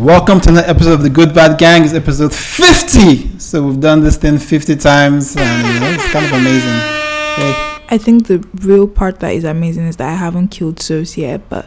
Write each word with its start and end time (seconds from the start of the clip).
Welcome 0.00 0.40
to 0.42 0.48
another 0.50 0.66
episode 0.66 0.92
of 0.94 1.02
the 1.02 1.10
Good 1.10 1.34
Bad 1.34 1.58
Gang. 1.58 1.84
It's 1.84 1.92
episode 1.92 2.32
50. 2.34 3.38
So 3.38 3.66
we've 3.66 3.80
done 3.80 4.00
this 4.02 4.16
thing 4.16 4.38
50 4.38 4.76
times, 4.76 5.36
and 5.36 5.74
you 5.74 5.80
know, 5.80 5.90
it's 5.90 6.06
kind 6.10 6.24
of 6.24 6.32
amazing. 6.32 6.70
Hey, 6.70 7.78
I 7.90 7.98
think 8.00 8.26
the 8.26 8.38
real 8.62 8.88
part 8.88 9.20
that 9.20 9.34
is 9.34 9.44
amazing 9.44 9.86
is 9.86 9.96
that 9.98 10.08
I 10.08 10.14
haven't 10.14 10.48
killed 10.48 10.80
Sos 10.80 11.18
yet. 11.18 11.46
But 11.50 11.66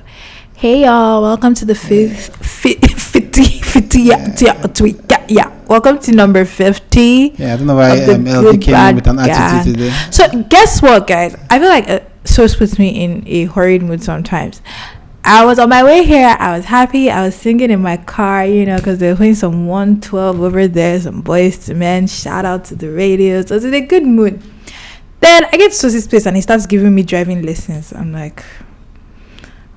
hey, 0.56 0.84
y'all, 0.84 1.22
welcome 1.22 1.54
to 1.54 1.66
the 1.66 1.76
fifth, 1.76 2.36
fi- 2.44 2.74
50, 2.82 3.44
50, 3.44 4.02
yeah, 4.02 4.36
yeah, 4.40 4.54
tweet, 4.64 5.00
yeah, 5.12 5.26
yeah. 5.30 5.66
Welcome 5.68 6.00
to 6.00 6.12
number 6.12 6.44
50. 6.44 7.36
yeah, 7.38 7.54
I 7.54 7.58
don't 7.58 7.68
know 7.68 7.76
why 7.76 7.92
um, 8.06 8.26
LD 8.26 8.62
came 8.62 8.74
in 8.76 8.96
with 8.96 9.08
an 9.08 9.18
Gang. 9.18 9.30
attitude 9.30 9.76
today. 9.76 9.90
So, 10.12 10.44
guess 10.50 10.82
what, 10.82 11.06
guys? 11.06 11.36
I 11.52 11.60
feel 11.60 11.70
like 11.70 11.88
uh, 11.88 12.00
Sos 12.26 12.56
puts 12.56 12.80
me 12.80 13.04
in 13.04 13.24
a 13.28 13.46
hurried 13.46 13.84
mood 13.84 14.02
sometimes. 14.04 14.62
I 15.26 15.46
was 15.46 15.58
on 15.58 15.70
my 15.70 15.84
way 15.84 16.04
here. 16.04 16.36
I 16.38 16.58
was 16.58 16.66
happy. 16.66 17.10
I 17.10 17.24
was 17.24 17.36
singing 17.36 17.72
in 17.72 17.82
my 17.82 17.96
car, 17.96 18.46
you 18.46 18.66
know, 18.66 18.76
because 18.78 19.00
they're 19.00 19.16
playing 19.16 19.36
some 19.36 19.68
112 19.68 20.42
over 20.42 20.68
there, 20.68 21.00
some 21.00 21.24
Boyz 21.24 21.70
II 21.70 21.76
Men. 21.76 22.08
Shout 22.08 22.44
out 22.44 22.66
to 22.66 22.76
the 22.76 22.90
radio. 22.92 23.42
So, 23.42 23.56
it's 23.56 23.64
in 23.64 23.74
a 23.74 23.82
good 23.82 24.06
mood. 24.06 24.44
Then 25.22 25.46
I 25.46 25.52
get 25.52 25.72
to 25.72 25.78
Sos's 25.78 26.08
place 26.08 26.26
and 26.26 26.36
he 26.36 26.42
starts 26.42 26.66
giving 26.66 26.94
me 26.94 27.04
driving 27.04 27.42
lessons. 27.44 27.94
I'm 27.94 28.12
like, 28.12 28.44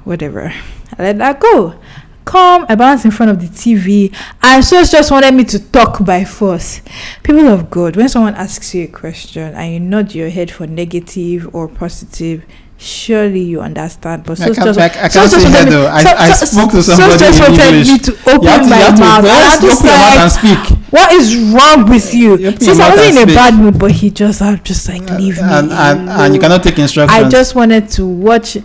whatever. 0.03 0.53
I 0.99 1.03
let 1.03 1.19
that 1.19 1.39
go. 1.39 1.79
Come, 2.25 2.67
I 2.69 2.75
balance 2.75 3.05
in 3.05 3.13
front 3.13 3.31
of 3.31 3.41
the 3.41 3.47
TV, 3.47 4.13
and 4.43 4.65
Sos 4.65 4.91
just 4.91 5.13
wanted 5.13 5.33
me 5.33 5.45
to 5.45 5.61
talk 5.71 6.05
by 6.05 6.25
force. 6.25 6.81
People 7.23 7.47
of 7.47 7.71
God, 7.71 7.95
when 7.95 8.09
someone 8.09 8.35
asks 8.35 8.75
you 8.75 8.83
a 8.83 8.89
question 8.89 9.55
and 9.55 9.73
you 9.73 9.79
nod 9.79 10.13
your 10.13 10.29
head 10.29 10.51
for 10.51 10.67
negative 10.67 11.49
or 11.55 11.69
positive, 11.69 12.45
surely 12.79 13.41
you 13.43 13.61
understand. 13.61 14.25
But 14.25 14.41
I 14.41 14.47
can't, 14.47 14.57
just, 14.57 14.79
I, 14.79 14.85
I 14.87 15.09
can't 15.09 15.31
say 15.31 15.49
head 15.51 15.69
me-. 15.69 15.77
I, 15.87 16.03
Sos- 16.03 16.13
I 16.19 16.31
Sos- 16.33 16.51
spoke 16.51 16.71
to 16.73 16.83
somebody 16.83 17.19
just 17.19 17.41
in 17.41 17.55
English. 17.61 17.89
me 17.93 17.99
to 17.99 18.13
You 18.13 18.17
have 18.17 18.37
open 18.37 18.63
to, 18.65 18.69
my 18.71 18.91
to, 18.91 19.01
mouth. 19.01 19.23
well, 19.25 19.37
And 19.37 19.45
I'm 19.45 19.57
open 19.57 19.69
just 19.69 19.83
your 19.83 19.93
mouth 19.93 20.17
and 20.17 20.57
like, 20.57 20.67
speak. 20.69 20.93
what 20.93 21.13
is 21.13 21.37
wrong 21.55 21.89
with 21.91 22.15
you? 22.15 22.37
You 22.39 22.51
Since 22.57 22.81
I 22.81 22.89
wasn't 22.95 23.17
in 23.19 23.29
a 23.29 23.35
bad 23.35 23.55
mood, 23.55 23.79
but 23.79 23.91
he 23.93 24.11
just, 24.11 24.43
I'm 24.43 24.63
just 24.63 24.89
like, 24.89 25.09
leave 25.11 25.37
me. 25.37 25.43
and, 25.43 25.73
and, 25.73 26.09
and 26.11 26.35
you 26.35 26.41
cannot 26.41 26.63
take 26.63 26.79
instructions. 26.79 27.25
I 27.25 27.29
just 27.29 27.55
wanted 27.55 27.89
to 27.91 28.07
watch. 28.07 28.57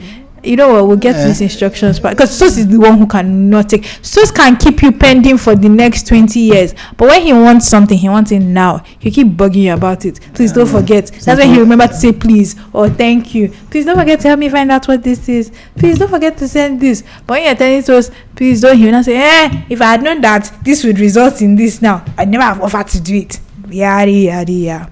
You 0.43 0.55
know 0.55 0.73
what? 0.73 0.87
We'll 0.87 0.97
get 0.97 1.15
Eh. 1.15 1.27
these 1.27 1.41
instructions, 1.41 1.99
but 1.99 2.11
because 2.11 2.35
Sos 2.35 2.57
is 2.57 2.67
the 2.67 2.79
one 2.79 2.97
who 2.97 3.05
cannot 3.05 3.69
take. 3.69 3.85
Sos 4.01 4.31
can 4.31 4.57
keep 4.57 4.81
you 4.81 4.91
pending 4.91 5.37
for 5.37 5.55
the 5.55 5.69
next 5.69 6.07
twenty 6.07 6.39
years, 6.39 6.73
but 6.97 7.09
when 7.09 7.21
he 7.21 7.31
wants 7.31 7.67
something, 7.67 7.95
he 7.97 8.09
wants 8.09 8.31
it 8.31 8.39
now. 8.39 8.81
He 8.97 9.11
keep 9.11 9.27
bugging 9.27 9.63
you 9.63 9.73
about 9.73 10.03
it. 10.03 10.19
Please 10.33 10.51
don't 10.51 10.65
Yeah. 10.65 10.71
forget. 10.79 11.11
That's 11.23 11.39
when 11.39 11.53
he 11.53 11.59
remember 11.59 11.87
to 11.87 11.93
say 11.93 12.11
please 12.11 12.55
or 12.73 12.89
thank 12.89 13.35
you. 13.35 13.51
Please 13.69 13.85
don't 13.85 13.97
forget 13.97 14.19
to 14.21 14.27
help 14.29 14.39
me 14.39 14.49
find 14.49 14.71
out 14.71 14.87
what 14.87 15.03
this 15.03 15.29
is. 15.29 15.51
Please 15.77 15.99
don't 15.99 16.09
forget 16.09 16.37
to 16.37 16.47
send 16.47 16.79
this. 16.81 17.03
But 17.27 17.35
when 17.35 17.43
you're 17.45 17.55
telling 17.55 17.81
Sos, 17.83 18.09
please 18.35 18.61
don't, 18.61 18.77
he 18.77 18.85
will 18.85 18.93
not 18.93 19.05
say, 19.05 19.17
eh, 19.17 19.61
if 19.69 19.79
I 19.79 19.91
had 19.91 20.01
known 20.03 20.21
that 20.21 20.51
this 20.63 20.83
would 20.83 20.99
result 20.99 21.41
in 21.43 21.55
this 21.55 21.81
now, 21.83 22.03
I'd 22.17 22.29
never 22.29 22.43
have 22.43 22.61
offered 22.61 22.87
to 22.87 22.99
do 22.99 23.15
it. 23.15 23.39
Yada 23.69 24.09
yada 24.11 24.51
yada. 24.51 24.89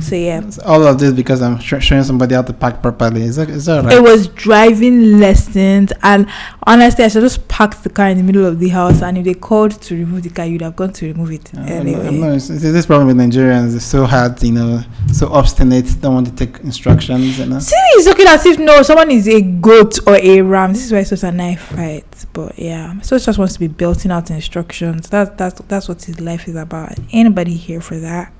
So 0.00 0.14
yeah. 0.14 0.42
all 0.64 0.86
of 0.86 0.98
this 0.98 1.12
because 1.12 1.40
I'm 1.40 1.58
sh- 1.58 1.80
showing 1.80 2.04
somebody 2.04 2.34
how 2.34 2.42
to 2.42 2.52
park 2.52 2.82
properly. 2.82 3.22
Is 3.22 3.36
that, 3.36 3.48
is 3.48 3.64
that 3.66 3.84
right? 3.84 3.94
It 3.94 4.02
was 4.02 4.28
driving 4.28 5.18
lessons, 5.18 5.92
and 6.02 6.28
honestly, 6.66 7.04
I 7.04 7.08
should 7.08 7.22
just 7.22 7.48
park 7.48 7.82
the 7.82 7.88
car 7.90 8.08
in 8.08 8.18
the 8.18 8.22
middle 8.22 8.44
of 8.44 8.58
the 8.58 8.68
house. 8.68 9.02
And 9.02 9.16
if 9.18 9.24
they 9.24 9.34
called 9.34 9.80
to 9.82 9.94
remove 9.96 10.22
the 10.22 10.30
car, 10.30 10.44
you'd 10.44 10.62
have 10.62 10.76
gone 10.76 10.92
to 10.94 11.06
remove 11.06 11.32
it 11.32 11.50
Uh, 11.56 11.60
anyway. 11.62 12.08
I'm 12.08 12.24
it's, 12.34 12.50
it's 12.50 12.62
this 12.62 12.86
problem 12.86 13.08
with 13.08 13.16
Nigerians. 13.16 13.74
is 13.74 13.84
so 13.84 14.04
hard, 14.04 14.42
you 14.42 14.52
know, 14.52 14.82
so 15.12 15.28
obstinate, 15.32 16.00
don't 16.00 16.14
want 16.14 16.26
to 16.36 16.46
take 16.46 16.60
instructions, 16.62 17.38
you 17.38 17.46
know. 17.46 17.58
See, 17.58 17.74
it's 17.74 18.06
looking 18.06 18.26
as 18.26 18.44
if 18.44 18.58
no, 18.58 18.82
someone 18.82 19.10
is 19.10 19.26
a 19.28 19.40
goat 19.40 19.98
or 20.06 20.16
a 20.16 20.42
ram. 20.42 20.72
This 20.72 20.84
is 20.84 20.92
why 20.92 20.98
it's 20.98 21.10
such 21.10 21.22
a 21.22 21.32
knife 21.32 21.60
fight. 21.62 22.26
But 22.32 22.58
yeah, 22.58 23.00
so 23.00 23.16
it 23.16 23.20
just 23.20 23.38
wants 23.38 23.54
to 23.54 23.60
be 23.60 23.68
belting 23.68 24.10
out 24.10 24.30
instructions. 24.30 25.08
That's 25.08 25.30
that's 25.36 25.60
that's 25.68 25.88
what 25.88 26.02
his 26.04 26.20
life 26.20 26.48
is 26.48 26.56
about. 26.56 26.92
Anybody 27.12 27.54
here 27.54 27.80
for 27.80 27.96
that? 27.98 28.32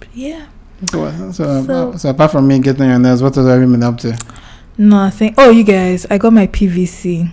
But 0.00 0.08
yeah, 0.14 0.48
So, 0.90 1.10
so, 1.32 1.62
So- 1.64 1.90
uh, 1.92 1.96
so, 1.98 2.10
apart 2.10 2.32
from 2.32 2.46
me 2.48 2.58
getting 2.58 2.88
your 2.88 2.98
nails, 2.98 3.22
what 3.22 3.34
has 3.34 3.46
everyone 3.46 3.72
been 3.80 3.82
up 3.84 3.98
to? 3.98 4.16
nothing. 4.78 5.34
Oh, 5.38 5.50
you 5.50 5.64
guys, 5.64 6.06
I 6.10 6.18
got 6.18 6.32
my 6.32 6.46
PVC. 6.46 7.30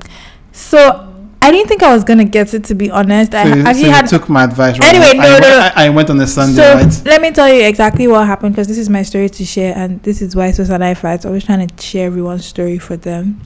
So 0.51 1.05
I 1.41 1.51
didn't 1.51 1.67
think 1.69 1.81
I 1.81 1.93
was 1.93 2.03
gonna 2.03 2.25
get 2.25 2.53
it. 2.53 2.65
To 2.65 2.75
be 2.75 2.91
honest, 2.91 3.33
I 3.33 3.43
So, 3.49 3.55
you, 3.55 3.63
so 3.63 3.71
you 3.85 3.89
had 3.89 4.07
took 4.07 4.27
my 4.29 4.43
advice. 4.43 4.77
Right? 4.77 4.89
Anyway, 4.93 5.11
I, 5.11 5.13
no, 5.13 5.29
went- 5.31 5.41
no, 5.43 5.49
no. 5.49 5.59
I, 5.75 5.85
I 5.85 5.89
went 5.89 6.09
on 6.09 6.19
a 6.19 6.27
Sunday, 6.27 6.61
so 6.61 6.73
right? 6.75 7.01
let 7.05 7.21
me 7.21 7.31
tell 7.31 7.47
you 7.51 7.65
exactly 7.65 8.07
what 8.07 8.27
happened 8.27 8.53
because 8.55 8.67
this 8.67 8.77
is 8.77 8.89
my 8.89 9.03
story 9.03 9.29
to 9.29 9.45
share, 9.45 9.73
and 9.75 10.03
this 10.03 10.21
is 10.21 10.35
why 10.35 10.51
Sos 10.51 10.69
and 10.69 10.83
I 10.83 10.93
fight. 10.93 11.25
Always 11.25 11.45
trying 11.45 11.65
to 11.67 11.81
share 11.83 12.07
everyone's 12.07 12.45
story 12.45 12.77
for 12.77 12.97
them. 12.97 13.39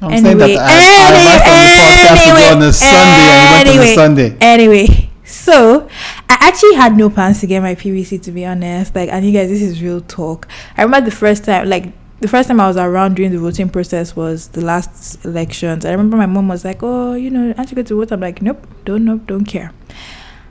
I'm 0.00 0.12
anyway, 0.12 0.22
saying 0.22 0.38
that 0.38 0.70
I, 0.70 0.78
I 0.78 1.06
on 1.08 1.12
the 1.24 1.42
podcast 1.50 2.24
to 2.24 2.30
go 2.38 2.56
on 2.56 2.62
a 2.62 2.72
Sunday 2.72 2.88
and 2.94 3.44
you 3.44 3.50
went 3.50 3.68
on 3.68 3.74
anyway. 3.74 3.92
a 3.92 3.94
Sunday. 3.94 4.36
Anyway, 4.40 5.10
so 5.48 5.88
I 6.28 6.36
actually 6.40 6.74
had 6.74 6.96
no 6.96 7.08
plans 7.08 7.40
to 7.40 7.46
get 7.46 7.62
my 7.62 7.74
PVC 7.74 8.20
to 8.22 8.32
be 8.32 8.44
honest. 8.44 8.94
Like, 8.94 9.08
and 9.08 9.24
you 9.24 9.32
guys, 9.32 9.48
this 9.48 9.62
is 9.62 9.82
real 9.82 10.02
talk. 10.02 10.46
I 10.76 10.82
remember 10.82 11.08
the 11.08 11.16
first 11.16 11.44
time, 11.44 11.68
like 11.68 11.92
the 12.20 12.28
first 12.28 12.48
time 12.48 12.60
I 12.60 12.66
was 12.66 12.76
around 12.76 13.14
during 13.16 13.32
the 13.32 13.38
voting 13.38 13.70
process 13.70 14.14
was 14.14 14.48
the 14.48 14.60
last 14.60 15.24
elections. 15.24 15.86
I 15.86 15.92
remember 15.92 16.16
my 16.16 16.26
mom 16.26 16.48
was 16.48 16.64
like, 16.64 16.82
"Oh, 16.82 17.14
you 17.14 17.30
know, 17.30 17.54
aren't 17.56 17.70
you 17.70 17.76
going 17.76 17.86
to 17.86 17.96
vote?" 17.96 18.12
I'm 18.12 18.20
like, 18.20 18.42
"Nope, 18.42 18.66
don't, 18.84 19.04
nope, 19.04 19.22
don't 19.26 19.44
care." 19.44 19.72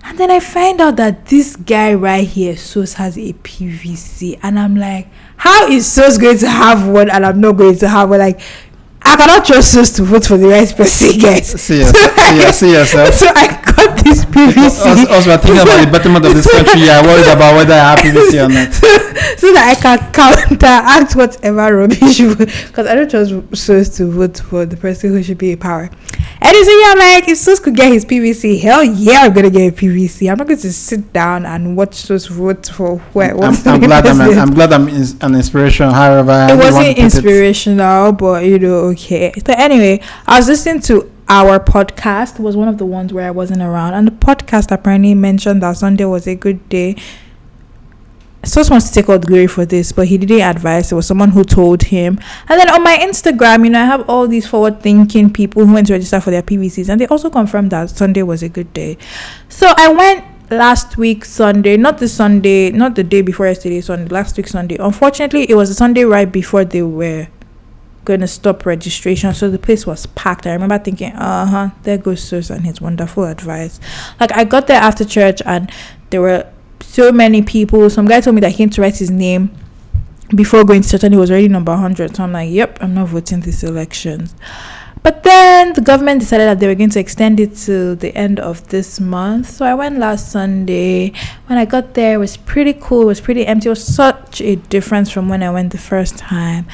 And 0.03 0.17
then 0.17 0.31
I 0.31 0.39
find 0.39 0.79
out 0.79 0.95
that 0.95 1.25
this 1.27 1.57
guy 1.57 1.93
right 1.93 2.25
here, 2.25 2.55
Sos, 2.55 2.93
has 2.93 3.17
a 3.17 3.33
PVC, 3.33 4.39
and 4.41 4.57
I'm 4.57 4.77
like, 4.77 5.09
"How 5.35 5.67
is 5.67 5.85
Sos 5.91 6.17
going 6.17 6.37
to 6.39 6.49
have 6.49 6.87
one, 6.87 7.09
and 7.09 7.25
I'm 7.25 7.39
not 7.41 7.57
going 7.57 7.77
to 7.77 7.87
have 7.89 8.09
one?" 8.09 8.19
Like, 8.19 8.39
I 9.03 9.15
cannot 9.15 9.45
trust 9.45 9.73
Sos 9.73 9.91
to 9.91 10.03
vote 10.03 10.25
for 10.25 10.37
the 10.37 10.47
right 10.47 10.75
person, 10.75 11.19
guys. 11.21 11.49
See, 11.61 11.79
yourself, 11.79 12.15
see, 12.17 12.51
see 12.51 12.71
yourself. 12.71 13.13
So 13.19 13.27
I 13.35 13.66
this 14.03 14.25
PVC. 14.25 14.57
Us, 14.67 14.85
us 15.09 15.27
were 15.27 15.37
thinking 15.37 15.61
about 15.61 15.85
the 15.85 15.91
betterment 15.91 16.25
of 16.25 16.33
this 16.33 16.49
country. 16.51 16.81
Yeah, 16.81 17.01
worried 17.03 17.27
about 17.27 17.55
whether 17.55 17.73
I 17.73 17.95
have 17.95 17.99
PVC 17.99 18.45
or 18.45 18.49
not. 18.49 18.73
so 19.39 19.53
that 19.53 19.75
I 19.77 19.81
can 19.81 20.11
counteract 20.13 21.15
whatever 21.15 21.75
rubbish 21.77 22.19
you 22.19 22.35
because 22.35 22.87
I 22.87 22.95
don't 22.95 23.09
trust 23.09 23.33
Sos 23.57 23.89
to 23.97 24.05
vote 24.11 24.37
for 24.39 24.65
the 24.65 24.77
person 24.77 25.11
who 25.11 25.21
should 25.23 25.37
be 25.37 25.51
in 25.53 25.59
power. 25.59 25.89
And 26.39 26.65
so 26.65 26.79
yeah, 26.79 26.93
like 26.97 27.27
if 27.27 27.37
Sos 27.37 27.59
could 27.59 27.75
get 27.75 27.91
his 27.91 28.05
PVC, 28.05 28.59
hell 28.61 28.83
yeah, 28.83 29.21
I'm 29.21 29.33
gonna 29.33 29.49
get 29.49 29.73
a 29.73 29.75
PVC. 29.75 30.29
I'm 30.31 30.37
not 30.37 30.47
going 30.47 30.59
to 30.59 30.71
sit 30.73 31.11
down 31.13 31.45
and 31.45 31.75
watch 31.75 31.95
Sos 31.95 32.27
vote 32.27 32.67
for 32.67 32.97
where. 33.13 33.31
I'm, 33.31 33.37
what's 33.37 33.65
I'm 33.65 33.81
the 33.81 33.87
glad 33.87 34.05
I'm. 34.05 34.21
I'm 34.21 34.53
glad 34.53 34.71
I'm 34.73 34.87
an 34.87 35.35
inspiration. 35.35 35.89
However, 35.89 36.31
it 36.31 36.53
really 36.53 36.57
want 36.57 36.61
to 36.61 36.65
wasn't 36.65 36.85
put 36.87 36.97
it- 36.97 37.03
inspirational, 37.03 38.11
but 38.13 38.45
you 38.45 38.59
know, 38.59 38.75
okay. 38.91 39.33
So 39.45 39.53
anyway, 39.57 39.99
I 40.25 40.37
was 40.37 40.47
listening 40.47 40.81
to 40.83 41.11
our 41.29 41.59
podcast. 41.59 42.39
Was 42.39 42.55
one 42.55 42.67
of 42.67 42.77
the 42.77 42.85
ones 42.85 43.13
where 43.13 43.27
I 43.27 43.31
wasn't 43.31 43.61
around, 43.61 43.93
and 43.93 44.07
the 44.07 44.11
podcast 44.11 44.71
apparently 44.71 45.13
mentioned 45.15 45.63
that 45.63 45.77
Sunday 45.77 46.05
was 46.05 46.27
a 46.27 46.35
good 46.35 46.67
day. 46.69 46.95
Sos 48.43 48.69
wants 48.69 48.88
to 48.88 48.93
take 48.93 49.09
all 49.09 49.19
the 49.19 49.27
glory 49.27 49.47
for 49.47 49.65
this, 49.65 49.91
but 49.91 50.07
he 50.07 50.17
didn't 50.17 50.39
advise. 50.39 50.91
It 50.91 50.95
was 50.95 51.05
someone 51.05 51.31
who 51.31 51.43
told 51.43 51.83
him. 51.83 52.17
And 52.47 52.59
then 52.59 52.69
on 52.69 52.81
my 52.81 52.95
Instagram, 52.95 53.65
you 53.65 53.71
know, 53.71 53.81
I 53.81 53.85
have 53.85 54.09
all 54.09 54.25
these 54.27 54.47
forward-thinking 54.47 55.33
people 55.33 55.65
who 55.65 55.73
went 55.73 55.88
to 55.88 55.93
register 55.93 56.21
for 56.21 56.31
their 56.31 56.43
PVCs, 56.43 56.88
and 56.88 57.01
they 57.01 57.07
also 57.07 57.29
confirmed 57.29 57.71
that 57.71 57.89
Sunday 57.89 58.23
was 58.23 58.44
a 58.44 58.49
good 58.49 58.71
day. 58.73 58.97
So 59.49 59.73
I 59.75 59.91
went 59.91 60.23
last 60.49 60.97
week 60.97 61.25
Sunday, 61.25 61.75
not 61.75 61.97
the 61.97 62.07
Sunday, 62.07 62.71
not 62.71 62.95
the 62.95 63.03
day 63.03 63.21
before 63.21 63.47
yesterday, 63.47 63.81
Sunday, 63.81 64.07
last 64.07 64.38
week 64.38 64.47
Sunday. 64.47 64.77
Unfortunately, 64.79 65.49
it 65.49 65.55
was 65.55 65.69
a 65.69 65.73
Sunday 65.73 66.05
right 66.05 66.31
before 66.31 66.63
they 66.63 66.83
were 66.83 67.27
going 68.07 68.22
to 68.22 68.28
stop 68.28 68.66
registration, 68.66 69.34
so 69.34 69.50
the 69.51 69.59
place 69.59 69.85
was 69.85 70.06
packed. 70.06 70.47
I 70.47 70.53
remember 70.53 70.79
thinking, 70.79 71.12
uh 71.12 71.45
huh, 71.45 71.69
there 71.84 71.97
goes 71.97 72.23
Sos 72.23 72.50
and 72.50 72.66
his 72.66 72.79
wonderful 72.79 73.25
advice. 73.25 73.81
Like 74.18 74.31
I 74.31 74.45
got 74.45 74.68
there 74.68 74.81
after 74.81 75.03
church, 75.03 75.41
and 75.45 75.69
there 76.09 76.22
were 76.22 76.47
so 76.79 77.12
many 77.12 77.41
people. 77.41 77.90
Some 77.90 78.07
guy 78.07 78.22
told 78.22 78.35
me 78.35 78.41
that 78.41 78.51
he 78.51 78.57
came 78.57 78.69
to 78.69 78.81
write 78.81 78.97
his 78.97 79.12
name 79.12 79.51
before 80.34 80.63
going 80.63 80.84
to 80.84 80.90
church, 80.90 81.03
and 81.03 81.13
he 81.13 81.19
was 81.19 81.29
already 81.29 81.50
number 81.50 81.75
hundred. 81.75 82.16
So 82.16 82.23
I'm 82.23 82.31
like, 82.31 82.50
yep, 82.50 82.78
I'm 82.81 82.94
not 82.94 83.09
voting 83.09 83.41
this 83.41 83.62
election. 83.63 84.29
But 85.03 85.24
then 85.24 85.74
the 85.74 85.81
government 85.81 86.19
decided 86.19 86.45
that 86.47 86.59
they 86.59 86.68
were 86.68 86.75
going 86.75 86.89
to 86.89 87.00
extend 87.00 87.39
it 87.39 87.56
to 87.68 87.95
the 87.95 88.16
end 88.16 88.39
of 88.39 88.68
this 88.69 89.00
month. 89.00 89.50
So 89.50 89.65
I 89.65 89.74
went 89.74 90.00
last 90.00 90.31
Sunday. 90.31 91.13
When 91.48 91.57
I 91.57 91.65
got 91.65 91.94
there, 91.94 92.15
it 92.15 92.18
was 92.18 92.36
pretty 92.36 92.74
cool. 92.74 93.03
It 93.03 93.06
was 93.06 93.21
pretty 93.21 93.45
empty. 93.45 93.68
It 93.68 93.69
was 93.69 93.86
such 93.86 94.42
a 94.42 94.56
difference 94.56 95.10
from 95.10 95.30
when 95.30 95.44
I 95.44 95.51
went 95.51 95.71
the 95.71 95.77
first 95.77 96.18
time. 96.18 96.65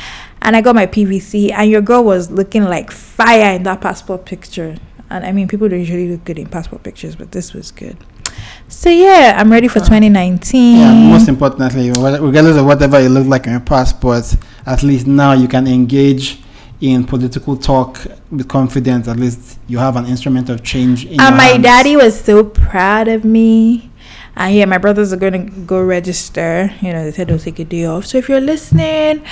And 0.43 0.55
I 0.55 0.61
got 0.61 0.75
my 0.75 0.85
PVC, 0.85 1.51
and 1.51 1.71
your 1.71 1.81
girl 1.81 2.03
was 2.03 2.29
looking 2.29 2.63
like 2.63 2.91
fire 2.91 3.55
in 3.55 3.63
that 3.63 3.81
passport 3.81 4.25
picture. 4.25 4.77
And 5.09 5.25
I 5.25 5.31
mean, 5.31 5.47
people 5.47 5.69
don't 5.69 5.79
usually 5.79 6.09
look 6.09 6.25
good 6.25 6.37
in 6.37 6.47
passport 6.47 6.83
pictures, 6.83 7.15
but 7.15 7.31
this 7.31 7.53
was 7.53 7.71
good. 7.71 7.97
So 8.67 8.89
yeah, 8.89 9.35
I'm 9.37 9.51
ready 9.51 9.67
for 9.67 9.79
2019. 9.79 10.77
Yeah, 10.77 10.93
most 10.93 11.27
importantly, 11.27 11.89
regardless 11.89 12.57
of 12.57 12.65
whatever 12.65 13.01
you 13.01 13.09
look 13.09 13.27
like 13.27 13.47
on 13.47 13.53
your 13.53 13.61
passport, 13.61 14.35
at 14.65 14.83
least 14.83 15.07
now 15.07 15.33
you 15.33 15.47
can 15.47 15.67
engage 15.67 16.41
in 16.81 17.05
political 17.05 17.55
talk 17.55 18.05
with 18.29 18.47
confidence. 18.49 19.07
At 19.07 19.17
least 19.17 19.59
you 19.67 19.77
have 19.77 19.95
an 19.95 20.05
instrument 20.05 20.49
of 20.49 20.63
change. 20.63 21.05
In 21.05 21.19
and 21.21 21.37
my 21.37 21.43
hands. 21.43 21.63
daddy 21.63 21.95
was 21.95 22.19
so 22.19 22.43
proud 22.43 23.07
of 23.07 23.23
me. 23.23 23.89
And 24.35 24.55
yeah, 24.55 24.65
my 24.65 24.79
brothers 24.79 25.13
are 25.13 25.17
going 25.17 25.33
to 25.33 25.61
go 25.61 25.81
register. 25.81 26.71
You 26.81 26.91
know, 26.91 27.03
they 27.03 27.11
said 27.11 27.27
they'll 27.27 27.37
take 27.37 27.59
a 27.59 27.65
day 27.65 27.85
off. 27.85 28.07
So 28.07 28.17
if 28.17 28.27
you're 28.27 28.41
listening, 28.41 29.23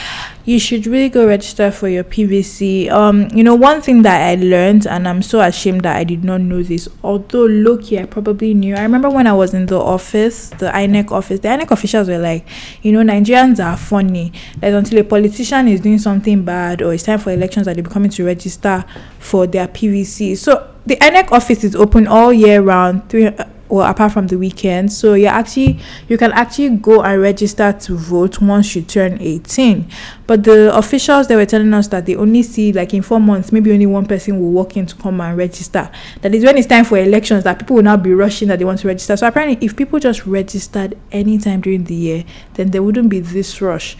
you 0.45 0.59
should 0.59 0.85
really 0.85 1.09
go 1.09 1.25
register 1.27 1.71
for 1.71 1.87
your 1.89 2.03
PVC. 2.03 2.89
Um, 2.91 3.27
you 3.33 3.43
know, 3.43 3.55
one 3.55 3.81
thing 3.81 4.03
that 4.03 4.21
I 4.21 4.41
learned, 4.41 4.85
and 4.85 5.07
I'm 5.07 5.23
so 5.23 5.41
ashamed 5.41 5.81
that 5.81 5.97
I 5.97 6.03
did 6.03 6.23
not 6.23 6.41
know 6.41 6.61
this, 6.61 6.87
although 7.03 7.45
look, 7.45 7.91
I 7.91 8.05
probably 8.05 8.53
knew. 8.53 8.75
I 8.75 8.83
remember 8.83 9.09
when 9.09 9.25
I 9.25 9.33
was 9.33 9.55
in 9.55 9.65
the 9.65 9.79
office, 9.79 10.49
the 10.51 10.67
INEC 10.67 11.11
office, 11.11 11.39
the 11.39 11.47
INEC 11.47 11.71
officials 11.71 12.07
were 12.07 12.19
like, 12.19 12.45
you 12.83 12.91
know, 12.91 13.01
Nigerians 13.01 13.63
are 13.63 13.77
funny. 13.77 14.31
Like 14.61 14.73
until 14.73 14.99
a 14.99 15.03
politician 15.03 15.67
is 15.67 15.81
doing 15.81 15.97
something 15.97 16.45
bad 16.45 16.83
or 16.83 16.93
it's 16.93 17.03
time 17.03 17.17
for 17.19 17.31
elections 17.31 17.65
that 17.65 17.75
they 17.75 17.81
be 17.81 17.89
coming 17.89 18.11
to 18.11 18.25
register 18.25 18.85
for 19.17 19.47
their 19.47 19.67
PVC. 19.67 20.37
So 20.37 20.71
the 20.85 20.95
INEC 20.97 21.31
office 21.31 21.63
is 21.63 21.75
open 21.75 22.05
all 22.05 22.31
year 22.31 22.61
round, 22.61 23.09
three 23.09 23.31
or 23.71 23.87
apart 23.87 24.11
from 24.11 24.27
the 24.27 24.37
weekend. 24.37 24.91
So 24.91 25.13
you 25.13 25.27
actually 25.27 25.79
you 26.09 26.17
can 26.17 26.31
actually 26.33 26.75
go 26.77 27.01
and 27.01 27.21
register 27.21 27.71
to 27.71 27.95
vote 27.95 28.41
once 28.41 28.75
you 28.75 28.81
turn 28.81 29.17
18. 29.19 29.89
But 30.27 30.43
the 30.43 30.75
officials 30.75 31.27
they 31.27 31.37
were 31.37 31.45
telling 31.45 31.73
us 31.73 31.87
that 31.87 32.05
they 32.05 32.15
only 32.15 32.43
see 32.43 32.73
like 32.73 32.93
in 32.93 33.01
four 33.01 33.19
months, 33.19 33.51
maybe 33.51 33.71
only 33.71 33.85
one 33.85 34.05
person 34.05 34.39
will 34.39 34.51
walk 34.51 34.75
in 34.75 34.85
to 34.85 34.95
come 34.95 35.21
and 35.21 35.37
register. 35.37 35.89
That 36.21 36.35
is 36.35 36.43
when 36.43 36.57
it's 36.57 36.67
time 36.67 36.83
for 36.83 36.97
elections 36.97 37.45
that 37.45 37.59
people 37.59 37.77
will 37.77 37.83
now 37.83 37.97
be 37.97 38.13
rushing 38.13 38.49
that 38.49 38.59
they 38.59 38.65
want 38.65 38.79
to 38.79 38.87
register. 38.87 39.15
So 39.15 39.25
apparently 39.25 39.65
if 39.65 39.75
people 39.75 39.99
just 39.99 40.27
registered 40.27 40.97
anytime 41.11 41.61
during 41.61 41.85
the 41.85 41.95
year, 41.95 42.25
then 42.55 42.71
there 42.71 42.83
wouldn't 42.83 43.09
be 43.09 43.21
this 43.21 43.61
rush. 43.61 43.97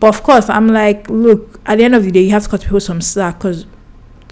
But 0.00 0.08
of 0.08 0.24
course, 0.24 0.50
I'm 0.50 0.66
like, 0.66 1.08
look, 1.08 1.60
at 1.64 1.78
the 1.78 1.84
end 1.84 1.94
of 1.94 2.02
the 2.02 2.10
day, 2.10 2.22
you 2.22 2.30
have 2.30 2.42
to 2.42 2.48
cut 2.48 2.62
people 2.62 2.80
some 2.80 3.00
slack 3.00 3.38
because 3.38 3.66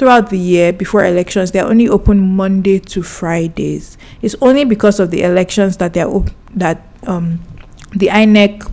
throughout 0.01 0.31
the 0.31 0.39
year 0.39 0.73
before 0.73 1.05
elections 1.05 1.53
they're 1.53 1.67
only 1.67 1.87
open 1.87 2.19
monday 2.19 2.79
to 2.79 3.03
fridays. 3.03 3.99
It's 4.23 4.35
only 4.41 4.65
because 4.65 4.99
of 4.99 5.11
the 5.11 5.23
elections 5.23 5.77
that 5.77 5.93
they're 5.93 6.09
op- 6.09 6.31
that 6.55 6.83
um 7.07 7.39
the 7.95 8.07
inec 8.07 8.67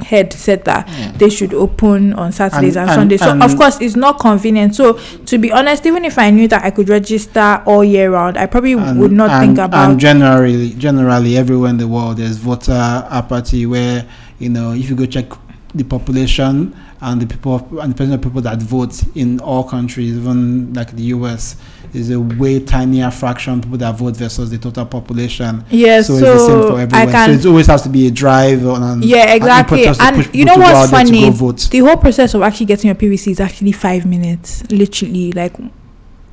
head 0.00 0.30
said 0.34 0.66
that 0.66 0.86
yeah. 0.86 1.12
they 1.12 1.30
should 1.30 1.54
open 1.54 2.12
on 2.12 2.30
saturdays 2.30 2.76
and, 2.76 2.90
and, 2.90 2.90
and 2.90 3.00
sundays. 3.00 3.20
So 3.20 3.30
and 3.30 3.42
of 3.42 3.56
course 3.56 3.80
it's 3.80 3.96
not 3.96 4.18
convenient. 4.18 4.74
So 4.74 4.98
to 5.24 5.38
be 5.38 5.50
honest 5.50 5.86
even 5.86 6.04
if 6.04 6.18
i 6.18 6.28
knew 6.28 6.46
that 6.46 6.62
i 6.62 6.70
could 6.70 6.90
register 6.90 7.62
all 7.64 7.82
year 7.82 8.10
round 8.10 8.36
i 8.36 8.44
probably 8.44 8.74
would 8.74 9.12
not 9.12 9.40
think 9.40 9.56
about 9.56 9.92
and 9.92 9.98
generally 9.98 10.74
generally 10.74 11.38
everywhere 11.38 11.70
in 11.70 11.78
the 11.78 11.88
world 11.88 12.18
there's 12.18 12.36
voter 12.36 13.06
apathy 13.10 13.64
where 13.64 14.06
you 14.38 14.50
know 14.50 14.72
if 14.72 14.90
you 14.90 14.94
go 14.94 15.06
check 15.06 15.32
the 15.74 15.84
population 15.84 16.76
and 17.02 17.20
the 17.20 17.26
people 17.26 17.80
and 17.80 17.92
the 17.92 17.96
percentage 17.96 18.14
of 18.14 18.22
people 18.22 18.40
that 18.42 18.62
vote 18.62 19.02
in 19.16 19.40
all 19.40 19.64
countries, 19.64 20.16
even 20.16 20.72
like 20.72 20.92
the 20.92 21.02
US, 21.14 21.56
is 21.92 22.10
a 22.10 22.20
way 22.20 22.60
tinier 22.60 23.10
fraction 23.10 23.54
of 23.54 23.62
people 23.62 23.78
that 23.78 23.96
vote 23.96 24.16
versus 24.16 24.50
the 24.50 24.58
total 24.58 24.86
population. 24.86 25.64
Yes, 25.68 26.06
so, 26.06 26.18
so 26.18 26.32
it's 26.32 26.42
the 26.42 26.46
same 26.46 26.70
for 26.70 26.80
everywhere. 26.80 27.26
so 27.26 27.32
it 27.32 27.46
always 27.46 27.66
has 27.66 27.82
to 27.82 27.88
be 27.88 28.06
a 28.06 28.10
drive 28.10 28.64
on. 28.66 29.02
Yeah, 29.02 29.34
exactly. 29.34 29.84
And, 29.84 30.00
and 30.00 30.34
you 30.34 30.44
know 30.44 30.54
what's 30.54 30.90
funny? 30.90 31.28
The 31.30 31.78
whole 31.84 31.96
process 31.96 32.34
of 32.34 32.42
actually 32.42 32.66
getting 32.66 32.86
your 32.86 32.94
PVC 32.94 33.32
is 33.32 33.40
actually 33.40 33.72
five 33.72 34.06
minutes, 34.06 34.62
literally. 34.70 35.32
Like 35.32 35.54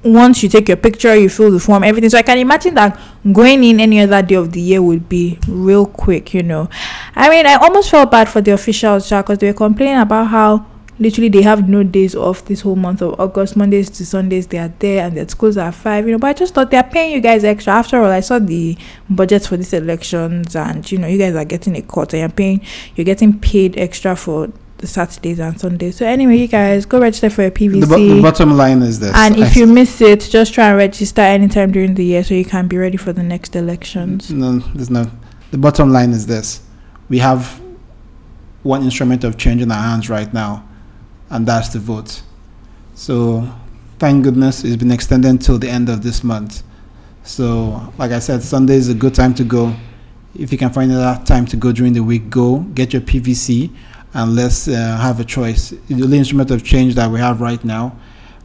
once 0.04 0.42
you 0.44 0.50
take 0.50 0.68
your 0.68 0.78
picture, 0.78 1.16
you 1.16 1.30
fill 1.30 1.52
the 1.52 1.60
form, 1.60 1.84
everything. 1.84 2.10
So 2.10 2.18
I 2.18 2.22
can 2.22 2.38
imagine 2.38 2.74
that 2.76 3.00
going 3.32 3.64
in 3.64 3.80
any 3.80 4.00
other 4.00 4.22
day 4.22 4.36
of 4.36 4.52
the 4.52 4.62
year 4.62 4.82
would 4.82 5.10
be 5.10 5.38
real 5.48 5.86
quick, 5.86 6.34
you 6.34 6.44
know. 6.44 6.70
I 7.16 7.30
mean, 7.30 7.46
I 7.46 7.56
almost 7.56 7.90
felt 7.92 8.12
bad 8.12 8.30
for 8.30 8.42
the 8.42 8.52
officials 8.52 9.10
because 9.10 9.38
they 9.40 9.48
were 9.48 9.54
complaining 9.54 10.00
about 10.00 10.28
how 10.28 10.66
literally 11.00 11.30
they 11.30 11.42
have 11.42 11.68
no 11.68 11.84
days 11.84 12.14
off 12.16 12.46
this 12.46 12.62
whole 12.62 12.76
month 12.76 13.02
of 13.02 13.20
August. 13.20 13.58
Mondays 13.58 13.90
to 13.90 14.06
Sundays 14.06 14.48
they 14.48 14.58
are 14.58 14.74
there 14.80 15.06
and 15.06 15.18
their 15.18 15.28
schools 15.28 15.58
are 15.58 15.72
five, 15.72 16.06
you 16.06 16.14
know. 16.14 16.20
But 16.20 16.28
I 16.28 16.34
just 16.34 16.54
thought 16.54 16.72
they're 16.72 16.84
paying 16.84 17.14
you 17.14 17.20
guys 17.22 17.44
extra. 17.44 17.74
After 17.74 18.02
all, 18.02 18.12
I 18.12 18.22
saw 18.22 18.40
the 18.40 18.78
budgets 19.10 19.48
for 19.48 19.58
these 19.58 19.74
elections 19.74 20.56
and 20.56 20.90
you 20.90 20.98
know, 20.98 21.08
you 21.08 21.18
guys 21.18 21.36
are 21.36 21.46
getting 21.46 21.76
a 21.76 21.82
cut 21.82 22.14
and 22.14 22.22
you're 22.22 22.30
paying 22.30 22.62
you're 22.96 23.06
getting 23.06 23.38
paid 23.38 23.78
extra 23.78 24.16
for 24.16 24.50
the 24.80 24.88
Saturdays 24.88 25.40
and 25.40 25.60
Sundays. 25.60 25.98
So 25.98 26.06
anyway, 26.06 26.38
you 26.38 26.48
guys 26.48 26.86
go 26.86 27.00
register 27.00 27.30
for 27.30 27.44
your 27.44 27.52
PVC. 27.52 27.82
The, 27.82 27.88
bo- 27.88 28.16
the 28.16 28.22
bottom 28.22 28.58
line 28.58 28.82
is 28.82 29.00
this: 29.00 29.14
and 29.16 29.38
if 29.38 29.56
you 29.56 29.68
miss 29.68 30.02
it, 30.02 30.22
just 30.22 30.54
try 30.54 30.70
and 30.70 30.78
register 30.78 31.22
anytime 31.22 31.72
during 31.72 31.96
the 31.96 32.04
year 32.04 32.24
so 32.24 32.34
you 32.34 32.46
can 32.46 32.68
be 32.68 32.78
ready 32.78 32.98
for 32.98 33.14
the 33.14 33.24
next 33.24 33.56
elections. 33.56 34.32
No, 34.32 34.60
there's 34.60 34.90
no. 34.90 35.12
The 35.52 35.58
bottom 35.58 35.92
line 35.92 36.12
is 36.12 36.26
this: 36.28 36.62
we 37.10 37.20
have 37.20 37.62
one 38.64 38.84
instrument 38.84 39.24
of 39.24 39.38
change 39.38 39.62
in 39.62 39.72
our 39.72 39.82
hands 39.82 40.10
right 40.10 40.34
now, 40.34 40.68
and 41.30 41.46
that's 41.46 41.70
the 41.70 41.80
vote. 41.80 42.22
So, 42.96 43.52
thank 44.00 44.24
goodness 44.24 44.64
it's 44.64 44.78
been 44.78 44.92
extended 44.92 45.30
until 45.30 45.58
the 45.58 45.70
end 45.70 45.90
of 45.90 46.04
this 46.04 46.24
month. 46.24 46.64
So, 47.24 47.94
like 47.98 48.12
I 48.12 48.20
said, 48.20 48.44
Sunday 48.44 48.76
is 48.76 48.88
a 48.90 48.94
good 48.94 49.14
time 49.14 49.34
to 49.36 49.44
go. 49.44 49.76
If 50.36 50.52
you 50.52 50.58
can 50.58 50.70
find 50.70 50.92
another 50.92 51.22
time 51.26 51.46
to 51.48 51.58
go 51.58 51.72
during 51.72 51.94
the 51.94 52.04
week, 52.04 52.30
go 52.30 52.60
get 52.60 52.94
your 52.94 53.02
PVC 53.02 53.72
and 54.14 54.36
let's 54.36 54.68
uh, 54.68 54.98
have 54.98 55.20
a 55.20 55.24
choice. 55.24 55.74
The 55.88 56.04
only 56.04 56.18
instrument 56.18 56.52
of 56.52 56.64
change 56.64 56.96
that 56.96 57.10
we 57.10 57.20
have 57.20 57.42
right 57.42 57.64
now, 57.64 57.98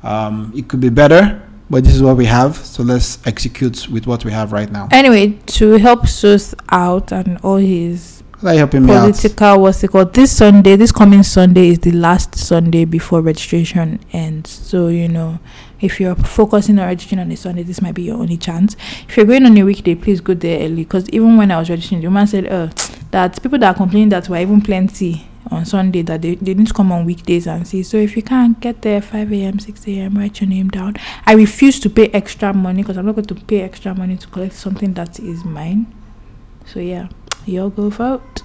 um, 0.02 0.52
it 0.54 0.68
could 0.68 0.80
be 0.80 0.90
better, 0.90 1.42
but 1.70 1.84
this 1.84 1.94
is 1.94 2.02
what 2.02 2.16
we 2.16 2.26
have. 2.26 2.56
So 2.56 2.82
let's 2.82 3.24
execute 3.26 3.88
with 3.88 4.06
what 4.06 4.24
we 4.24 4.32
have 4.32 4.52
right 4.52 4.70
now. 4.70 4.88
Anyway, 4.90 5.38
to 5.58 5.72
help 5.72 6.06
Sus 6.06 6.54
out 6.70 7.12
and 7.12 7.38
all 7.42 7.56
his 7.56 8.22
political 8.40 9.60
what's 9.62 9.82
it 9.82 9.90
called 9.90 10.12
this 10.12 10.36
sunday 10.36 10.76
this 10.76 10.92
coming 10.92 11.22
sunday 11.22 11.68
is 11.68 11.78
the 11.78 11.92
last 11.92 12.36
sunday 12.36 12.84
before 12.84 13.22
registration 13.22 13.98
ends 14.12 14.50
so 14.50 14.88
you 14.88 15.08
know 15.08 15.38
if 15.80 15.98
you're 15.98 16.14
focusing 16.14 16.78
on 16.78 16.86
registering 16.86 17.20
on 17.20 17.32
a 17.32 17.36
sunday 17.36 17.62
this 17.62 17.80
might 17.80 17.94
be 17.94 18.02
your 18.02 18.16
only 18.16 18.36
chance 18.36 18.76
if 19.08 19.16
you're 19.16 19.24
going 19.24 19.46
on 19.46 19.56
a 19.56 19.62
weekday 19.62 19.94
please 19.94 20.20
go 20.20 20.34
there 20.34 20.60
early 20.60 20.84
because 20.84 21.08
even 21.08 21.38
when 21.38 21.50
i 21.50 21.58
was 21.58 21.70
registering 21.70 22.02
the 22.02 22.06
woman 22.06 22.26
said 22.26 22.46
uh 22.48 22.68
that 23.12 23.40
people 23.42 23.58
that 23.58 23.74
are 23.74 23.78
complaining 23.78 24.10
that 24.10 24.28
were 24.28 24.36
even 24.36 24.60
plenty 24.60 25.26
on 25.50 25.64
Sunday 25.64 26.02
that 26.02 26.22
they, 26.22 26.36
they 26.36 26.54
to 26.54 26.72
come 26.72 26.90
on 26.92 27.04
weekdays 27.04 27.46
and 27.46 27.66
see. 27.66 27.82
So 27.82 27.96
if 27.96 28.16
you 28.16 28.22
can't 28.22 28.58
get 28.60 28.82
there 28.82 29.00
5 29.00 29.32
a.m., 29.32 29.58
6 29.58 29.88
a.m., 29.88 30.18
write 30.18 30.40
your 30.40 30.48
name 30.48 30.68
down. 30.68 30.96
I 31.26 31.34
refuse 31.34 31.78
to 31.80 31.90
pay 31.90 32.08
extra 32.08 32.52
money 32.52 32.82
because 32.82 32.96
I'm 32.96 33.06
not 33.06 33.14
going 33.14 33.26
to 33.26 33.34
pay 33.34 33.60
extra 33.60 33.94
money 33.94 34.16
to 34.16 34.26
collect 34.28 34.54
something 34.54 34.94
that 34.94 35.20
is 35.20 35.44
mine. 35.44 35.92
So 36.66 36.80
yeah, 36.80 37.08
y'all 37.46 37.70
go 37.70 37.90
vote. 37.90 38.42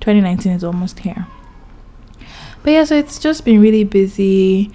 2019 0.00 0.52
is 0.52 0.64
almost 0.64 1.00
here. 1.00 1.26
But 2.62 2.70
yeah, 2.72 2.84
so 2.84 2.96
it's 2.96 3.18
just 3.18 3.44
been 3.44 3.60
really 3.60 3.84
busy. 3.84 4.70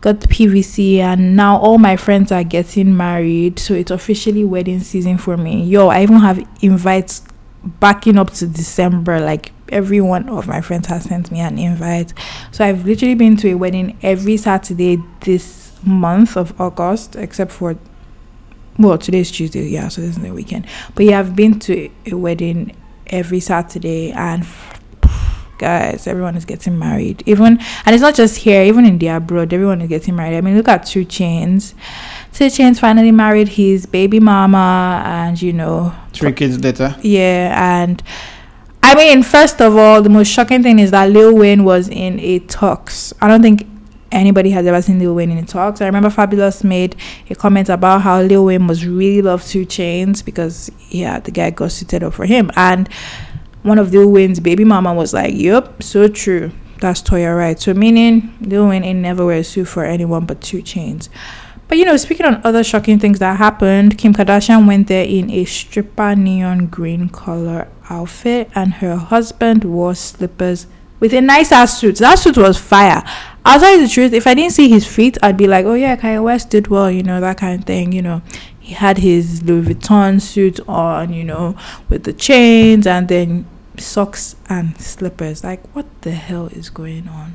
Got 0.00 0.20
the 0.20 0.28
PVC, 0.28 0.98
and 0.98 1.36
now 1.36 1.58
all 1.58 1.78
my 1.78 1.96
friends 1.96 2.32
are 2.32 2.42
getting 2.42 2.96
married. 2.96 3.58
So 3.58 3.74
it's 3.74 3.90
officially 3.90 4.44
wedding 4.44 4.80
season 4.80 5.18
for 5.18 5.36
me. 5.36 5.64
Yo, 5.64 5.88
I 5.88 6.02
even 6.02 6.18
have 6.18 6.44
invites 6.60 7.22
backing 7.64 8.18
up 8.18 8.30
to 8.34 8.46
December. 8.46 9.20
Like 9.20 9.51
every 9.68 10.00
one 10.00 10.28
of 10.28 10.46
my 10.46 10.60
friends 10.60 10.86
has 10.88 11.04
sent 11.04 11.30
me 11.30 11.40
an 11.40 11.58
invite. 11.58 12.12
So 12.50 12.64
I've 12.64 12.84
literally 12.84 13.14
been 13.14 13.36
to 13.38 13.52
a 13.52 13.54
wedding 13.54 13.98
every 14.02 14.36
Saturday 14.36 14.98
this 15.20 15.72
month 15.84 16.36
of 16.36 16.58
August, 16.60 17.16
except 17.16 17.52
for 17.52 17.76
well, 18.78 18.96
today's 18.96 19.30
Tuesday, 19.30 19.68
yeah, 19.68 19.88
so 19.88 20.00
this 20.00 20.16
is 20.16 20.22
the 20.22 20.30
weekend. 20.30 20.66
But 20.94 21.04
yeah, 21.04 21.18
I've 21.18 21.36
been 21.36 21.58
to 21.60 21.90
a 22.06 22.14
wedding 22.14 22.74
every 23.06 23.40
Saturday 23.40 24.12
and 24.12 24.46
guys, 25.58 26.06
everyone 26.06 26.36
is 26.36 26.44
getting 26.44 26.78
married. 26.78 27.22
Even 27.26 27.58
and 27.84 27.94
it's 27.94 28.00
not 28.00 28.14
just 28.14 28.38
here, 28.38 28.62
even 28.62 28.86
in 28.86 28.98
the 28.98 29.08
abroad, 29.08 29.52
everyone 29.52 29.82
is 29.82 29.88
getting 29.88 30.16
married. 30.16 30.36
I 30.36 30.40
mean 30.40 30.56
look 30.56 30.68
at 30.68 30.86
2 30.86 31.04
Chainz. 31.04 31.74
2 32.32 32.46
Chainz 32.46 32.78
finally 32.78 33.12
married 33.12 33.48
his 33.48 33.84
baby 33.84 34.20
mama 34.20 35.02
and 35.04 35.40
you 35.40 35.52
know 35.52 35.94
three 36.12 36.32
kids 36.32 36.58
later. 36.58 36.96
Yeah, 37.02 37.82
and 37.84 38.02
I 38.84 38.94
mean, 38.96 39.22
first 39.22 39.60
of 39.60 39.76
all, 39.76 40.02
the 40.02 40.10
most 40.10 40.28
shocking 40.28 40.62
thing 40.62 40.78
is 40.80 40.90
that 40.90 41.10
Lil 41.10 41.36
Wayne 41.36 41.62
was 41.64 41.88
in 41.88 42.18
a 42.18 42.40
talks. 42.40 43.12
I 43.20 43.28
don't 43.28 43.40
think 43.40 43.66
anybody 44.10 44.50
has 44.50 44.66
ever 44.66 44.82
seen 44.82 44.98
Lil 44.98 45.14
Wayne 45.14 45.30
in 45.30 45.38
a 45.38 45.46
talks. 45.46 45.80
I 45.80 45.86
remember 45.86 46.10
Fabolous 46.10 46.64
made 46.64 46.96
a 47.30 47.34
comment 47.36 47.68
about 47.68 48.02
how 48.02 48.20
Lil 48.20 48.46
Wayne 48.46 48.66
was 48.66 48.84
really 48.84 49.22
loved 49.22 49.46
2 49.46 49.66
Chainz 49.66 50.24
because 50.24 50.70
yeah, 50.90 51.20
the 51.20 51.30
guy 51.30 51.50
got 51.50 51.70
suited 51.70 52.02
up 52.02 52.12
for 52.12 52.26
him. 52.26 52.50
And 52.56 52.88
one 53.62 53.78
of 53.78 53.92
Lil 53.92 54.10
Wayne's 54.10 54.40
baby 54.40 54.64
mama 54.64 54.92
was 54.92 55.14
like, 55.14 55.32
Yup, 55.32 55.82
so 55.82 56.08
true. 56.08 56.50
That's 56.80 57.00
Toya 57.00 57.36
Wright. 57.36 57.60
So 57.60 57.74
meaning 57.74 58.34
Lil 58.40 58.68
Wayne 58.68 58.82
ain't 58.82 58.98
never 58.98 59.24
wear 59.24 59.38
a 59.38 59.44
suit 59.44 59.66
for 59.66 59.84
anyone 59.84 60.26
but 60.26 60.40
2 60.40 60.58
Chainz. 60.62 61.08
But 61.68 61.78
you 61.78 61.84
know, 61.84 61.96
speaking 61.96 62.26
on 62.26 62.42
other 62.44 62.62
shocking 62.62 62.98
things 62.98 63.20
that 63.20 63.38
happened, 63.38 63.96
Kim 63.96 64.12
Kardashian 64.12 64.66
went 64.66 64.88
there 64.88 65.06
in 65.06 65.30
a 65.30 65.44
stripper 65.46 66.14
neon 66.14 66.66
green 66.66 67.08
color 67.08 67.68
outfit, 67.92 68.50
and 68.54 68.74
her 68.74 68.96
husband 68.96 69.64
wore 69.64 69.94
slippers 69.94 70.66
with 71.00 71.12
a 71.12 71.20
nice 71.20 71.52
ass 71.52 71.78
suit. 71.78 71.96
That 71.98 72.18
suit 72.18 72.36
was 72.36 72.58
fire. 72.58 73.02
I'll 73.44 73.58
tell 73.58 73.74
you 73.74 73.82
the 73.82 73.92
truth, 73.92 74.12
if 74.12 74.26
I 74.26 74.34
didn't 74.34 74.52
see 74.52 74.68
his 74.68 74.86
feet, 74.86 75.18
I'd 75.22 75.36
be 75.36 75.48
like, 75.48 75.66
oh 75.66 75.74
yeah, 75.74 75.96
Kanye 75.96 76.22
West 76.22 76.50
did 76.50 76.68
well, 76.68 76.90
you 76.90 77.02
know, 77.02 77.20
that 77.20 77.38
kind 77.38 77.58
of 77.58 77.66
thing, 77.66 77.92
you 77.92 78.02
know. 78.02 78.22
He 78.60 78.74
had 78.74 78.98
his 78.98 79.42
Louis 79.42 79.74
Vuitton 79.74 80.20
suit 80.20 80.60
on, 80.68 81.12
you 81.12 81.24
know, 81.24 81.56
with 81.88 82.04
the 82.04 82.12
chains 82.12 82.86
and 82.86 83.08
then 83.08 83.46
socks 83.76 84.36
and 84.48 84.80
slippers. 84.80 85.42
Like, 85.42 85.66
what 85.74 85.86
the 86.02 86.12
hell 86.12 86.46
is 86.46 86.70
going 86.70 87.08
on? 87.08 87.34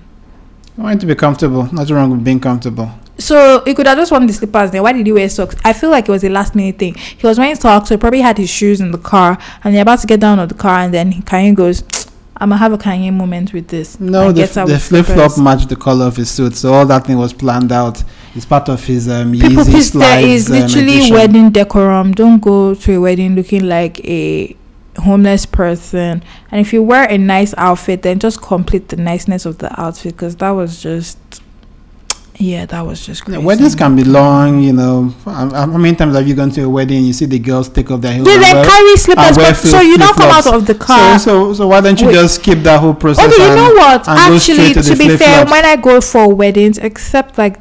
I 0.77 0.81
want 0.81 1.01
to 1.01 1.07
be 1.07 1.15
comfortable. 1.15 1.63
Nothing 1.73 1.95
wrong 1.95 2.11
with 2.11 2.23
being 2.23 2.39
comfortable. 2.39 2.91
So 3.17 3.63
he 3.65 3.73
could 3.73 3.87
have 3.87 3.97
just 3.97 4.11
worn 4.11 4.27
the 4.27 4.33
slippers 4.33 4.69
then. 4.69 4.83
Why 4.83 4.93
did 4.93 5.05
he 5.05 5.11
wear 5.11 5.27
socks? 5.27 5.55
I 5.65 5.73
feel 5.73 5.89
like 5.89 6.07
it 6.07 6.11
was 6.11 6.23
a 6.23 6.29
last 6.29 6.53
minute 6.53 6.77
thing. 6.77 6.93
He 6.93 7.25
was 7.25 7.39
wearing 7.39 7.55
socks, 7.55 7.89
so 7.89 7.95
he 7.95 7.99
probably 7.99 8.21
had 8.21 8.37
his 8.37 8.49
shoes 8.49 8.79
in 8.79 8.91
the 8.91 8.99
car, 8.99 9.39
and 9.63 9.73
they're 9.73 9.81
about 9.81 9.99
to 10.01 10.07
get 10.07 10.19
down 10.19 10.37
on 10.37 10.47
the 10.47 10.53
car, 10.53 10.79
and 10.81 10.93
then 10.93 11.13
Kanye 11.23 11.55
goes, 11.55 11.83
"I'm 12.37 12.49
gonna 12.49 12.57
have 12.57 12.73
a 12.73 12.77
Kanye 12.77 13.11
moment 13.11 13.53
with 13.53 13.69
this." 13.69 13.99
No, 13.99 14.27
and 14.29 14.37
the, 14.37 14.43
out 14.59 14.67
the 14.67 14.77
flip 14.77 15.07
flop 15.07 15.35
matched 15.39 15.69
the 15.69 15.75
color 15.75 16.05
of 16.05 16.15
his 16.15 16.29
suit, 16.29 16.53
so 16.53 16.73
all 16.73 16.85
that 16.85 17.07
thing 17.07 17.17
was 17.17 17.33
planned 17.33 17.71
out. 17.71 18.03
It's 18.35 18.45
part 18.45 18.69
of 18.69 18.83
his 18.85 19.09
um, 19.09 19.31
People, 19.31 19.49
Yeezy 19.49 19.71
please, 19.71 19.93
there 19.93 20.19
is 20.19 20.45
slides. 20.45 20.51
um, 20.51 20.55
literally 20.77 21.11
wedding 21.11 21.49
decorum. 21.49 22.11
Don't 22.11 22.39
go 22.39 22.75
to 22.75 22.93
a 22.97 23.01
wedding 23.01 23.33
looking 23.35 23.67
like 23.67 23.99
a 24.05 24.55
homeless 24.97 25.45
person. 25.45 26.23
And 26.51 26.61
if 26.61 26.73
you 26.73 26.83
wear 26.83 27.05
a 27.09 27.17
nice 27.17 27.53
outfit, 27.57 28.01
then 28.01 28.19
just 28.19 28.41
complete 28.41 28.89
the 28.89 28.97
niceness 28.97 29.45
of 29.45 29.57
the 29.59 29.79
outfit 29.79 30.13
because 30.15 30.35
that 30.37 30.51
was 30.51 30.81
just, 30.81 31.17
yeah, 32.39 32.65
that 32.67 32.81
was 32.85 33.03
just 33.05 33.27
Yeah, 33.27 33.39
weddings 33.39 33.73
can 33.75 33.95
be 33.95 34.03
long, 34.03 34.61
you 34.61 34.71
know. 34.73 35.09
How 35.25 35.65
many 35.65 35.95
times 35.95 36.15
have 36.15 36.27
you 36.27 36.35
gone 36.35 36.51
to 36.51 36.63
a 36.63 36.69
wedding? 36.69 36.97
and 36.97 37.07
You 37.07 37.13
see 37.13 37.25
the 37.25 37.39
girls 37.39 37.67
take 37.69 37.89
off 37.89 38.01
their 38.01 38.13
heels. 38.13 38.27
They 38.27 38.37
wear- 38.37 38.63
carry 38.65 38.97
slippers, 38.97 39.37
but 39.37 39.53
so 39.55 39.81
you 39.81 39.97
don't 39.97 40.15
come 40.15 40.29
out 40.31 40.45
of 40.53 40.67
the 40.67 40.75
car. 40.75 41.17
So, 41.17 41.47
so, 41.49 41.53
so 41.53 41.67
why 41.67 41.81
don't 41.81 41.99
you 41.99 42.07
Wait. 42.07 42.13
just 42.13 42.35
skip 42.35 42.59
that 42.59 42.79
whole 42.79 42.93
process? 42.93 43.25
Okay, 43.33 43.41
you 43.43 43.49
and- 43.49 43.55
know 43.55 43.73
what? 43.73 44.07
Actually, 44.07 44.73
to 44.73 44.83
to, 44.83 44.95
be 44.95 45.17
fair, 45.17 45.45
when 45.45 45.65
I 45.65 45.75
go 45.77 45.99
for 46.01 46.33
weddings, 46.33 46.77
except 46.77 47.37
like, 47.37 47.57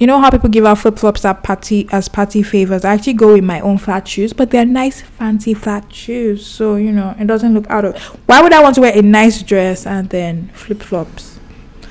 you 0.00 0.06
know 0.06 0.18
how 0.18 0.30
people 0.30 0.48
give 0.48 0.64
out 0.64 0.78
flip 0.78 0.98
flops 0.98 1.26
at 1.26 1.42
party 1.42 1.86
as 1.92 2.08
party 2.08 2.42
favors. 2.42 2.86
I 2.86 2.94
actually 2.94 3.12
go 3.12 3.34
with 3.34 3.44
my 3.44 3.60
own 3.60 3.76
flat 3.76 4.08
shoes, 4.08 4.32
but 4.32 4.50
they're 4.50 4.64
nice, 4.64 5.02
fancy 5.02 5.52
flat 5.52 5.92
shoes. 5.92 6.44
So 6.44 6.76
you 6.76 6.90
know, 6.90 7.14
it 7.20 7.26
doesn't 7.26 7.52
look 7.52 7.68
out 7.68 7.84
of. 7.84 7.96
Why 8.26 8.40
would 8.40 8.54
I 8.54 8.62
want 8.62 8.76
to 8.76 8.80
wear 8.80 8.96
a 8.98 9.02
nice 9.02 9.42
dress 9.42 9.86
and 9.86 10.08
then 10.08 10.48
flip 10.54 10.80
flops? 10.80 11.38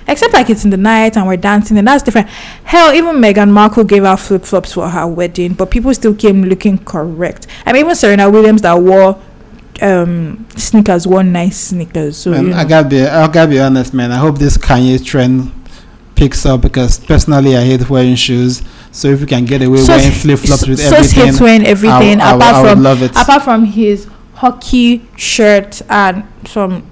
Except 0.07 0.33
like 0.33 0.49
it's 0.49 0.63
in 0.63 0.71
the 0.71 0.77
night 0.77 1.17
and 1.17 1.27
we're 1.27 1.37
dancing, 1.37 1.77
and 1.77 1.87
that's 1.87 2.01
different. 2.01 2.27
Hell, 2.63 2.93
even 2.95 3.17
Meghan 3.17 3.51
Markle 3.51 3.83
gave 3.83 4.03
out 4.03 4.19
flip 4.19 4.43
flops 4.43 4.73
for 4.73 4.89
her 4.89 5.05
wedding, 5.05 5.53
but 5.53 5.69
people 5.69 5.93
still 5.93 6.15
came 6.15 6.41
looking 6.45 6.79
correct. 6.79 7.45
I 7.67 7.73
mean, 7.73 7.85
even 7.85 7.95
Serena 7.95 8.27
Williams 8.27 8.63
that 8.63 8.73
wore 8.73 9.21
um 9.83 10.47
sneakers 10.57 11.05
wore 11.05 11.23
nice 11.23 11.57
sneakers. 11.59 12.17
So 12.17 12.31
Man, 12.31 12.43
you 12.43 12.49
know. 12.49 12.57
I 12.57 12.65
gotta 12.65 12.89
be, 12.89 13.01
I 13.05 13.27
gotta 13.31 13.51
be 13.51 13.59
honest, 13.59 13.93
man. 13.93 14.11
I 14.11 14.17
hope 14.17 14.39
this 14.39 14.57
Kanye 14.57 15.05
trend 15.05 15.53
picks 16.19 16.45
up 16.45 16.61
because 16.61 16.99
personally, 16.99 17.55
I 17.55 17.63
hate 17.63 17.89
wearing 17.89 18.15
shoes. 18.15 18.61
So 18.91 19.07
if 19.07 19.21
we 19.21 19.27
can 19.27 19.45
get 19.45 19.61
away 19.61 19.77
Sos- 19.77 19.87
wearing 19.89 20.11
flip 20.11 20.39
flops 20.39 20.67
with 20.67 20.79
everything, 20.81 21.25
hates 21.25 21.39
wearing 21.41 21.65
everything 21.65 22.19
I, 22.21 22.31
I, 22.31 22.35
apart 22.35 22.55
I 22.55 22.61
would 22.61 22.69
from 22.71 22.83
love 22.83 23.01
it. 23.01 23.11
apart 23.11 23.43
from 23.43 23.63
his 23.65 24.07
hockey 24.35 25.07
shirt 25.15 25.81
and 25.89 26.25
some 26.45 26.85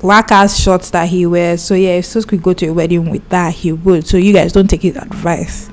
whack 0.00 0.30
ass 0.30 0.58
shorts 0.58 0.90
that 0.90 1.08
he 1.08 1.26
wears. 1.26 1.62
So 1.62 1.74
yeah, 1.74 1.98
if 1.98 2.04
Sos 2.06 2.24
could 2.24 2.42
go 2.42 2.52
to 2.52 2.66
a 2.68 2.72
wedding 2.72 3.10
with 3.10 3.28
that, 3.30 3.54
he 3.54 3.72
would. 3.72 4.06
So 4.06 4.16
you 4.16 4.32
guys 4.32 4.52
don't 4.52 4.68
take 4.68 4.82
his 4.82 4.96
advice. 4.96 5.68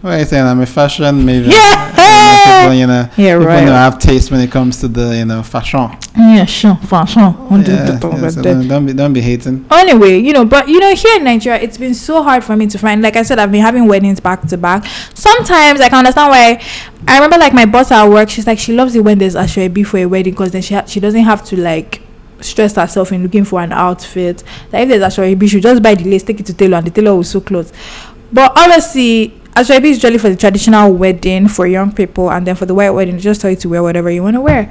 What 0.00 0.14
are 0.14 0.18
you 0.20 0.24
saying? 0.24 0.46
I'm 0.46 0.60
a 0.60 0.66
fashion 0.66 1.24
maybe. 1.24 1.48
Yeah. 1.48 1.92
People, 2.10 2.74
you 2.74 2.86
know, 2.86 3.08
Yeah, 3.16 3.34
people 3.38 3.46
right. 3.46 3.64
know 3.64 3.72
have 3.72 3.98
taste 3.98 4.30
when 4.30 4.40
it 4.40 4.50
comes 4.50 4.80
to 4.80 4.88
the, 4.88 5.16
you 5.16 5.24
know, 5.24 5.42
fashion. 5.42 5.90
Yeah, 6.16 6.44
sure, 6.44 6.76
for 6.76 7.06
sure. 7.06 7.22
On 7.50 7.62
Yeah, 7.62 7.98
yeah, 8.00 8.28
so 8.28 8.42
don't, 8.42 8.68
don't 8.68 8.86
be, 8.86 8.92
don't 8.92 9.12
be 9.12 9.20
hating. 9.20 9.66
anyway, 9.70 10.18
you 10.18 10.32
know, 10.32 10.44
but 10.44 10.68
you 10.68 10.80
know, 10.80 10.94
here 10.94 11.16
in 11.16 11.24
Nigeria, 11.24 11.60
it's 11.60 11.76
been 11.78 11.94
so 11.94 12.22
hard 12.22 12.42
for 12.44 12.56
me 12.56 12.66
to 12.68 12.78
find. 12.78 13.02
Like 13.02 13.16
I 13.16 13.22
said, 13.22 13.38
I've 13.38 13.52
been 13.52 13.60
having 13.62 13.86
weddings 13.86 14.20
back 14.20 14.42
to 14.48 14.56
back. 14.56 14.84
Sometimes 15.14 15.80
I 15.80 15.88
can 15.88 15.98
understand 15.98 16.30
why. 16.30 16.62
I 17.08 17.14
remember, 17.16 17.38
like 17.38 17.52
my 17.54 17.66
boss 17.66 17.90
at 17.92 18.06
work, 18.08 18.30
she's 18.30 18.46
like, 18.46 18.58
she 18.58 18.72
loves 18.72 18.94
it 18.96 19.04
when 19.04 19.18
there's 19.18 19.36
actually 19.36 19.68
before 19.68 20.00
a 20.00 20.06
wedding 20.06 20.32
because 20.32 20.52
then 20.52 20.62
she 20.62 20.74
ha- 20.74 20.86
she 20.86 21.00
doesn't 21.00 21.22
have 21.24 21.44
to 21.46 21.56
like 21.56 22.00
stress 22.40 22.74
herself 22.76 23.12
in 23.12 23.22
looking 23.22 23.44
for 23.44 23.60
an 23.60 23.72
outfit. 23.72 24.42
Like 24.72 24.84
if 24.84 24.88
there's 24.88 25.02
actually 25.02 25.34
B, 25.34 25.46
she 25.48 25.60
just 25.60 25.82
buy 25.82 25.94
the 25.94 26.04
lace, 26.04 26.22
take 26.22 26.40
it 26.40 26.46
to 26.46 26.54
tailor, 26.54 26.78
and 26.78 26.86
the 26.86 26.90
tailor 26.90 27.14
will 27.14 27.24
sew 27.24 27.40
clothes. 27.40 27.72
But 28.32 28.52
honestly, 28.58 29.40
Aso 29.56 29.74
ebi 29.74 29.86
is 29.88 29.96
usually 29.96 30.18
for 30.18 30.28
the 30.28 30.36
traditional 30.36 30.92
wedding 30.92 31.48
for 31.48 31.66
young 31.66 31.90
people, 31.92 32.30
and 32.30 32.46
then 32.46 32.54
for 32.54 32.66
the 32.66 32.74
white 32.74 32.90
wedding, 32.90 33.18
just 33.18 33.40
tell 33.40 33.50
you 33.50 33.56
to 33.56 33.68
wear 33.70 33.82
whatever 33.82 34.10
you 34.10 34.22
want 34.22 34.34
to 34.36 34.40
wear. 34.40 34.70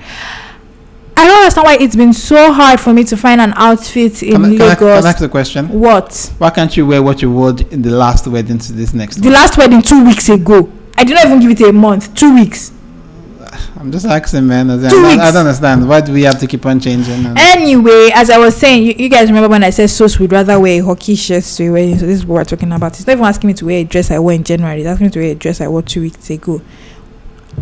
I 1.18 1.26
don't 1.26 1.38
understand 1.40 1.66
why 1.66 1.78
it's 1.80 1.96
been 1.96 2.14
so 2.14 2.52
hard 2.54 2.80
for 2.80 2.94
me 2.94 3.04
to 3.06 3.18
find 3.18 3.40
an 3.42 3.54
outfit 3.56 4.22
in 4.22 4.34
Can, 4.34 4.46
I- 4.46 4.50
can, 4.58 4.62
I, 4.62 4.76
can 4.76 4.88
I 4.88 5.10
ask 5.10 5.18
the 5.20 5.30
question? 5.30 5.70
What? 5.70 6.32
Why 6.38 6.50
can't 6.52 6.76
you 6.78 6.86
wear 6.86 7.02
what 7.02 7.22
you 7.22 7.32
wore 7.32 7.50
in 7.72 7.82
the 7.82 7.90
last 7.92 8.28
wedding 8.28 8.60
to 8.60 8.74
this 8.74 8.94
next 8.94 9.16
The 9.18 9.24
one? 9.30 9.34
last 9.34 9.58
wedding 9.58 9.82
two 9.82 10.04
weeks 10.06 10.30
ago. 10.30 10.70
I 10.98 11.04
did 11.04 11.16
not 11.16 11.26
even 11.26 11.40
give 11.40 11.52
it 11.52 11.62
a 11.70 11.74
month. 11.74 12.14
Two 12.14 12.36
weeks. 12.36 12.72
I'm 13.80 13.92
just 13.92 14.06
asking, 14.06 14.48
man. 14.48 14.70
I, 14.70 14.90
Two 14.90 14.98
I, 14.98 15.10
weeks. 15.12 15.22
I 15.24 15.32
don't 15.32 15.46
understand. 15.46 15.88
Why 15.88 16.02
do 16.02 16.14
we 16.14 16.24
have 16.24 16.40
to 16.40 16.48
keep 16.48 16.66
on 16.66 16.80
changing? 16.80 17.26
Anyway, 17.38 18.10
as 18.14 18.30
I 18.30 18.38
was 18.38 18.56
saying, 18.56 18.84
you, 18.84 18.94
you 18.98 19.10
guys 19.10 19.28
remember 19.30 19.50
when 19.50 19.64
I 19.64 19.70
said 19.70 19.90
Sos 19.90 20.20
would 20.20 20.32
rather 20.32 20.60
wear 20.60 20.82
a 20.82 20.86
hockey 20.86 21.16
shirt 21.16 21.44
to 21.44 21.68
a 21.68 21.72
wedding. 21.72 21.98
So 22.00 22.06
this 22.06 22.20
is 22.20 22.26
what 22.26 22.36
we're 22.36 22.44
talking 22.46 22.72
about. 22.72 22.96
He's 22.96 23.06
not 23.08 23.14
even 23.14 23.26
asking 23.26 23.48
me 23.50 23.54
to 23.56 23.66
wear 23.66 23.80
a 23.80 23.84
dress 23.84 24.12
I 24.12 24.20
wore 24.20 24.34
in 24.34 24.44
January. 24.44 24.78
He's 24.78 24.88
asking 24.88 25.08
me 25.08 25.12
to 25.12 25.20
wear 25.20 25.32
a 25.32 25.36
dress 25.36 25.62
I 25.62 25.68
wore 25.68 25.82
two 25.82 26.02
weeks 26.02 26.30
ago. 26.30 26.62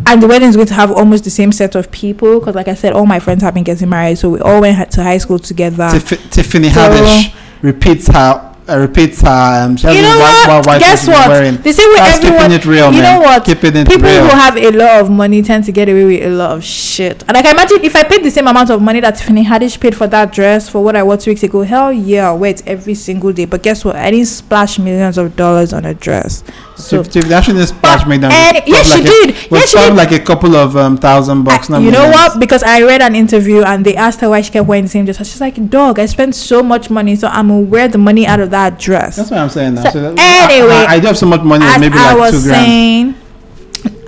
And 0.06 0.22
the 0.22 0.26
wedding 0.26 0.48
is 0.48 0.56
going 0.56 0.68
to 0.68 0.74
have 0.74 0.90
almost 0.90 1.24
the 1.24 1.30
same 1.30 1.52
set 1.52 1.74
of 1.76 1.90
people 1.90 2.40
because, 2.40 2.54
like 2.54 2.68
I 2.68 2.74
said, 2.74 2.92
all 2.92 3.06
my 3.06 3.20
friends 3.20 3.42
have 3.42 3.54
been 3.54 3.62
getting 3.64 3.88
married, 3.88 4.18
so 4.18 4.30
we 4.30 4.40
all 4.40 4.60
went 4.60 4.90
to 4.92 5.02
high 5.02 5.18
school 5.18 5.38
together. 5.38 5.88
Tiff- 5.92 6.30
Tiffany 6.30 6.68
So- 6.70 6.80
Haddish 6.80 7.34
repeats 7.62 8.08
her. 8.08 8.53
Repeats 8.66 9.20
her. 9.20 9.28
Um, 9.64 9.76
she 9.76 9.86
you 9.88 10.00
know 10.00 10.16
what? 10.18 10.48
white, 10.48 10.66
white 10.66 10.78
Guess 10.80 11.06
what? 11.06 11.28
Wearing. 11.28 11.56
The 11.60 11.72
same 11.72 11.90
way 11.90 11.96
everyone. 12.00 12.38
keeping 12.40 12.52
it 12.52 12.64
real, 12.64 12.86
you 12.94 13.02
man. 13.02 13.20
know 13.20 13.26
what? 13.26 13.44
Keeping 13.44 13.76
it 13.76 13.86
people 13.86 14.08
real. 14.08 14.22
who 14.24 14.30
have 14.30 14.56
a 14.56 14.70
lot 14.70 15.00
of 15.02 15.10
money 15.10 15.42
tend 15.42 15.64
to 15.64 15.72
get 15.72 15.88
away 15.90 16.04
with 16.04 16.22
a 16.24 16.30
lot 16.30 16.52
of 16.56 16.64
shit. 16.64 17.22
And 17.28 17.32
like, 17.34 17.44
I 17.44 17.50
imagine 17.50 17.84
if 17.84 17.94
I 17.94 18.04
paid 18.04 18.24
the 18.24 18.30
same 18.30 18.46
amount 18.48 18.70
of 18.70 18.80
money 18.80 19.00
that 19.00 19.16
Tiffany 19.16 19.44
Haddish 19.44 19.78
paid 19.78 19.94
for 19.94 20.06
that 20.06 20.32
dress 20.32 20.68
for 20.68 20.82
what 20.82 20.96
I 20.96 21.02
wore 21.02 21.18
two 21.18 21.32
weeks 21.32 21.42
ago, 21.42 21.60
hell 21.62 21.92
yeah, 21.92 22.28
I'll 22.28 22.38
wear 22.38 22.52
it 22.52 22.66
every 22.66 22.94
single 22.94 23.34
day. 23.34 23.44
But 23.44 23.62
guess 23.62 23.84
what? 23.84 23.96
I 23.96 24.10
didn't 24.10 24.26
splash 24.28 24.78
millions 24.78 25.18
of 25.18 25.36
dollars 25.36 25.74
on 25.74 25.84
a 25.84 25.92
dress. 25.92 26.42
So, 26.76 27.02
Tiff- 27.02 27.12
Tiff- 27.12 27.32
actually, 27.32 27.58
this 27.58 27.68
splash 27.68 28.06
made 28.06 28.22
them. 28.22 28.32
and 28.32 28.62
yes, 28.66 28.86
she 28.86 28.94
like 28.94 29.04
did. 29.04 29.30
A, 29.30 29.54
Yes, 29.54 29.70
she 29.70 29.76
did. 29.78 29.94
like 29.94 30.10
a 30.12 30.20
couple 30.20 30.56
of 30.56 30.74
um, 30.76 30.96
thousand 30.96 31.42
bucks. 31.44 31.68
I- 31.70 31.80
you 31.80 31.90
know 31.90 32.08
what? 32.08 32.40
Because 32.40 32.62
I 32.62 32.82
read 32.82 33.02
an 33.02 33.14
interview 33.14 33.62
and 33.62 33.84
they 33.84 33.94
asked 33.94 34.20
her 34.22 34.30
why 34.30 34.40
she 34.40 34.50
kept 34.52 34.66
wearing 34.66 34.84
the 34.84 34.90
same 34.90 35.04
dress. 35.04 35.18
She's 35.18 35.40
like, 35.40 35.68
"Dog, 35.68 35.98
I 35.98 36.06
spent 36.06 36.34
so 36.34 36.62
much 36.62 36.88
money, 36.88 37.14
so 37.14 37.28
I'm 37.28 37.48
gonna 37.48 37.60
wear 37.60 37.88
the 37.88 37.98
money 37.98 38.26
out 38.26 38.40
of 38.40 38.50
that 38.54 38.78
dress." 38.78 39.16
That's 39.16 39.30
what 39.30 39.40
I'm 39.40 39.50
saying. 39.50 39.74
Now. 39.74 39.90
So 39.90 39.90
So 39.90 40.14
anyway, 40.18 40.70
I, 40.70 40.86
I, 40.88 40.92
I 40.94 41.00
do 41.00 41.06
have 41.10 41.18
so 41.18 41.26
much 41.26 41.42
money, 41.42 41.64
as 41.66 41.80
maybe 41.80 41.98
I 41.98 42.12
like 42.14 42.18
was 42.22 42.32
two 42.32 42.48
grand. 42.48 42.66
saying, 42.66 43.14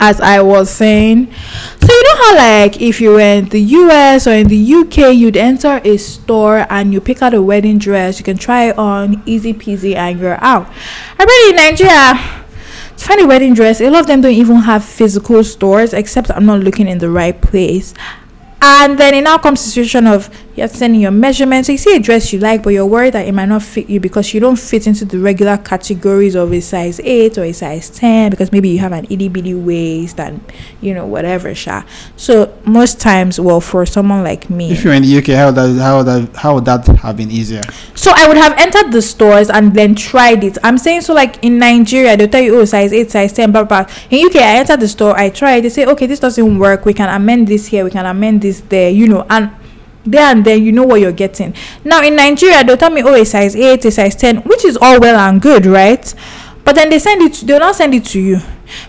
as 0.01 0.21
I 0.21 0.41
was 0.41 0.71
saying, 0.71 1.33
so 1.81 1.89
you 1.93 2.03
know 2.07 2.17
how 2.25 2.33
like 2.37 2.81
if 2.81 3.01
you 3.01 3.11
were 3.17 3.21
in 3.21 3.49
the 3.49 3.61
US 3.61 4.27
or 4.27 4.33
in 4.33 4.49
the 4.49 4.61
UK, 4.81 5.15
you'd 5.15 5.37
enter 5.37 5.81
a 5.85 5.97
store 5.97 6.67
and 6.71 6.93
you 6.93 7.01
pick 7.01 7.23
out 7.23 7.35
a 7.35 7.43
wedding 7.43 7.79
dress, 7.79 8.19
you 8.19 8.25
can 8.25 8.37
try 8.39 8.69
it 8.71 8.79
on, 8.79 9.23
easy 9.27 9.53
peasy, 9.55 9.95
and 9.95 10.19
you're 10.21 10.39
out. 10.43 10.67
I 11.19 11.25
read 11.25 11.51
in 11.51 11.57
Nigeria. 11.57 12.43
To 12.97 13.05
find 13.05 13.21
a 13.21 13.27
wedding 13.27 13.53
dress, 13.53 13.81
a 13.83 13.91
lot 13.91 14.01
of 14.01 14.07
them 14.07 14.23
don't 14.23 14.33
even 14.33 14.57
have 14.57 14.83
physical 14.83 15.45
stores, 15.45 15.93
except 15.93 16.31
I'm 16.31 16.47
not 16.47 16.61
looking 16.61 16.89
in 16.89 16.97
the 16.97 17.11
right 17.11 17.39
place. 17.39 17.93
And 18.69 18.99
then 18.99 19.15
it 19.15 19.23
now 19.23 19.39
comes 19.39 19.61
to 19.61 19.67
the 19.67 19.71
situation 19.71 20.09
of 20.09 20.29
you 20.57 20.63
have 20.63 20.73
to 20.73 20.77
send 20.79 20.95
in 20.95 21.01
your 21.03 21.11
measurements. 21.13 21.67
So 21.67 21.73
you 21.73 21.79
see 21.79 21.95
a 21.95 22.01
dress 22.01 22.33
you 22.33 22.41
like, 22.41 22.63
but 22.63 22.71
you're 22.71 22.87
worried 22.87 23.13
that 23.13 23.29
it 23.29 23.33
might 23.33 23.47
not 23.47 23.63
fit 23.63 23.89
you 23.89 24.01
because 24.01 24.33
you 24.35 24.41
don't 24.41 24.59
fit 24.59 24.87
into 24.89 25.05
the 25.05 25.19
regular 25.19 25.57
categories 25.59 26.35
of 26.35 26.53
a 26.53 26.61
size 26.61 26.99
8 26.99 27.39
or 27.39 27.45
a 27.45 27.53
size 27.53 27.91
10 27.91 28.31
because 28.31 28.51
maybe 28.51 28.71
you 28.71 28.79
have 28.79 28.93
an 28.93 29.07
itty 29.09 29.29
bitty 29.29 29.55
waist 29.55 30.19
and 30.19 30.41
you 30.81 30.95
know, 30.95 31.07
whatever. 31.07 31.55
Sha. 31.55 31.85
So 32.17 32.53
most 32.65 33.01
times, 33.01 33.39
well, 33.39 33.61
for 33.61 33.87
someone 33.87 34.25
like 34.25 34.51
me, 34.51 34.73
If 34.73 34.83
you're 34.83 34.95
in 34.95 35.03
the 35.03 35.19
UK, 35.19 35.27
how 35.37 35.47
would 35.47 35.55
that 35.57 35.81
how 35.81 35.99
would 35.99 36.07
that 36.07 36.37
how 36.37 36.55
would 36.55 36.65
that 36.65 36.87
have 36.87 37.17
been 37.17 37.31
easier? 37.31 37.63
so 37.95 38.11
I 38.17 38.27
would 38.27 38.37
have 38.37 38.55
entered 38.59 38.91
the 38.93 39.03
stores 39.03 39.49
and 39.51 39.75
then 39.75 39.95
tried 39.95 40.43
it. 40.43 40.59
I'm 40.65 40.79
saying 40.79 41.03
so 41.03 41.13
like 41.15 41.45
in 41.45 41.59
Nigeria 41.59 42.17
they'll 42.17 42.29
tell 42.29 42.43
you 42.43 42.59
oh 42.59 42.65
size 42.65 42.93
eight, 42.93 43.11
size 43.13 43.33
ten, 43.33 43.53
blah 43.53 43.63
blah. 43.63 43.85
blah. 43.85 43.95
In 44.11 44.27
UK 44.27 44.37
I 44.37 44.57
entered 44.57 44.81
the 44.81 44.89
store, 44.89 45.17
I 45.17 45.29
tried. 45.31 45.61
They 45.61 45.69
say 45.69 45.85
okay 45.87 46.07
this 46.07 46.19
doesn't 46.21 46.59
work. 46.59 46.85
We 46.87 46.95
can 46.95 47.09
amend 47.15 47.47
this 47.47 47.67
here. 47.67 47.85
We 47.85 47.91
can 47.91 48.07
amend 48.07 48.43
this 48.43 48.56
there. 48.63 48.91
You 48.91 49.09
know 49.09 49.27
and 49.29 49.51
there 50.05 50.25
and 50.25 50.45
then 50.45 50.63
you 50.63 50.73
know 50.73 50.85
what 50.85 51.01
you're 51.01 51.13
getting. 51.13 51.55
Now 51.85 52.03
in 52.03 52.17
Nigeria 52.17 52.65
they'll 52.65 52.77
tell 52.77 52.91
me 52.91 53.03
oh 53.03 53.15
a 53.15 53.25
size 53.25 53.57
eight, 53.57 53.85
a 53.85 53.91
size 53.91 54.15
ten, 54.17 54.39
which 54.39 54.65
is 54.65 54.77
all 54.81 55.01
well 55.01 55.19
and 55.19 55.41
good, 55.41 55.67
right? 55.67 56.15
But 56.65 56.75
then 56.75 56.91
they 56.91 56.99
send 56.99 57.23
it. 57.23 57.47
They'll 57.47 57.61
not 57.61 57.77
send 57.77 57.95
it 57.95 58.05
to 58.07 58.21
you 58.21 58.41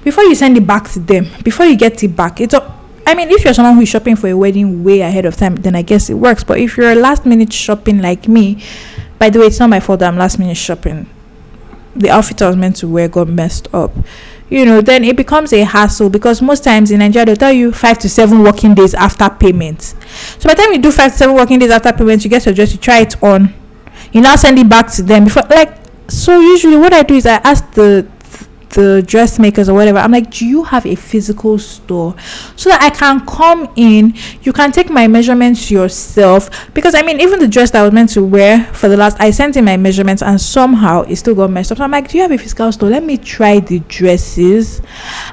before 0.03 0.23
you 0.23 0.35
send 0.35 0.57
it 0.57 0.65
back 0.65 0.89
to 0.91 0.99
them. 0.99 1.27
Before 1.43 1.65
you 1.65 1.75
get 1.75 2.03
it 2.03 2.15
back, 2.15 2.41
it's 2.41 2.53
a 2.53 2.77
I 3.07 3.15
mean, 3.15 3.29
if 3.31 3.45
you're 3.45 3.53
someone 3.53 3.75
who 3.75 3.81
is 3.81 3.89
shopping 3.89 4.17
for 4.17 4.27
a 4.27 4.35
wedding 4.35 4.83
way 4.83 4.99
ahead 4.99 5.23
of 5.23 5.37
time, 5.37 5.55
then 5.55 5.75
I 5.75 5.81
guess 5.81 6.09
it 6.09 6.15
works. 6.15 6.43
But 6.43 6.59
if 6.59 6.75
you're 6.75 6.91
a 6.91 6.95
last 6.95 7.25
minute 7.25 7.53
shopping 7.53 8.01
like 8.01 8.27
me, 8.27 8.61
by 9.17 9.29
the 9.29 9.39
way, 9.39 9.45
it's 9.45 9.61
not 9.61 9.69
my 9.69 9.79
fault 9.79 10.01
that 10.01 10.09
I'm 10.09 10.17
last 10.17 10.37
minute 10.39 10.57
shopping. 10.57 11.09
The 11.95 12.09
outfit 12.09 12.41
I 12.41 12.47
was 12.47 12.57
meant 12.57 12.75
to 12.77 12.87
wear 12.89 13.07
got 13.07 13.29
messed 13.29 13.73
up. 13.73 13.91
You 14.49 14.65
know, 14.65 14.79
then 14.81 15.03
it 15.03 15.17
becomes 15.17 15.51
a 15.51 15.63
hassle 15.63 16.09
because 16.09 16.41
most 16.41 16.63
times 16.63 16.91
in 16.91 16.99
Nigeria 16.99 17.25
they'll 17.25 17.35
tell 17.35 17.51
you 17.51 17.73
five 17.73 17.99
to 17.99 18.09
seven 18.09 18.43
working 18.43 18.73
days 18.73 18.93
after 18.93 19.29
payment. 19.29 19.81
So 20.39 20.47
by 20.47 20.53
the 20.53 20.61
time 20.63 20.73
you 20.73 20.79
do 20.79 20.91
five 20.91 21.11
to 21.11 21.17
seven 21.17 21.35
working 21.35 21.59
days 21.59 21.71
after 21.71 21.91
payment, 21.91 22.23
you 22.23 22.29
get 22.29 22.45
your 22.45 22.55
dress, 22.55 22.71
you 22.71 22.77
try 22.77 22.99
it 22.99 23.21
on, 23.21 23.53
you 24.13 24.21
now 24.21 24.35
send 24.37 24.57
it 24.57 24.69
back 24.69 24.89
to 24.93 25.03
them 25.03 25.25
before 25.25 25.43
like 25.49 25.77
so 26.09 26.39
usually 26.39 26.77
what 26.77 26.93
I 26.93 27.03
do 27.03 27.15
is 27.15 27.25
I 27.25 27.35
ask 27.43 27.69
the 27.73 28.07
the 28.69 29.03
dressmakers 29.05 29.69
or 29.69 29.73
whatever. 29.73 29.99
I'm 29.99 30.11
like, 30.11 30.31
do 30.31 30.45
you 30.45 30.63
have 30.63 30.85
a 30.85 30.95
physical 30.95 31.57
store 31.59 32.15
so 32.55 32.69
that 32.69 32.81
I 32.81 32.89
can 32.89 33.25
come 33.25 33.71
in? 33.75 34.13
You 34.41 34.53
can 34.53 34.71
take 34.71 34.89
my 34.89 35.07
measurements 35.07 35.71
yourself 35.71 36.73
because 36.73 36.95
I 36.95 37.01
mean, 37.01 37.19
even 37.21 37.39
the 37.39 37.47
dress 37.47 37.71
that 37.71 37.81
I 37.81 37.83
was 37.83 37.93
meant 37.93 38.09
to 38.11 38.23
wear 38.23 38.65
for 38.73 38.87
the 38.87 38.97
last, 38.97 39.19
I 39.19 39.31
sent 39.31 39.55
in 39.57 39.65
my 39.65 39.77
measurements 39.77 40.21
and 40.21 40.39
somehow 40.39 41.01
it 41.03 41.15
still 41.15 41.35
got 41.35 41.49
messed 41.49 41.71
up. 41.71 41.77
So 41.77 41.83
I'm 41.83 41.91
like, 41.91 42.09
do 42.09 42.17
you 42.17 42.23
have 42.23 42.31
a 42.31 42.37
physical 42.37 42.71
store? 42.71 42.89
Let 42.89 43.03
me 43.03 43.17
try 43.17 43.59
the 43.59 43.79
dresses, 43.79 44.81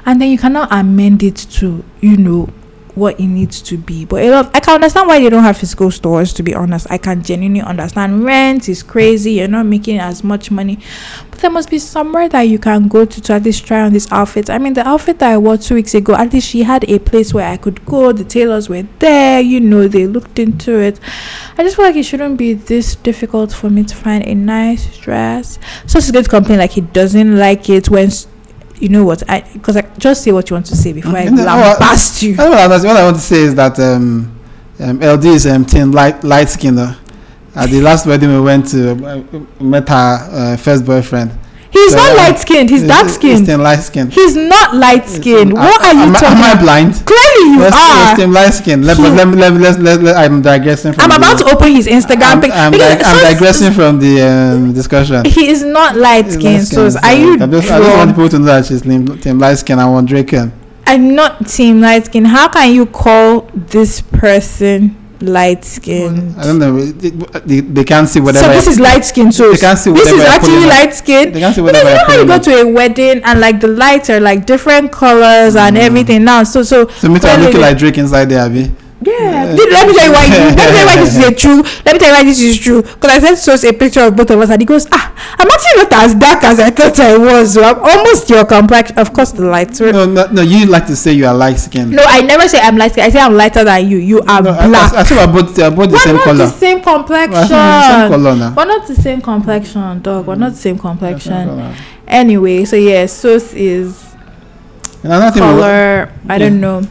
and 0.05 0.21
then 0.21 0.29
you 0.29 0.37
cannot 0.37 0.69
amend 0.71 1.23
it 1.23 1.35
to 1.35 1.83
you 2.01 2.17
know 2.17 2.49
what 2.95 3.19
it 3.19 3.27
needs 3.27 3.61
to 3.61 3.77
be. 3.77 4.05
But 4.05 4.23
a 4.23 4.29
lot, 4.31 4.55
I 4.55 4.59
can 4.59 4.75
understand 4.75 5.07
why 5.07 5.19
they 5.19 5.29
don't 5.29 5.43
have 5.43 5.57
physical 5.57 5.91
stores. 5.91 6.33
To 6.33 6.43
be 6.43 6.53
honest, 6.53 6.87
I 6.89 6.97
can 6.97 7.21
genuinely 7.21 7.61
understand. 7.61 8.23
Rent 8.23 8.69
is 8.69 8.81
crazy. 8.83 9.33
You're 9.33 9.47
not 9.47 9.65
making 9.65 9.99
as 9.99 10.23
much 10.23 10.51
money, 10.51 10.79
but 11.29 11.39
there 11.39 11.51
must 11.51 11.69
be 11.69 11.79
somewhere 11.79 12.29
that 12.29 12.43
you 12.43 12.57
can 12.57 12.87
go 12.87 13.05
to 13.05 13.21
to 13.21 13.33
at 13.33 13.43
least 13.43 13.65
try 13.65 13.81
on 13.81 13.93
this 13.93 14.11
outfit. 14.11 14.49
I 14.49 14.57
mean, 14.57 14.73
the 14.73 14.87
outfit 14.87 15.19
that 15.19 15.33
I 15.33 15.37
wore 15.37 15.57
two 15.57 15.75
weeks 15.75 15.93
ago, 15.93 16.15
at 16.15 16.33
least 16.33 16.49
she 16.49 16.63
had 16.63 16.89
a 16.89 16.99
place 16.99 17.33
where 17.33 17.47
I 17.47 17.57
could 17.57 17.85
go. 17.85 18.11
The 18.11 18.23
tailors 18.23 18.69
were 18.69 18.83
there. 18.99 19.41
You 19.41 19.59
know, 19.59 19.87
they 19.87 20.07
looked 20.07 20.39
into 20.39 20.79
it. 20.79 20.99
I 21.57 21.63
just 21.63 21.75
feel 21.75 21.85
like 21.85 21.95
it 21.95 22.03
shouldn't 22.03 22.37
be 22.37 22.53
this 22.53 22.95
difficult 22.95 23.53
for 23.53 23.69
me 23.69 23.83
to 23.83 23.95
find 23.95 24.25
a 24.25 24.35
nice 24.35 24.97
dress. 24.97 25.59
So 25.85 25.99
she's 25.99 26.11
going 26.11 26.23
to 26.23 26.29
complain 26.29 26.59
like 26.59 26.71
he 26.71 26.81
doesn't 26.81 27.37
like 27.37 27.69
it 27.69 27.89
when 27.89 28.09
you 28.79 28.89
know 28.89 29.05
what 29.05 29.27
I 29.29 29.41
because 29.53 29.77
I 29.77 29.81
just 29.97 30.23
say 30.23 30.31
what 30.31 30.49
you 30.49 30.55
want 30.55 30.65
to 30.67 30.75
say 30.75 30.93
before 30.93 31.15
I 31.15 31.25
past 31.77 32.21
you. 32.21 32.33
I 32.39 32.67
that's 32.67 32.83
what 32.83 32.97
I 32.97 33.03
want 33.03 33.15
to 33.17 33.21
say 33.21 33.41
is 33.41 33.55
that 33.55 33.79
um, 33.79 34.35
um, 34.79 34.97
LD 34.99 35.25
is 35.25 35.47
um, 35.47 35.65
thin, 35.65 35.91
light, 35.91 36.23
light 36.23 36.49
skin. 36.49 36.77
At 36.77 37.69
the 37.69 37.79
last 37.81 38.05
wedding 38.05 38.29
we 38.29 38.41
went 38.41 38.67
to, 38.71 38.91
uh, 38.91 39.63
met 39.63 39.87
her 39.87 40.29
uh, 40.29 40.57
first 40.57 40.85
boyfriend. 40.85 41.31
He's 41.75 41.91
So, 41.91 41.97
not 41.97 42.11
um, 42.11 42.17
light 42.17 42.39
skinned. 42.39 42.69
He's 42.69 42.87
dark 42.87 43.09
skinned. 43.09 43.45
thin, 43.45 43.61
light 43.61 43.81
skin. 43.81 44.09
He's 44.09 44.33
not 44.35 44.75
light 44.75 45.09
skinned. 45.09 45.51
What 45.51 45.83
are 45.83 45.93
you 45.93 46.07
am, 46.07 46.13
talking 46.13 46.37
Am 46.37 46.57
I 46.57 46.61
blind? 46.61 47.05
Clearly 47.05 47.51
you 47.51 47.59
Let's 47.59 47.75
are. 47.75 48.15
him 48.15 48.31
light 48.31 48.53
skin. 48.53 48.83
Let, 48.83 48.97
let 48.97 49.27
me 49.27 49.35
let 49.35 49.51
me 49.53 49.59
let's 49.59 49.77
let, 49.77 50.01
let, 50.01 50.15
I'm 50.15 50.41
digressing 50.41 50.93
from. 50.93 51.11
I'm 51.11 51.17
about 51.17 51.37
to 51.39 51.45
open 51.53 51.71
his 51.73 51.87
Instagram 51.87 52.31
I'm, 52.31 52.41
page. 52.41 52.51
I'm, 52.53 52.71
because 52.71 52.95
dig- 52.95 53.05
I'm 53.05 53.33
digressing 53.33 53.73
from 53.73 53.99
the 53.99 54.21
um, 54.21 54.73
discussion. 54.73 55.25
He 55.25 55.49
is 55.49 55.63
not 55.63 55.97
light 55.97 56.31
skinned. 56.31 56.65
So 56.65 56.87
are 57.03 57.13
you 57.13 57.33
I 57.41 57.47
just, 57.47 57.69
want 57.69 58.11
people 58.11 58.29
to 58.29 58.39
know 58.39 58.45
that 58.45 58.65
she's 58.65 58.81
Team, 58.81 59.17
team 59.19 59.39
light 59.39 59.55
skinned. 59.55 59.81
I 59.81 59.89
want 59.89 60.07
Draken. 60.07 60.53
I'm 60.87 61.13
not 61.13 61.47
team 61.47 61.81
light 61.81 62.05
skinned. 62.05 62.27
How 62.27 62.47
can 62.47 62.73
you 62.73 62.85
call 62.85 63.49
this 63.53 63.99
person 63.99 64.95
light 65.21 65.63
skin. 65.65 66.33
I 66.37 66.43
don't 66.43 66.59
know. 66.59 66.79
They, 66.85 67.09
they, 67.09 67.59
they 67.61 67.83
can't 67.83 68.07
see 68.07 68.19
whatever. 68.19 68.45
So 68.47 68.51
this 68.53 68.67
is 68.67 68.79
light 68.79 69.05
skin. 69.05 69.31
too. 69.31 69.51
They 69.51 69.57
can't 69.57 69.77
see 69.79 69.91
this 69.91 70.07
is 70.09 70.17
whatever 70.19 70.35
actually 70.35 70.65
light 70.65 70.93
skin. 70.93 71.31
they 71.31 71.39
can't 71.39 71.55
see 71.55 71.61
Because 71.61 71.83
whatever. 71.83 71.89
you 71.89 71.95
I 71.95 72.07
know 72.07 72.13
how 72.13 72.21
you 72.21 72.27
go 72.27 72.39
to 72.39 72.61
a 72.69 72.71
wedding 72.73 73.21
and 73.23 73.39
like 73.39 73.59
the 73.59 73.67
lights 73.67 74.09
are 74.09 74.19
like 74.19 74.45
different 74.45 74.91
colors 74.91 75.55
and 75.55 75.75
Mm. 75.75 75.79
everything 75.79 76.23
now. 76.23 76.43
So 76.43 76.63
so 76.63 76.87
So 76.89 77.09
me 77.09 77.19
I'm 77.23 77.41
looking 77.41 77.61
like 77.61 77.77
Drake 77.77 77.97
inside 77.97 78.25
there, 78.25 78.39
Abby. 78.45 78.71
Yeah. 79.05 79.55
Dude, 79.55 79.71
let 79.71 79.87
me 79.87 79.93
tell 79.93 80.05
you 80.07 80.13
why. 80.13 80.27
Let 80.27 80.55
me 80.55 80.55
tell 80.55 80.79
you 80.79 80.85
why 80.85 80.95
this 80.97 81.15
is 81.17 81.27
a 81.27 81.33
true. 81.35 81.61
Let 81.85 81.93
me 81.93 81.99
tell 81.99 82.09
you 82.09 82.15
why 82.15 82.23
this 82.23 82.41
is 82.41 82.59
true. 82.59 82.81
Because 82.81 83.11
I 83.11 83.19
sent 83.19 83.37
Sos 83.37 83.63
a 83.63 83.73
picture 83.73 84.01
of 84.01 84.15
both 84.15 84.29
of 84.31 84.39
us, 84.39 84.49
and 84.49 84.61
he 84.61 84.65
goes, 84.65 84.87
"Ah, 84.91 85.13
I'm 85.39 85.47
actually 85.49 85.83
not 85.83 85.93
as 86.03 86.15
dark 86.15 86.43
as 86.43 86.59
I 86.59 86.69
thought 86.71 86.99
I 86.99 87.17
was. 87.17 87.53
So 87.53 87.63
I'm 87.63 87.79
almost 87.79 88.29
your 88.29 88.45
complexion. 88.45 88.97
Of 88.97 89.13
course, 89.13 89.31
the 89.31 89.45
lights. 89.45 89.79
were- 89.79 89.91
No, 89.93 90.05
no, 90.05 90.25
no. 90.31 90.41
You 90.41 90.65
like 90.65 90.87
to 90.87 90.95
say 90.95 91.11
you 91.13 91.25
are 91.27 91.33
light 91.35 91.59
skinned. 91.59 91.91
No, 91.91 92.03
I 92.05 92.21
never 92.21 92.47
say 92.47 92.59
I'm 92.59 92.77
light. 92.77 92.91
skinned. 92.93 93.07
I 93.07 93.09
say 93.11 93.19
I'm 93.19 93.35
lighter 93.35 93.63
than 93.63 93.87
you. 93.87 93.97
You 93.97 94.21
are 94.21 94.41
No, 94.41 94.53
black. 94.53 94.93
I, 94.93 95.01
I 95.01 95.03
think 95.03 95.19
we're 95.21 95.41
both, 95.41 95.57
we're 95.57 95.71
both 95.71 95.89
the 95.89 95.93
We're 95.93 95.99
same 95.99 96.15
not 96.15 96.23
color. 96.23 96.45
the 96.45 96.49
same 96.51 96.81
complexion. 96.81 97.31
We're 97.33 97.47
same 97.47 98.09
color 98.09 98.35
now. 98.35 98.53
We're 98.55 98.65
not 98.65 98.87
the 98.87 98.95
same 98.95 99.21
complexion, 99.21 100.01
dog. 100.01 100.25
We're 100.27 100.35
not 100.35 100.51
the 100.51 100.57
same 100.57 100.77
complexion. 100.79 101.73
Anyway, 102.07 102.65
so 102.65 102.75
yeah, 102.75 103.05
Sos 103.07 103.53
is 103.53 104.03
And 105.03 105.11
another 105.13 105.31
thing, 105.31 105.41
color. 105.41 106.09
I 106.29 106.33
yeah. 106.33 106.37
don't 106.37 106.59
know, 106.61 106.81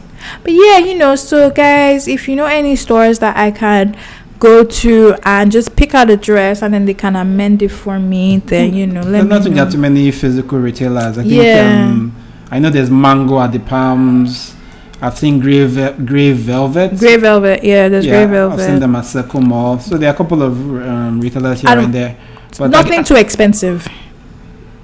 but 0.43 0.51
yeah, 0.53 0.77
you 0.79 0.95
know. 0.95 1.15
So 1.15 1.49
guys, 1.49 2.07
if 2.07 2.27
you 2.27 2.35
know 2.35 2.45
any 2.45 2.75
stores 2.75 3.19
that 3.19 3.35
I 3.37 3.51
can 3.51 3.97
go 4.39 4.63
to 4.65 5.15
and 5.23 5.51
just 5.51 5.75
pick 5.75 5.95
out 5.95 6.09
a 6.09 6.17
dress 6.17 6.61
and 6.61 6.73
then 6.73 6.85
they 6.85 6.93
can 6.93 7.15
amend 7.15 7.61
it 7.61 7.69
for 7.69 7.99
me, 7.99 8.37
then 8.37 8.73
you 8.73 8.85
know, 8.87 9.01
let 9.01 9.27
there's 9.29 9.45
me 9.45 9.55
not 9.55 9.65
know. 9.65 9.71
too 9.71 9.77
many 9.77 10.11
physical 10.11 10.59
retailers. 10.59 11.17
I 11.17 11.21
think. 11.23 11.33
Yeah. 11.33 11.87
Um, 11.89 12.15
I 12.51 12.59
know 12.59 12.69
there's 12.69 12.89
Mango 12.91 13.39
at 13.39 13.51
the 13.51 13.59
Palms. 13.59 14.53
I've 15.01 15.17
seen 15.17 15.39
Grey, 15.39 15.65
Ve- 15.65 16.03
Grey 16.05 16.31
Velvet. 16.31 16.97
Grey 16.97 17.17
velvet, 17.17 17.63
yeah. 17.63 17.89
There's 17.89 18.05
yeah, 18.05 18.23
grey 18.23 18.31
velvet. 18.31 18.59
I've 18.59 18.65
seen 18.65 18.79
them 18.79 18.95
at 18.95 19.01
Circle 19.05 19.41
Mall. 19.41 19.77
So 19.79 19.97
there 19.97 20.09
are 20.09 20.13
a 20.13 20.17
couple 20.17 20.41
of 20.41 20.53
um, 20.57 21.19
retailers 21.19 21.61
here 21.61 21.69
and 21.77 21.93
there. 21.93 22.17
But 22.57 22.69
Nothing 22.71 22.99
I, 22.99 23.03
too 23.03 23.15
expensive. 23.15 23.85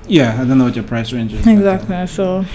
yeah, 0.08 0.34
I 0.40 0.44
don't 0.46 0.58
know 0.58 0.66
what 0.66 0.76
your 0.76 0.84
price 0.84 1.14
range 1.14 1.34
is. 1.34 1.46
but, 1.46 1.52
uh, 1.52 1.54
Exactly. 1.54 2.08
So 2.08 2.46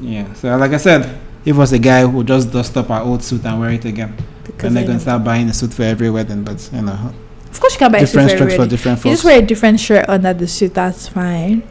Yeah. 0.00 0.32
So 0.34 0.56
like 0.56 0.70
I 0.72 0.76
said, 0.76 1.18
if 1.44 1.48
it 1.48 1.58
was 1.58 1.72
a 1.72 1.78
guy 1.78 2.06
who 2.06 2.24
just 2.24 2.50
dust 2.52 2.76
up 2.76 2.90
our 2.90 3.02
old 3.02 3.22
suit 3.22 3.44
and 3.44 3.60
wear 3.60 3.70
it 3.70 3.84
again, 3.84 4.16
because 4.44 4.62
then 4.62 4.74
they're 4.74 4.84
going 4.84 4.98
to 4.98 5.02
start 5.02 5.24
buying 5.24 5.48
a 5.48 5.52
suit 5.52 5.72
for 5.74 5.82
every 5.82 6.10
wedding. 6.10 6.42
But 6.44 6.68
you 6.72 6.82
know, 6.82 7.12
of 7.50 7.60
course 7.60 7.74
you 7.74 7.78
can 7.78 7.92
buy 7.92 7.98
a 7.98 8.06
suit 8.06 8.28
different 8.28 8.52
for 8.52 8.56
for 8.56 8.66
different 8.66 9.04
You 9.04 9.10
just 9.12 9.24
wear 9.24 9.38
a 9.38 9.42
different 9.42 9.80
shirt 9.80 10.08
under 10.08 10.32
the 10.32 10.46
suit. 10.48 10.74
That's 10.74 11.08
fine. 11.08 11.62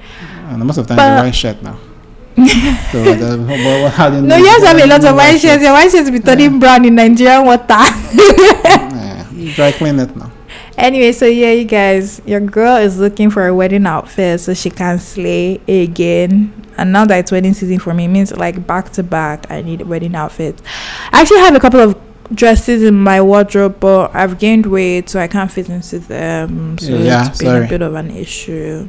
and 0.50 0.64
most 0.66 0.78
of 0.78 0.88
the 0.88 0.96
time, 0.96 0.98
But- 0.98 1.22
they 1.22 1.28
white 1.28 1.36
shirt 1.36 1.62
now. 1.64 1.78
so 2.36 2.42
uh, 2.42 3.14
the, 3.14 3.38
but 3.84 3.90
how 3.92 4.10
do 4.10 4.16
you 4.16 4.22
No, 4.24 4.36
you 4.38 4.46
have 4.46 4.62
to 4.62 4.68
have 4.68 4.82
a 4.82 4.88
lot 4.88 5.04
of 5.06 5.16
white 5.16 5.38
shirts. 5.40 5.62
Your 5.62 5.72
white 5.74 5.92
shirts 5.92 6.10
be 6.10 6.20
turning 6.20 6.60
brown 6.60 6.84
in 6.84 6.96
Nigerian 6.96 7.46
water. 7.46 7.64
Yeah, 7.70 9.28
dry 9.56 9.72
clean 9.72 10.00
it 10.00 10.16
now. 10.16 10.32
Anyway, 10.78 11.12
so 11.12 11.26
yeah, 11.28 11.52
you 11.52 11.66
guys, 11.66 12.22
your 12.26 12.40
girl 12.40 12.78
is 12.78 12.98
looking 13.00 13.30
for 13.30 13.46
a 13.48 13.54
wedding 13.54 13.86
outfit 13.86 14.40
so 14.40 14.54
she 14.56 14.72
can 14.72 14.98
slay 14.98 15.62
again. 15.68 16.63
And 16.78 16.92
now 16.92 17.06
that 17.06 17.18
it's 17.20 17.32
wedding 17.32 17.54
season 17.54 17.80
for 17.80 17.94
me, 17.94 18.06
it 18.06 18.10
means 18.10 18.36
like 18.36 18.66
back 18.66 18.92
to 18.94 19.04
back, 19.04 19.50
I 19.52 19.62
need 19.62 19.82
wedding 19.84 20.16
outfits. 20.16 20.62
I 21.12 21.22
actually 21.22 21.40
have 21.40 21.56
a 21.56 21.60
couple 21.60 21.80
of 21.80 22.00
dresses 22.34 22.84
in 22.84 22.96
my 22.96 23.22
wardrobe, 23.22 23.80
but 23.80 24.14
I've 24.16 24.40
gained 24.40 24.66
weight, 24.66 25.10
so 25.10 25.20
I 25.20 25.28
can't 25.28 25.52
fit 25.52 25.70
into 25.70 26.00
them. 26.00 26.78
So 26.80 26.96
Yeah, 26.98 27.28
it's 27.30 27.40
been 27.40 27.48
sorry. 27.48 27.66
a 27.66 27.70
bit 27.70 27.82
of 27.82 27.94
an 27.96 28.12
issue. 28.12 28.88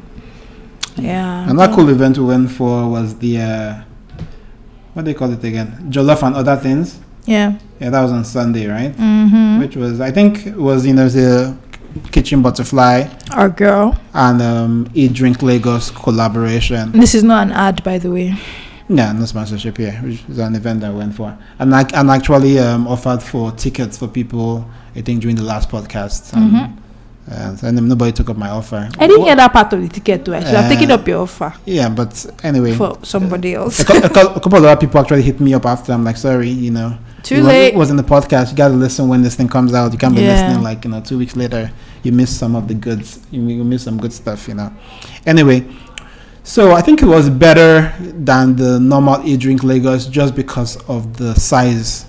Yeah. 0.95 1.49
Another 1.49 1.73
cool 1.75 1.89
event 1.89 2.17
we 2.17 2.25
went 2.25 2.49
for 2.51 2.89
was 2.89 3.17
the 3.19 3.41
uh, 3.41 3.81
what 4.93 5.03
do 5.03 5.11
they 5.11 5.17
call 5.17 5.31
it 5.31 5.43
again? 5.43 5.87
Jollof 5.91 6.23
and 6.25 6.35
other 6.35 6.55
things. 6.55 6.99
Yeah. 7.25 7.57
Yeah, 7.79 7.89
that 7.89 8.01
was 8.01 8.11
on 8.13 8.23
Sunday, 8.23 8.67
right? 8.67 8.93
Mm-hmm. 8.93 9.59
Which 9.59 9.75
was 9.75 9.99
I 9.99 10.11
think 10.11 10.55
was 10.55 10.85
you 10.85 10.93
know 10.93 11.09
the 11.09 11.57
Kitchen 12.11 12.41
Butterfly 12.41 13.07
Our 13.31 13.49
girl. 13.49 13.97
and 14.13 14.41
um, 14.41 14.89
Eat 14.93 15.13
Drink 15.13 15.41
Lagos 15.41 15.91
collaboration. 15.91 16.91
This 16.91 17.15
is 17.15 17.23
not 17.23 17.47
an 17.47 17.53
ad, 17.53 17.83
by 17.83 17.97
the 17.97 18.11
way. 18.11 18.35
Yeah, 18.87 19.11
no 19.13 19.25
sponsorship 19.25 19.77
here, 19.77 19.93
which 20.03 20.23
is 20.29 20.37
an 20.37 20.55
event 20.55 20.83
I 20.83 20.91
went 20.91 21.15
for, 21.15 21.35
and 21.57 21.73
I 21.73 21.81
and 21.93 22.09
actually 22.11 22.59
um, 22.59 22.87
offered 22.87 23.23
for 23.23 23.51
tickets 23.51 23.97
for 23.97 24.07
people. 24.07 24.65
I 24.95 25.01
think 25.01 25.21
during 25.21 25.35
the 25.35 25.43
last 25.43 25.69
podcast, 25.69 26.31
and, 26.33 26.51
Mhm. 26.51 26.77
uh, 27.31 27.67
and 27.67 27.87
nobody 27.89 28.11
took 28.11 28.29
up 28.29 28.37
my 28.37 28.49
offer. 28.49 28.87
I 28.99 29.07
didn't 29.07 29.23
hear 29.25 29.35
that 29.35 29.51
part 29.51 29.73
of 29.73 29.81
the 29.81 29.87
ticket 29.89 30.23
too. 30.23 30.35
I 30.35 30.39
should 30.41 30.49
have 30.55 30.65
Uh, 30.65 30.69
taken 30.69 30.91
up 30.91 31.07
your 31.07 31.21
offer 31.23 31.53
Yeah, 31.65 31.89
but 31.89 32.25
anyway, 32.43 32.73
for 32.73 32.97
somebody 33.01 33.55
else. 33.55 33.83
a, 33.89 33.93
a, 33.93 34.07
a 34.35 34.39
couple 34.39 34.57
of 34.59 34.65
other 34.65 34.75
people 34.79 35.01
actually 35.01 35.23
hit 35.23 35.39
me 35.39 35.53
up 35.55 35.65
after. 35.65 35.91
I'm 35.91 36.03
like, 36.03 36.17
sorry, 36.17 36.49
you 36.49 36.69
know, 36.71 36.95
Too 37.25 37.35
it 37.35 37.37
was, 37.39 37.47
late. 37.47 37.73
Was 37.75 37.89
in 37.89 37.97
the 37.97 38.03
podcast. 38.03 38.51
You 38.51 38.55
got 38.55 38.67
to 38.67 38.75
listen 38.75 39.07
when 39.07 39.21
this 39.23 39.35
thing 39.35 39.47
comes 39.49 39.73
out. 39.73 39.91
You 39.91 39.97
can't 39.97 40.15
be 40.15 40.21
Yeah. 40.21 40.33
listening 40.33 40.63
like 40.63 40.85
you 40.85 40.91
know 40.91 41.01
two 41.01 41.17
weeks 41.17 41.35
later. 41.35 41.71
You 42.03 42.11
miss 42.11 42.29
some 42.29 42.55
of 42.55 42.67
the 42.67 42.75
goods. 42.75 43.19
You, 43.31 43.41
you 43.41 43.63
miss 43.63 43.83
some 43.83 43.97
good 43.97 44.13
stuff. 44.13 44.47
You 44.47 44.53
know. 44.53 44.71
Anyway, 45.25 45.65
so 46.43 46.73
I 46.73 46.81
think 46.81 47.01
it 47.01 47.07
was 47.07 47.29
better 47.29 47.93
than 47.99 48.55
the 48.55 48.79
normal 48.79 49.25
e 49.27 49.37
drink 49.37 49.63
Lagos 49.63 50.05
just 50.05 50.35
because 50.35 50.77
of 50.87 51.17
the 51.17 51.33
size. 51.35 52.05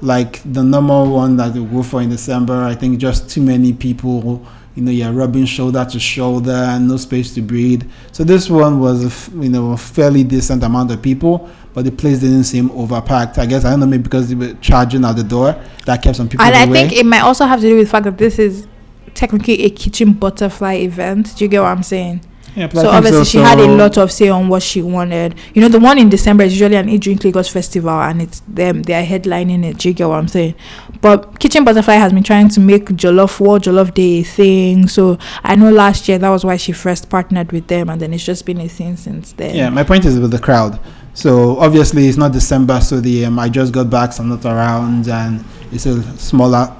Like 0.00 0.40
the 0.50 0.62
normal 0.62 1.10
one 1.12 1.36
that 1.36 1.54
we 1.54 1.64
go 1.64 1.82
for 1.82 2.02
in 2.02 2.10
December, 2.10 2.62
I 2.64 2.74
think 2.74 2.98
just 2.98 3.28
too 3.30 3.42
many 3.42 3.72
people. 3.74 4.46
You 4.74 4.82
know, 4.82 4.90
you're 4.90 5.12
rubbing 5.12 5.44
shoulder 5.44 5.84
to 5.84 6.00
shoulder 6.00 6.50
and 6.50 6.88
no 6.88 6.96
space 6.96 7.32
to 7.34 7.42
breathe. 7.42 7.88
So 8.10 8.24
this 8.24 8.50
one 8.50 8.80
was, 8.80 9.28
you 9.32 9.48
know, 9.48 9.70
a 9.72 9.76
fairly 9.76 10.24
decent 10.24 10.64
amount 10.64 10.90
of 10.90 11.00
people, 11.00 11.48
but 11.74 11.84
the 11.84 11.92
place 11.92 12.20
didn't 12.20 12.44
seem 12.44 12.70
overpacked. 12.70 13.36
I 13.38 13.46
guess 13.46 13.64
I 13.64 13.70
don't 13.70 13.80
know 13.80 13.86
maybe 13.86 14.04
because 14.04 14.28
they 14.28 14.34
were 14.34 14.54
charging 14.60 15.04
at 15.04 15.16
the 15.16 15.24
door 15.24 15.60
that 15.84 16.02
kept 16.02 16.16
some 16.16 16.28
people 16.28 16.46
and 16.46 16.54
I 16.54 16.66
think 16.66 16.92
it 16.92 17.04
might 17.04 17.20
also 17.20 17.44
have 17.44 17.60
to 17.60 17.68
do 17.68 17.76
with 17.76 17.86
the 17.86 17.90
fact 17.90 18.04
that 18.04 18.16
this 18.16 18.38
is 18.38 18.66
technically 19.14 19.64
a 19.64 19.70
kitchen 19.70 20.12
butterfly 20.12 20.74
event. 20.74 21.36
Do 21.36 21.44
you 21.44 21.48
get 21.48 21.60
what 21.60 21.68
I'm 21.68 21.82
saying? 21.82 22.20
yeah, 22.56 22.68
So 22.68 22.88
obviously 22.88 23.24
she 23.24 23.38
had 23.38 23.58
a 23.58 23.66
lot 23.66 23.98
of 23.98 24.12
say 24.12 24.28
on 24.28 24.48
what 24.48 24.62
she 24.62 24.82
wanted. 24.82 25.34
You 25.54 25.62
know, 25.62 25.68
the 25.68 25.80
one 25.80 25.98
in 25.98 26.08
December 26.08 26.44
is 26.44 26.52
usually 26.52 26.76
an 26.76 26.88
Eat 26.88 27.02
Drink 27.02 27.24
Lagos 27.24 27.48
festival, 27.48 27.90
and 27.90 28.22
it's 28.22 28.40
them 28.40 28.82
they 28.82 28.94
are 28.94 29.04
headlining 29.04 29.64
it. 29.64 29.78
Do 29.78 29.88
you 29.88 29.94
get 29.94 30.08
what 30.08 30.18
I'm 30.18 30.28
saying? 30.28 30.54
But 31.00 31.40
Kitchen 31.40 31.64
Butterfly 31.64 31.94
has 31.94 32.12
been 32.12 32.22
trying 32.22 32.48
to 32.50 32.60
make 32.60 32.86
Jollof 32.86 33.40
War 33.40 33.58
Jollof 33.58 33.92
Day 33.94 34.20
a 34.20 34.22
thing. 34.22 34.88
So 34.88 35.18
I 35.42 35.56
know 35.56 35.70
last 35.70 36.08
year 36.08 36.18
that 36.18 36.30
was 36.30 36.44
why 36.44 36.56
she 36.56 36.72
first 36.72 37.08
partnered 37.08 37.50
with 37.50 37.66
them, 37.66 37.88
and 37.88 38.00
then 38.00 38.14
it's 38.14 38.24
just 38.24 38.46
been 38.46 38.60
a 38.60 38.68
thing 38.68 38.96
since 38.96 39.32
then. 39.32 39.54
Yeah, 39.54 39.70
my 39.70 39.82
point 39.82 40.04
is 40.04 40.18
with 40.18 40.30
the 40.30 40.38
crowd. 40.38 40.78
So 41.14 41.58
obviously 41.58 42.08
it's 42.08 42.18
not 42.18 42.32
December, 42.32 42.80
so 42.80 43.00
the 43.00 43.24
um, 43.26 43.38
I 43.38 43.48
just 43.48 43.72
got 43.72 43.88
back, 43.88 44.12
so 44.12 44.22
I'm 44.22 44.28
not 44.30 44.44
around, 44.44 45.06
and 45.08 45.44
it's 45.70 45.86
a 45.86 46.02
smaller 46.18 46.74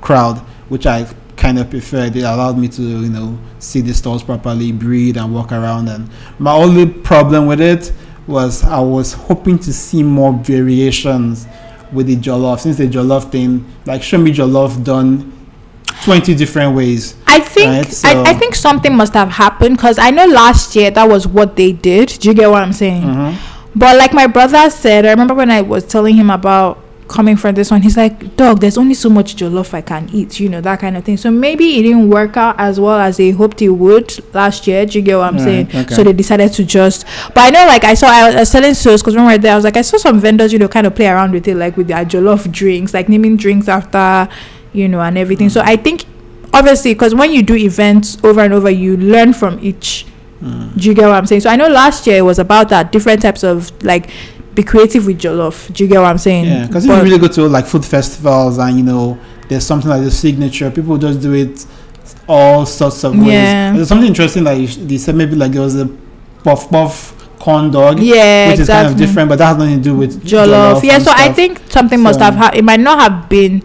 crowd, 0.00 0.38
which 0.68 0.86
I 0.86 1.06
kind 1.36 1.58
of 1.58 1.70
preferred. 1.70 2.14
It 2.14 2.22
allowed 2.22 2.56
me 2.56 2.68
to, 2.68 2.82
you 2.82 3.08
know, 3.10 3.36
see 3.58 3.80
the 3.80 3.92
stores 3.92 4.22
properly, 4.22 4.70
breathe, 4.70 5.16
and 5.16 5.34
walk 5.34 5.50
around. 5.50 5.88
And 5.88 6.08
my 6.38 6.52
only 6.52 6.86
problem 6.86 7.46
with 7.46 7.60
it 7.60 7.92
was 8.28 8.62
I 8.62 8.78
was 8.80 9.12
hoping 9.12 9.58
to 9.60 9.72
see 9.72 10.02
more 10.04 10.32
variations 10.32 11.46
with 11.92 12.06
the 12.06 12.16
jollof. 12.16 12.60
Since 12.60 12.76
the 12.78 12.86
jollof 12.88 13.30
thing, 13.32 13.66
like 13.86 14.02
show 14.04 14.18
me 14.18 14.32
jollof 14.32 14.84
done 14.84 15.32
twenty 16.04 16.32
different 16.36 16.76
ways. 16.76 17.16
I 17.26 17.40
think 17.40 17.68
Right, 17.70 17.86
so- 17.92 18.22
I, 18.22 18.30
I 18.30 18.34
think 18.34 18.54
something 18.54 18.94
must 18.94 19.14
have 19.14 19.30
happened 19.30 19.76
because 19.78 19.98
I 19.98 20.10
know 20.10 20.26
last 20.26 20.76
year 20.76 20.92
that 20.92 21.08
was 21.08 21.26
what 21.26 21.56
they 21.56 21.72
did. 21.72 22.08
Do 22.20 22.28
you 22.28 22.34
get 22.34 22.48
what 22.48 22.62
I'm 22.62 22.72
saying? 22.72 23.02
Mhm. 23.02 23.36
But 23.76 23.96
like 23.96 24.12
my 24.12 24.26
brother 24.26 24.70
said, 24.70 25.04
I 25.04 25.10
remember 25.10 25.34
when 25.34 25.50
I 25.50 25.62
was 25.62 25.84
telling 25.84 26.14
him 26.14 26.30
about 26.30 26.80
coming 27.08 27.36
for 27.36 27.52
this 27.52 27.70
one, 27.70 27.82
he's 27.82 27.96
like, 27.96 28.36
"Dog, 28.36 28.60
there's 28.60 28.78
only 28.78 28.94
so 28.94 29.08
much 29.08 29.36
jollof 29.36 29.74
I 29.74 29.80
can 29.80 30.08
eat," 30.12 30.40
you 30.40 30.48
know 30.48 30.60
that 30.60 30.80
kind 30.80 30.96
of 30.96 31.04
thing. 31.04 31.16
So 31.16 31.30
maybe 31.30 31.78
it 31.78 31.82
didn't 31.82 32.08
work 32.08 32.36
out 32.36 32.56
as 32.58 32.80
well 32.80 32.98
as 32.98 33.16
they 33.16 33.30
hoped 33.30 33.60
it 33.62 33.68
would 33.68 34.34
last 34.34 34.66
year. 34.66 34.86
Do 34.86 34.98
you 34.98 35.04
get 35.04 35.16
what 35.18 35.32
I'm 35.32 35.38
saying? 35.38 35.68
okay. 35.74 35.94
So 35.94 36.02
they 36.02 36.12
decided 36.12 36.52
to 36.52 36.64
just. 36.64 37.04
But 37.34 37.38
I 37.38 37.50
know, 37.50 37.66
like 37.66 37.84
I 37.84 37.94
saw, 37.94 38.08
I 38.08 38.34
was 38.34 38.48
selling 38.48 38.74
sauce 38.74 39.02
because 39.02 39.16
when 39.16 39.26
we 39.26 39.32
were 39.32 39.38
there, 39.38 39.52
I 39.52 39.56
was 39.56 39.64
like, 39.64 39.76
I 39.76 39.82
saw 39.82 39.96
some 39.98 40.20
vendors, 40.20 40.52
you 40.52 40.58
know, 40.58 40.68
kind 40.68 40.86
of 40.86 40.94
play 40.94 41.08
around 41.08 41.32
with 41.32 41.46
it, 41.48 41.56
like 41.56 41.76
with 41.76 41.88
their 41.88 42.04
jollof 42.04 42.50
drinks, 42.50 42.94
like 42.94 43.08
naming 43.08 43.36
drinks 43.36 43.68
after, 43.68 44.28
you 44.72 44.88
know, 44.88 45.00
and 45.00 45.18
everything. 45.18 45.48
So 45.50 45.60
mm. 45.60 45.68
I 45.68 45.76
think. 45.76 46.04
Obviously, 46.56 46.94
because 46.94 47.16
when 47.16 47.32
you 47.32 47.42
do 47.42 47.56
events 47.56 48.16
over 48.22 48.40
and 48.40 48.54
over, 48.54 48.70
you 48.70 48.96
learn 48.96 49.32
from 49.32 49.58
each 49.60 50.06
Mm. 50.42 50.76
do 50.78 50.88
you 50.88 50.94
get 50.94 51.06
what 51.06 51.14
I'm 51.14 51.26
saying? 51.26 51.42
So 51.42 51.50
I 51.50 51.56
know 51.56 51.68
last 51.68 52.06
year 52.06 52.18
it 52.18 52.22
was 52.22 52.38
about 52.38 52.68
that 52.70 52.92
different 52.92 53.22
types 53.22 53.42
of 53.44 53.70
like 53.82 54.10
be 54.54 54.62
creative 54.62 55.06
with 55.06 55.18
jollof. 55.20 55.72
Do 55.72 55.84
you 55.84 55.88
get 55.88 55.98
what 56.00 56.06
I'm 56.06 56.18
saying? 56.18 56.44
Yeah, 56.44 56.66
because 56.66 56.84
if 56.84 56.90
you 56.90 57.02
really 57.02 57.18
go 57.18 57.28
to 57.28 57.46
like 57.48 57.66
food 57.66 57.84
festivals 57.84 58.58
and 58.58 58.76
you 58.76 58.84
know 58.84 59.18
there's 59.48 59.66
something 59.66 59.88
like 59.90 60.02
the 60.02 60.10
signature, 60.10 60.70
people 60.70 60.96
just 60.98 61.20
do 61.20 61.32
it 61.34 61.66
all 62.28 62.64
sorts 62.66 63.04
of 63.04 63.16
ways. 63.16 63.26
Yeah. 63.28 63.72
There's 63.74 63.88
something 63.88 64.08
interesting 64.08 64.44
like 64.44 64.68
they 64.68 64.98
said 64.98 65.14
maybe 65.14 65.34
like 65.36 65.52
there 65.52 65.62
was 65.62 65.76
a 65.80 65.86
puff 66.42 66.70
puff 66.70 67.12
corn 67.38 67.70
dog, 67.70 68.00
yeah, 68.00 68.48
which 68.48 68.54
is 68.54 68.60
exactly. 68.60 68.84
kind 68.92 69.00
of 69.02 69.06
different, 69.06 69.28
but 69.28 69.38
that 69.38 69.46
has 69.48 69.56
nothing 69.58 69.76
to 69.76 69.82
do 69.82 69.94
with 69.96 70.24
Jollof. 70.24 70.82
Yeah, 70.82 70.94
and 70.94 71.04
so 71.04 71.10
I 71.14 71.32
think 71.32 71.60
something 71.68 72.00
must 72.00 72.18
So- 72.18 72.24
have 72.24 72.34
ha- 72.36 72.52
it 72.54 72.64
might 72.64 72.80
not 72.80 72.98
have 73.00 73.28
been. 73.28 73.62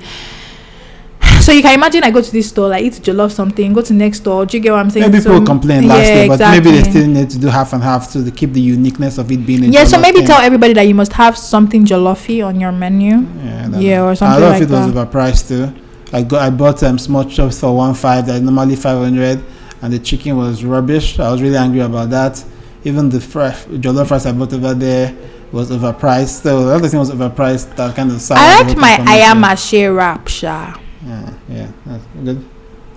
So 1.41 1.51
you 1.53 1.61
can 1.61 1.73
imagine 1.73 2.03
I 2.03 2.11
go 2.11 2.21
to 2.21 2.31
this 2.31 2.49
store, 2.49 2.73
I 2.73 2.81
eat 2.81 2.93
jollof 2.93 3.31
something, 3.31 3.73
go 3.73 3.81
to 3.81 3.93
next 3.93 4.19
store. 4.19 4.45
Do 4.45 4.57
you 4.57 4.63
get 4.63 4.71
what 4.71 4.79
I'm 4.79 4.89
saying? 4.89 5.09
maybe 5.09 5.21
so, 5.21 5.29
people 5.31 5.45
complained 5.45 5.87
last 5.87 6.07
yeah, 6.07 6.15
year, 6.15 6.27
but 6.27 6.39
maybe 6.39 6.71
they 6.71 6.83
still 6.83 7.07
need 7.07 7.29
to 7.29 7.39
do 7.39 7.47
half 7.47 7.73
and 7.73 7.81
half 7.81 8.11
to 8.13 8.29
keep 8.31 8.53
the 8.53 8.61
uniqueness 8.61 9.17
of 9.17 9.31
it 9.31 9.45
being 9.45 9.63
a 9.63 9.67
Yeah, 9.67 9.85
so 9.85 9.99
maybe 9.99 10.19
thing. 10.19 10.27
tell 10.27 10.41
everybody 10.41 10.73
that 10.73 10.83
you 10.83 10.95
must 10.95 11.13
have 11.13 11.37
something 11.37 11.85
jollofy 11.85 12.45
on 12.45 12.59
your 12.59 12.71
menu. 12.71 13.25
Yeah, 13.43 13.79
Yeah, 13.79 14.03
or 14.03 14.15
something 14.15 14.37
A 14.37 14.45
lot 14.45 14.51
like 14.53 14.63
of 14.63 14.71
it 14.71 14.75
was 14.75 14.93
overpriced 14.93 15.47
too. 15.47 15.73
I 16.11 16.23
got 16.23 16.41
I 16.41 16.49
bought 16.49 16.81
um, 16.83 16.97
small 16.97 17.23
chops 17.23 17.59
for 17.59 17.75
one 17.75 17.93
five 17.93 18.25
that 18.27 18.35
is 18.35 18.41
normally 18.41 18.75
five 18.75 18.97
hundred, 18.97 19.43
and 19.81 19.93
the 19.93 19.99
chicken 19.99 20.37
was 20.37 20.63
rubbish. 20.63 21.19
I 21.19 21.31
was 21.31 21.41
really 21.41 21.57
angry 21.57 21.81
about 21.81 22.09
that. 22.09 22.43
Even 22.83 23.09
the 23.09 23.21
fry, 23.21 23.51
jollof 23.51 24.09
rice 24.09 24.25
I 24.25 24.31
bought 24.31 24.53
over 24.53 24.73
there 24.73 25.15
was 25.51 25.71
overpriced. 25.71 26.43
So 26.43 26.69
everything 26.69 26.99
was 26.99 27.11
overpriced. 27.11 27.75
That 27.75 27.95
kind 27.95 28.11
of 28.11 28.31
I 28.31 28.35
the 28.35 28.63
like 28.63 28.65
whole 28.65 28.75
my 28.75 29.55
thing 29.55 29.57
for 29.57 29.75
me, 29.75 29.85
wrap, 29.87 30.27
sha. 30.27 30.75
Yeah, 31.05 31.33
yeah, 31.47 31.71
that's 31.85 32.05
good. 32.23 32.45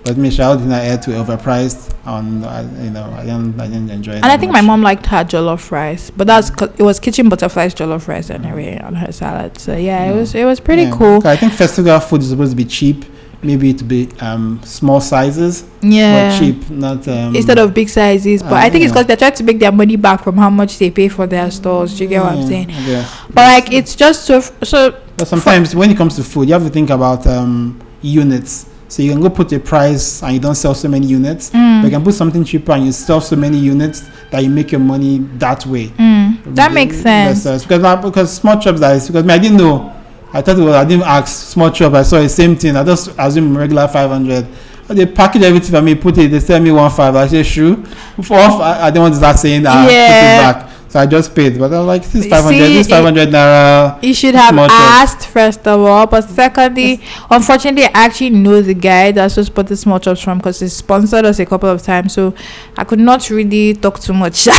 But 0.03 0.17
me, 0.17 0.27
I 0.27 0.55
didn't 0.57 0.71
add 0.73 1.01
to 1.03 1.11
overpriced. 1.11 1.93
On 2.05 2.43
I, 2.43 2.61
you 2.83 2.89
know, 2.89 3.05
I 3.17 3.21
didn't, 3.23 3.59
I 3.59 3.67
didn't 3.67 3.89
enjoy 3.89 4.13
it. 4.13 4.15
And 4.17 4.25
I 4.25 4.37
think 4.37 4.51
my 4.51 4.59
mom 4.59 4.81
liked 4.81 5.05
her 5.05 5.23
jollof 5.23 5.71
rice, 5.71 6.09
but 6.09 6.27
that's 6.27 6.49
it 6.77 6.83
was 6.83 6.99
kitchen 6.99 7.29
butterflies 7.29 7.73
jollof 7.73 8.09
rice 8.09 8.29
anyway 8.29 8.77
on 8.79 8.95
her 8.95 9.13
salad. 9.13 9.57
So 9.59 9.77
yeah, 9.77 10.11
it 10.11 10.13
was 10.13 10.35
it 10.35 10.43
was 10.43 10.59
pretty 10.59 10.91
cool. 10.91 11.25
I 11.25 11.37
think 11.37 11.53
festival 11.53 11.97
food 12.01 12.21
is 12.21 12.29
supposed 12.29 12.51
to 12.51 12.57
be 12.57 12.65
cheap. 12.65 13.05
Maybe 13.41 13.73
to 13.73 13.83
be 13.83 14.09
um 14.21 14.61
small 14.63 15.01
sizes, 15.01 15.65
Yeah, 15.81 16.37
cheap, 16.39 16.69
not 16.69 17.05
um, 17.09 17.35
instead 17.35 17.57
of 17.57 17.73
big 17.73 17.89
sizes. 17.89 18.41
But 18.41 18.53
uh, 18.53 18.55
I 18.55 18.69
think 18.69 18.85
it's 18.85 18.93
because 18.93 19.05
they're 19.05 19.17
trying 19.17 19.33
to 19.33 19.43
make 19.43 19.59
their 19.59 19.71
money 19.71 19.97
back 19.97 20.23
from 20.23 20.37
how 20.37 20.49
much 20.49 20.79
they 20.79 20.89
pay 20.91 21.09
for 21.09 21.27
their 21.27 21.51
stores. 21.51 21.97
Do 21.97 22.03
you 22.03 22.09
get 22.09 22.23
what 22.23 22.35
I'm 22.35 22.47
saying? 22.47 22.67
Guess. 22.67 23.21
But 23.27 23.35
like 23.35 23.73
it's 23.73 23.95
just 23.95 24.23
so 24.25 24.39
so. 24.39 24.97
But 25.17 25.27
sometimes 25.27 25.75
when 25.75 25.91
it 25.91 25.97
comes 25.97 26.15
to 26.15 26.23
food, 26.23 26.47
you 26.47 26.53
have 26.53 26.63
to 26.63 26.69
think 26.69 26.89
about 26.89 27.27
um, 27.27 27.81
units. 28.03 28.67
So 28.89 29.01
you 29.01 29.11
can 29.11 29.21
go 29.21 29.29
put 29.29 29.51
a 29.53 29.59
price 29.59 30.21
and 30.21 30.33
you 30.33 30.39
don't 30.39 30.53
sell 30.53 30.75
so 30.75 30.87
many 30.87 31.07
units. 31.07 31.49
But 31.49 31.57
you 31.57 31.63
Mm, 31.63 31.89
can 31.89 32.03
put 32.03 32.13
something 32.13 32.43
cheaper 32.43 32.73
and 32.73 32.85
you 32.85 32.91
sell 32.91 33.19
so 33.21 33.35
many 33.35 33.57
units 33.57 34.03
that 34.29 34.43
you 34.43 34.49
make 34.51 34.71
your 34.71 34.81
money 34.81 35.19
that 35.39 35.65
way. 35.65 35.87
mm, 35.97 36.37
that 36.55 36.71
makes 36.71 37.41
sense. 37.43 37.63
Because 37.63 37.81
now- 37.81 37.95
because 37.95 38.31
small 38.33 38.59
shops 38.59 38.79
that 38.81 38.95
is 38.95 39.07
because 39.07 39.23
me, 39.25 39.33
I 39.33 39.37
didn't 39.39 39.57
know. 39.57 39.91
I 40.31 40.41
thought 40.41 40.57
it 40.59 40.61
was 40.63 40.73
I 40.75 40.83
didn't 40.85 41.03
ask 41.05 41.49
small 41.49 41.71
shop. 41.71 41.93
I 41.93 42.03
saw 42.03 42.19
the 42.19 42.29
same 42.29 42.55
thing. 42.55 42.75
I 42.75 42.83
just 42.83 43.09
assume 43.17 43.57
regular 43.57 43.87
five 43.87 44.09
hundred. 44.09 44.45
They 44.87 45.05
package 45.05 45.43
everything 45.43 45.71
for 45.71 45.81
me, 45.81 45.95
put 45.95 46.17
it. 46.17 46.29
They 46.29 46.39
sell 46.39 46.59
me 46.59 46.71
one 46.71 46.91
five. 46.91 47.15
I 47.15 47.25
say 47.27 47.41
sure. 47.41 47.77
For 48.21 48.37
off, 48.37 48.59
I, 48.61 48.87
I 48.87 48.91
don't 48.91 49.03
want 49.03 49.13
to 49.13 49.17
start 49.19 49.37
saying 49.39 49.63
ah, 49.65 49.87
Yeah. 49.89 50.69
It. 50.93 50.97
So 50.97 50.99
I 50.99 51.05
just 51.07 51.33
paid. 51.35 51.57
But 51.57 51.73
I 51.73 51.79
was 51.79 51.87
like, 51.87 52.03
this 52.05 52.29
hundred. 52.29 52.49
see, 52.49 52.59
This 52.73 52.87
it- 52.87 52.89
five 52.89 53.03
hundred 53.03 53.29
naira. 53.29 54.03
You 54.03 54.13
should 54.13 54.35
have 54.35 54.53
Small 54.53 54.67
chops. 54.67 55.13
asked 55.13 55.27
first 55.27 55.67
of 55.67 55.79
all, 55.81 56.05
but 56.07 56.21
secondly, 56.29 57.01
unfortunately, 57.29 57.85
I 57.85 58.05
actually 58.05 58.29
know 58.31 58.61
the 58.61 58.73
guy 58.73 59.11
that's 59.11 59.35
just 59.35 59.53
bought 59.55 59.67
the 59.67 59.77
small 59.77 59.99
chops 59.99 60.21
from 60.21 60.37
because 60.37 60.59
he 60.59 60.67
sponsored 60.67 61.25
us 61.25 61.39
a 61.39 61.45
couple 61.45 61.69
of 61.69 61.81
times, 61.81 62.13
so 62.13 62.33
I 62.77 62.83
could 62.83 62.99
not 62.99 63.29
really 63.29 63.73
talk 63.73 63.99
too 63.99 64.13
much 64.13 64.47
and 64.47 64.55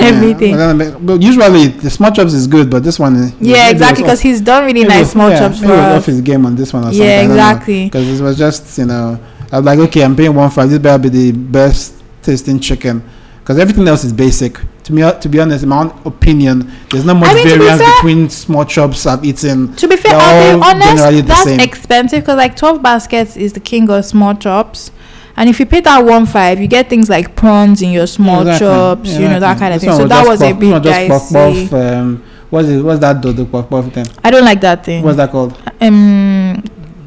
Yeah. 0.00 0.06
everything. 0.06 0.56
But, 0.56 1.06
but 1.06 1.22
usually 1.22 1.68
the 1.68 1.90
small 1.90 2.10
chops 2.12 2.32
is 2.32 2.46
good, 2.46 2.70
but 2.70 2.82
this 2.82 2.98
one. 2.98 3.16
is- 3.16 3.32
Yeah, 3.40 3.68
exactly. 3.70 4.04
Because 4.04 4.20
he's 4.20 4.40
done 4.40 4.64
really 4.64 4.84
nice 4.84 5.00
was- 5.00 5.10
small 5.12 5.30
yeah, 5.30 5.38
chops 5.40 5.58
for 5.60 5.68
was 5.68 5.78
us. 5.78 5.98
off 5.98 6.06
his 6.06 6.20
game 6.22 6.46
on 6.46 6.56
this 6.56 6.72
one 6.72 6.82
or 6.82 6.86
something. 6.86 7.02
Yeah, 7.02 7.14
I 7.14 7.18
don't 7.18 7.28
know. 7.28 7.34
exactly. 7.34 7.84
Because 7.84 8.20
it 8.20 8.22
was 8.22 8.38
just, 8.38 8.78
you 8.78 8.86
know, 8.86 9.18
I 9.52 9.56
was 9.58 9.66
like, 9.66 9.78
okay, 9.80 10.02
I'm 10.04 10.14
paying 10.16 10.34
one 10.34 10.50
five. 10.50 10.70
This 10.70 10.78
better 10.78 11.02
be 11.02 11.08
the 11.08 11.32
best 11.32 11.94
tasting 12.22 12.60
chicken. 12.60 13.02
Because 13.40 13.58
everything 13.58 13.86
else 13.88 14.04
is 14.04 14.12
basic. 14.12 14.58
To 14.88 14.94
me, 14.94 15.02
to 15.20 15.28
be 15.28 15.38
honest, 15.38 15.62
in 15.64 15.68
my 15.68 15.80
own 15.82 16.00
opinion, 16.06 16.72
there's 16.88 17.04
not 17.04 17.18
much 17.18 17.28
I 17.28 17.34
mean, 17.34 17.46
to 17.46 17.52
be 17.52 17.58
variance 17.58 17.82
fair- 17.82 17.94
between 17.96 18.30
small 18.30 18.64
chops 18.64 19.04
I've 19.04 19.22
eaten. 19.22 19.74
To 19.76 19.86
be 19.86 19.96
fair, 19.98 20.12
I'll 20.14 20.58
be 20.58 20.62
honest, 20.64 21.26
that's 21.28 21.44
same. 21.44 21.60
expensive 21.60 22.20
because 22.20 22.38
like 22.38 22.56
twelve 22.56 22.80
baskets 22.82 23.36
is 23.36 23.52
the 23.52 23.60
king 23.60 23.90
of 23.90 24.02
small 24.06 24.34
chops. 24.34 24.90
And 25.36 25.50
if 25.50 25.60
you 25.60 25.66
pay 25.66 25.80
that 25.82 25.98
one 26.04 26.24
five, 26.24 26.58
you 26.58 26.66
get 26.68 26.88
things 26.88 27.10
like 27.10 27.36
prawns 27.36 27.82
in 27.82 27.90
your 27.90 28.06
small 28.06 28.40
Exactly. 28.40 28.66
chops, 28.66 29.10
you 29.18 29.28
know 29.28 29.38
that 29.40 29.58
kind 29.58 29.74
of 29.74 29.80
This 29.82 29.90
thing. 29.90 29.98
So 30.00 30.08
that 30.08 30.26
was 30.26 30.40
a 30.40 30.52
puff- 30.52 30.58
bit 30.60 30.82
this 30.82 30.94
just 31.04 31.32
dicey. 31.34 31.76
um, 31.76 32.24
what's 32.48 32.68
it? 32.68 32.82
What's 32.82 33.00
that 33.00 33.20
dodo 33.20 33.44
puff 33.44 33.68
puff 33.68 33.92
thing? 33.92 34.06
I 34.24 34.30
don't 34.30 34.44
like 34.46 34.62
that 34.62 34.84
thing. 34.86 35.04
What's 35.04 35.18
that 35.18 35.30
called? 35.30 35.52
Um, 35.82 36.47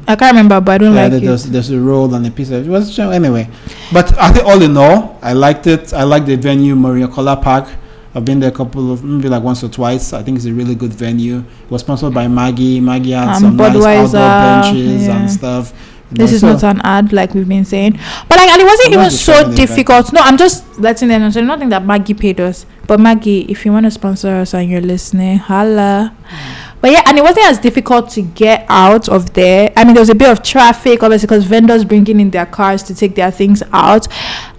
I 0.08 0.16
can't 0.16 0.32
remember, 0.32 0.60
but 0.60 0.72
I 0.72 0.78
don't 0.78 0.94
yeah, 0.94 1.02
like 1.02 1.10
there- 1.12 1.20
it. 1.22 1.24
there's, 1.26 1.44
there's 1.44 1.70
a 1.70 1.80
roll 1.80 2.12
and 2.14 2.26
a 2.26 2.30
piece 2.30 2.50
of 2.50 2.66
it 2.66 2.70
was 2.70 2.98
anyway. 2.98 3.48
But 3.92 4.16
I 4.18 4.32
think 4.32 4.46
all 4.46 4.60
in 4.60 4.76
all, 4.76 5.18
I 5.22 5.32
liked 5.32 5.66
it. 5.66 5.92
I 5.92 6.02
like 6.02 6.26
the 6.26 6.36
venue, 6.36 6.74
Muri 6.74 7.02
Okunola 7.02 7.40
Park. 7.40 7.68
I've 8.14 8.24
been 8.26 8.40
there 8.40 8.50
a 8.50 8.52
couple 8.52 8.92
of 8.92 9.02
maybe 9.04 9.28
like 9.28 9.42
once 9.42 9.62
or 9.64 9.68
twice. 9.68 10.12
I 10.12 10.22
think 10.22 10.36
it's 10.36 10.44
a 10.46 10.52
really 10.52 10.74
good 10.74 10.92
venue. 10.92 11.38
It 11.38 11.70
was 11.70 11.80
sponsored 11.80 12.12
by 12.12 12.26
Maggi. 12.26 12.80
Maggi 12.80 13.14
had 13.18 13.28
And 13.28 13.40
some 13.40 13.56
nice 13.56 13.74
outdoor 14.14 14.72
benches 14.72 15.06
yeah. 15.06 15.16
and 15.20 15.30
stuff. 15.30 15.72
You 16.10 16.16
This 16.18 16.32
is 16.32 16.40
so- 16.42 16.52
not 16.52 16.62
an 16.64 16.80
ad, 16.84 17.12
like 17.14 17.32
we've 17.32 17.48
been 17.48 17.64
saying. 17.64 17.92
But 18.28 18.36
like, 18.36 18.50
and 18.50 18.60
it 18.60 18.64
wasn't 18.66 18.88
I'm 18.94 18.98
even 19.00 19.10
so 19.10 19.32
trying 19.32 19.44
to 19.44 19.50
invent 19.52 19.56
difficult. 19.68 20.12
No, 20.12 20.20
I'm 20.22 20.36
just 20.36 20.78
letting 20.78 21.08
them 21.08 21.22
know. 21.22 21.30
So 21.30 21.40
nothing 21.40 21.70
that 21.70 21.84
Maggi 21.84 22.18
paid 22.18 22.38
us. 22.40 22.66
But 22.86 23.00
Maggi, 23.00 23.48
if 23.48 23.64
you 23.64 23.72
want 23.72 23.84
to 23.86 23.90
sponsor 23.90 24.28
us 24.36 24.52
and 24.52 24.68
you're 24.68 24.82
listening, 24.82 25.38
holla. 25.38 26.12
Mm. 26.28 26.68
But 26.82 26.90
yeah, 26.90 27.02
and 27.06 27.16
it 27.16 27.22
wasn't 27.22 27.46
as 27.46 27.58
difficult 27.58 28.10
to 28.10 28.22
get 28.22 28.66
out 28.68 29.08
of 29.08 29.32
there. 29.34 29.72
I 29.76 29.84
mean, 29.84 29.94
there 29.94 30.02
was 30.02 30.10
a 30.10 30.14
bit 30.14 30.28
of 30.28 30.42
traffic, 30.42 31.02
obviously, 31.02 31.28
because 31.28 31.44
vendors 31.44 31.84
bringing 31.84 32.20
in 32.20 32.30
their 32.30 32.44
cars 32.44 32.82
to 32.84 32.94
take 32.94 33.14
their 33.14 33.30
things 33.30 33.62
out. 33.72 34.08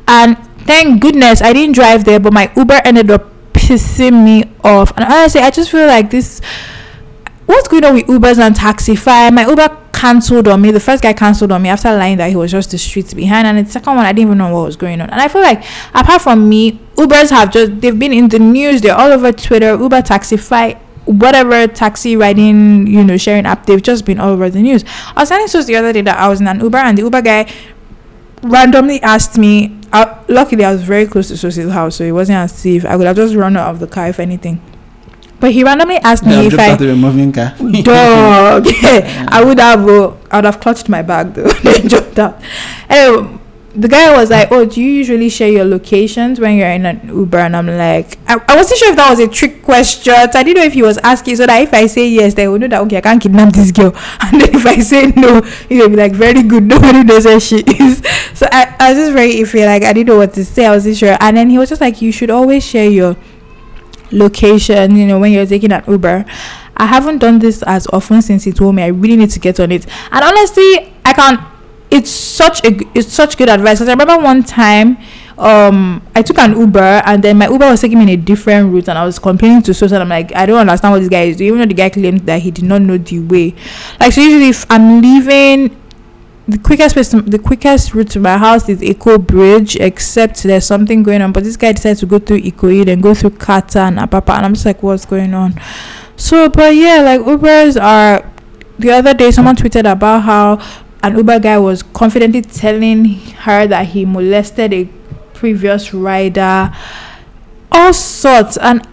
And 0.07 0.37
thank 0.59 1.01
goodness 1.01 1.41
I 1.41 1.53
didn't 1.53 1.75
drive 1.75 2.05
there, 2.05 2.19
but 2.19 2.33
my 2.33 2.51
Uber 2.55 2.81
ended 2.85 3.11
up 3.11 3.29
pissing 3.53 4.23
me 4.23 4.49
off. 4.63 4.91
And 4.95 5.05
honestly, 5.05 5.41
I 5.41 5.51
just 5.51 5.69
feel 5.69 5.85
like 5.85 6.09
this 6.09 6.41
what's 7.45 7.67
going 7.67 7.83
on 7.83 7.95
with 7.95 8.05
Ubers 8.07 8.39
and 8.39 8.55
Taxify? 8.55 9.33
My 9.33 9.45
Uber 9.45 9.79
cancelled 9.93 10.47
on 10.47 10.61
me. 10.61 10.71
The 10.71 10.79
first 10.79 11.03
guy 11.03 11.13
cancelled 11.13 11.51
on 11.51 11.61
me 11.61 11.69
after 11.69 11.95
lying 11.95 12.17
that 12.17 12.29
he 12.29 12.35
was 12.35 12.51
just 12.51 12.71
the 12.71 12.77
streets 12.77 13.13
behind, 13.13 13.47
and 13.47 13.65
the 13.65 13.69
second 13.71 13.95
one 13.95 14.05
I 14.05 14.13
didn't 14.13 14.27
even 14.27 14.37
know 14.37 14.53
what 14.53 14.65
was 14.65 14.75
going 14.75 15.01
on. 15.01 15.09
And 15.09 15.19
I 15.19 15.27
feel 15.27 15.41
like 15.41 15.63
apart 15.93 16.21
from 16.21 16.47
me, 16.47 16.79
Ubers 16.95 17.31
have 17.31 17.51
just 17.51 17.81
they've 17.81 17.97
been 17.97 18.13
in 18.13 18.29
the 18.29 18.39
news. 18.39 18.81
They're 18.81 18.95
all 18.95 19.11
over 19.11 19.31
Twitter. 19.31 19.75
Uber, 19.75 20.01
Taxify. 20.01 20.79
Whatever 21.05 21.67
taxi 21.67 22.15
riding, 22.15 22.87
you 22.87 23.03
know, 23.03 23.17
sharing 23.17 23.45
app, 23.45 23.65
they've 23.65 23.81
just 23.81 24.05
been 24.05 24.19
all 24.19 24.29
over 24.29 24.49
the 24.49 24.61
news. 24.61 24.85
I 25.15 25.21
was 25.21 25.29
telling 25.29 25.47
Sus 25.47 25.65
the 25.65 25.75
other 25.75 25.91
day 25.91 26.01
that 26.01 26.17
I 26.17 26.29
was 26.29 26.39
in 26.39 26.47
an 26.47 26.59
Uber 26.59 26.77
and 26.77 26.97
the 26.97 27.01
Uber 27.01 27.21
guy 27.21 27.51
randomly 28.41 29.01
asked 29.01 29.37
me. 29.37 29.79
Uh, 29.91 30.23
luckily, 30.27 30.65
I 30.65 30.71
was 30.71 30.83
very 30.83 31.05
close 31.05 31.27
to 31.27 31.37
Sus's 31.37 31.71
house, 31.71 31.97
so 31.97 32.03
it 32.03 32.11
wasn't 32.11 32.37
as 32.37 32.65
if 32.65 32.85
I 32.85 32.95
would 32.95 33.05
have 33.05 33.15
just 33.15 33.35
run 33.35 33.57
out 33.57 33.69
of 33.69 33.79
the 33.79 33.87
car 33.87 34.07
if 34.07 34.19
anything. 34.19 34.61
But 35.39 35.51
he 35.51 35.63
randomly 35.63 35.97
asked 35.97 36.25
me 36.25 36.47
if 36.47 36.57
I 36.57 36.77
moving 36.95 37.33
car. 37.33 37.53
dog. 37.83 38.65
I 38.83 39.43
would 39.43 39.59
have 39.59 39.87
uh, 39.87 40.15
I 40.31 40.37
would 40.37 40.45
have 40.45 40.59
clutched 40.61 40.87
my 40.87 41.01
bag 41.01 41.33
though. 41.33 41.51
jumped 41.85 42.17
out. 42.17 42.41
Anyway, 42.89 43.39
the 43.75 43.87
guy 43.87 44.15
was 44.15 44.29
like, 44.29 44.51
"Oh, 44.51 44.65
do 44.65 44.79
you 44.81 44.89
usually 44.89 45.29
share 45.29 45.49
your 45.49 45.65
locations 45.65 46.39
when 46.39 46.57
you're 46.57 46.69
in 46.69 46.85
an 46.85 47.07
Uber?" 47.07 47.39
And 47.39 47.55
I'm 47.55 47.67
like, 47.67 48.19
I, 48.27 48.39
I 48.47 48.55
wasn't 48.55 48.79
sure 48.79 48.91
if 48.91 48.95
that 48.95 49.09
was 49.09 49.19
a 49.19 49.27
trick 49.27 49.63
question. 49.63 50.13
So 50.13 50.39
I 50.39 50.43
didn't 50.43 50.57
know 50.57 50.63
if 50.63 50.73
he 50.73 50.83
was 50.83 50.99
asking 50.99 51.37
so 51.37 51.47
that 51.47 51.61
if 51.61 51.73
I 51.73 51.87
say 51.87 52.07
yes, 52.07 52.35
they 52.35 52.47
will 52.47 52.59
know 52.59 52.67
that 52.67 52.81
okay, 52.81 52.97
I 52.97 53.01
can't 53.01 53.21
kidnap 53.21 53.53
this 53.53 53.71
girl. 53.71 53.95
And 54.21 54.41
then 54.41 54.55
if 54.55 54.65
I 54.65 54.79
say 54.79 55.07
no, 55.07 55.41
he'll 55.69 55.89
be 55.89 55.95
like, 55.95 56.13
"Very 56.13 56.43
good, 56.43 56.63
nobody 56.63 57.03
knows 57.03 57.25
where 57.25 57.39
she 57.39 57.57
is." 57.61 58.01
So 58.33 58.47
I, 58.51 58.75
I 58.79 58.89
was 58.89 58.97
just 58.97 59.13
very 59.13 59.35
iffy. 59.35 59.65
Like 59.65 59.83
I 59.83 59.93
didn't 59.93 60.07
know 60.07 60.17
what 60.17 60.33
to 60.33 60.43
say. 60.45 60.65
I 60.65 60.71
wasn't 60.71 60.97
sure. 60.97 61.15
And 61.19 61.37
then 61.37 61.49
he 61.49 61.57
was 61.57 61.69
just 61.69 61.81
like, 61.81 62.01
"You 62.01 62.11
should 62.11 62.29
always 62.29 62.65
share 62.65 62.89
your 62.89 63.15
location. 64.11 64.95
You 64.95 65.07
know, 65.07 65.19
when 65.19 65.31
you're 65.31 65.45
taking 65.45 65.71
an 65.71 65.83
Uber." 65.87 66.25
I 66.75 66.87
haven't 66.87 67.19
done 67.19 67.37
this 67.37 67.61
as 67.63 67.85
often 67.93 68.23
since 68.23 68.43
he 68.45 68.51
told 68.51 68.73
me. 68.73 68.81
I 68.81 68.87
really 68.87 69.15
need 69.15 69.29
to 69.29 69.39
get 69.39 69.59
on 69.59 69.71
it. 69.71 69.85
And 70.11 70.23
honestly, 70.25 70.91
I 71.05 71.13
can't 71.13 71.39
it's 71.93 72.09
such 72.09 72.65
a 72.65 72.75
it's 72.97 73.13
such 73.13 73.37
good 73.37 73.49
advice. 73.49 73.77
Because 73.77 73.87
I 73.87 73.91
remember 73.93 74.17
one 74.17 74.43
time 74.43 74.97
um 75.37 76.01
I 76.15 76.21
took 76.23 76.39
an 76.39 76.59
Uber 76.59 77.01
and 77.05 77.23
then 77.23 77.37
my 77.37 77.47
Uber 77.47 77.69
was 77.69 77.81
taking 77.81 77.99
me 77.99 78.03
in 78.03 78.09
a 78.09 78.17
different 78.17 78.73
route 78.73 78.89
and 78.89 78.97
I 78.97 79.05
was 79.05 79.19
complaining 79.19 79.61
to 79.63 79.73
Sosa. 79.73 79.99
I'm 79.99 80.09
like 80.09 80.35
I 80.35 80.47
don't 80.47 80.57
understand 80.57 80.91
what 80.91 80.99
this 80.99 81.09
guy 81.09 81.23
is 81.23 81.37
doing 81.37 81.49
even 81.49 81.59
though 81.59 81.65
the 81.67 81.75
guy 81.75 81.89
claimed 81.89 82.21
that 82.21 82.41
he 82.41 82.49
did 82.49 82.65
not 82.65 82.81
know 82.81 82.97
the 82.97 83.19
way. 83.19 83.53
Like 83.99 84.11
so 84.11 84.21
usually 84.21 84.49
if 84.49 84.65
I'm 84.71 85.01
leaving 85.01 85.79
the 86.47 86.57
quickest 86.57 86.95
place 86.95 87.09
to, 87.09 87.21
the 87.21 87.39
quickest 87.39 87.93
route 87.93 88.09
to 88.09 88.19
my 88.19 88.37
house 88.37 88.67
is 88.67 88.81
Eko 88.81 89.25
Bridge 89.25 89.75
except 89.75 90.41
there's 90.43 90.65
something 90.65 91.03
going 91.03 91.21
on. 91.21 91.31
But 91.31 91.43
this 91.43 91.57
guy 91.57 91.73
decided 91.73 91.99
to 91.99 92.05
go 92.07 92.17
through 92.17 92.41
Ikoyi 92.41 92.85
then 92.85 93.01
go 93.01 93.13
through 93.13 93.31
Kata 93.31 93.81
and 93.81 93.99
Apapa 93.99 94.35
and 94.37 94.47
I'm 94.47 94.53
just 94.55 94.65
like 94.65 94.81
what's 94.81 95.05
going 95.05 95.35
on? 95.35 95.53
So 96.15 96.49
but 96.49 96.75
yeah 96.75 97.01
like 97.01 97.21
Ubers 97.21 97.79
are 97.79 98.27
the 98.79 98.91
other 98.91 99.13
day 99.13 99.29
someone 99.29 99.55
tweeted 99.55 99.89
about 99.89 100.23
how 100.23 100.59
an 101.03 101.17
Uber 101.17 101.39
guy 101.39 101.59
was 101.59 101.83
confidently 101.83 102.41
telling 102.41 103.05
her 103.43 103.67
that 103.67 103.87
he 103.87 104.05
molested 104.05 104.73
a 104.73 104.85
previous 105.33 105.93
rider, 105.93 106.73
all 107.71 107.93
sorts. 107.93 108.57
And 108.57 108.87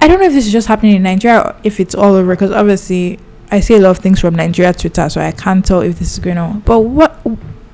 I 0.00 0.08
don't 0.08 0.18
know 0.18 0.26
if 0.26 0.32
this 0.32 0.46
is 0.46 0.52
just 0.52 0.66
happening 0.66 0.96
in 0.96 1.04
Nigeria 1.04 1.40
or 1.40 1.56
if 1.62 1.78
it's 1.78 1.94
all 1.94 2.14
over, 2.14 2.34
because 2.34 2.50
obviously 2.50 3.20
I 3.50 3.60
see 3.60 3.76
a 3.76 3.78
lot 3.78 3.90
of 3.90 3.98
things 3.98 4.20
from 4.20 4.34
Nigeria 4.34 4.72
Twitter, 4.72 5.08
so 5.08 5.20
I 5.20 5.30
can't 5.30 5.64
tell 5.64 5.80
if 5.82 5.98
this 6.00 6.12
is 6.12 6.18
going 6.18 6.38
on. 6.38 6.60
But 6.60 6.80
what 6.80 7.24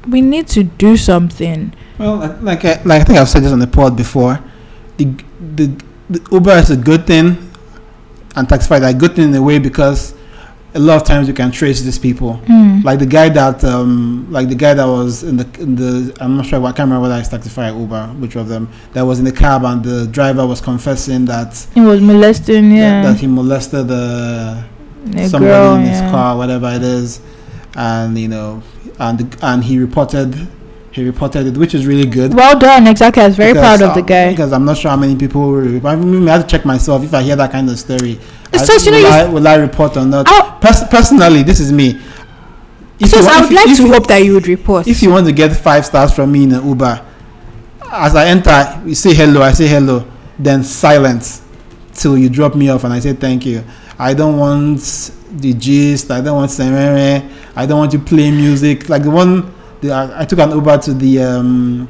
we 0.06 0.20
need 0.20 0.48
to 0.48 0.62
do 0.62 0.96
something. 0.96 1.72
Well, 1.98 2.38
like 2.42 2.64
I, 2.64 2.82
like 2.82 3.02
I 3.02 3.04
think 3.04 3.18
I've 3.18 3.28
said 3.28 3.42
this 3.42 3.52
on 3.52 3.58
the 3.58 3.66
pod 3.66 3.96
before, 3.96 4.38
the 4.98 5.04
the, 5.40 5.82
the 6.10 6.28
Uber 6.30 6.52
is 6.52 6.70
a 6.70 6.76
good 6.76 7.06
thing, 7.06 7.50
and 8.36 8.46
Taxify 8.46 8.78
is 8.78 8.94
a 8.94 8.94
good 8.94 9.16
thing 9.16 9.30
in 9.30 9.34
a 9.34 9.42
way 9.42 9.58
because 9.58 10.14
a 10.76 10.78
lot 10.78 10.96
of 11.00 11.04
times 11.04 11.26
you 11.26 11.34
can 11.34 11.50
trace 11.50 11.80
these 11.80 11.98
people. 11.98 12.32
Mm. 12.46 12.84
Like 12.84 12.98
the 12.98 13.06
guy 13.18 13.28
that 13.30 13.64
um 13.64 14.26
like 14.30 14.48
the 14.48 14.54
guy 14.54 14.74
that 14.74 14.84
was 14.86 15.22
in 15.22 15.36
the 15.38 15.46
in 15.58 15.74
the 15.74 16.14
I'm 16.20 16.36
not 16.36 16.46
sure 16.46 16.58
I 16.64 16.72
can't 16.72 16.88
remember 16.88 17.02
whether 17.08 17.18
it's 17.18 17.30
Taxify 17.30 17.74
or 17.74 17.80
Uber, 17.80 18.04
which 18.22 18.36
of 18.36 18.48
them 18.48 18.68
that 18.92 19.02
was 19.02 19.18
in 19.18 19.24
the 19.24 19.32
cab 19.32 19.64
and 19.64 19.82
the 19.82 20.06
driver 20.06 20.46
was 20.46 20.60
confessing 20.60 21.24
that 21.26 21.50
He 21.74 21.80
was 21.80 22.00
molesting, 22.00 22.70
yeah, 22.72 23.02
that 23.02 23.16
he 23.16 23.26
molested 23.26 23.90
uh, 23.90 24.62
a 25.14 25.28
somebody 25.28 25.52
girl, 25.52 25.76
in 25.76 25.82
his 25.82 26.00
yeah. 26.00 26.10
car, 26.10 26.36
whatever 26.36 26.68
it 26.70 26.82
is, 26.82 27.20
and 27.74 28.18
you 28.18 28.28
know, 28.28 28.62
and 28.98 29.36
and 29.42 29.64
he 29.64 29.78
reported, 29.78 30.30
he 30.92 31.04
reported 31.04 31.46
it, 31.46 31.56
which 31.56 31.74
is 31.74 31.86
really 31.86 32.06
good. 32.18 32.34
Well 32.34 32.58
done, 32.58 32.86
exactly. 32.86 33.22
I 33.22 33.28
was 33.28 33.36
very 33.36 33.52
Because, 33.54 33.78
proud 33.78 33.88
of 33.88 33.94
the 33.94 34.02
uh, 34.02 34.06
guy. 34.06 34.30
because 34.30 34.52
I'm 34.52 34.64
not 34.64 34.76
sure 34.76 34.90
how 34.90 34.96
many 34.96 35.16
people. 35.16 35.56
I 35.86 35.96
mean, 35.96 36.28
I 36.28 36.32
have 36.32 36.42
to 36.42 36.48
check 36.48 36.64
myself 36.66 37.02
if 37.04 37.14
I 37.14 37.22
hear 37.22 37.36
that 37.36 37.50
kind 37.52 37.68
of 37.70 37.78
story. 37.78 38.18
I, 38.52 38.56
So, 38.58 38.72
you 38.84 38.90
know, 38.92 38.98
will, 39.08 39.12
I, 39.12 39.24
will 39.24 39.48
I 39.48 39.54
report 39.56 39.96
or 39.96 40.04
not? 40.06 40.26
Pers- 40.60 40.84
personally, 40.90 41.42
this 41.42 41.60
is 41.60 41.72
me. 41.72 42.00
If 42.98 43.10
So 43.10 43.18
I 43.18 43.38
if 43.42 43.48
would 43.48 43.52
like 43.54 43.68
if 43.68 43.76
to 43.78 43.82
you- 43.84 43.92
hope 43.92 44.06
that 44.06 44.24
you 44.24 44.34
would 44.34 44.46
report. 44.48 44.86
if 44.88 45.02
you 45.02 45.10
want 45.10 45.26
to 45.26 45.32
get 45.32 45.54
five 45.54 45.84
stars 45.84 46.12
from 46.14 46.32
me 46.32 46.44
in 46.44 46.52
an 46.52 46.66
Uber, 46.66 47.04
as 47.92 48.14
I 48.16 48.26
enter, 48.26 48.82
you 48.86 48.94
say 48.94 49.14
hello, 49.14 49.42
I 49.42 49.52
say 49.52 49.66
hello, 49.68 50.04
then 50.38 50.64
silence 50.64 51.42
till 51.92 52.16
you 52.18 52.28
drop 52.28 52.54
me 52.54 52.68
off 52.68 52.84
and 52.84 52.92
I 52.92 53.00
say 53.00 53.12
thank 53.12 53.44
you. 53.46 53.64
I 53.98 54.12
don't 54.14 54.36
want 54.38 54.80
the 55.30 55.52
gist, 55.54 56.10
I 56.10 56.20
don't 56.20 56.36
want 56.36 56.50
semere, 56.50 57.30
I 57.54 57.66
don't 57.66 57.78
want 57.78 57.90
to 57.92 57.98
play 57.98 58.30
music. 58.30 58.88
Like 58.88 59.02
the 59.02 59.10
one, 59.10 59.52
the, 59.80 59.92
I, 59.92 60.22
I 60.22 60.24
took 60.24 60.38
an 60.38 60.50
Uber 60.50 60.78
to 60.78 60.94
the, 60.94 61.22
um, 61.22 61.88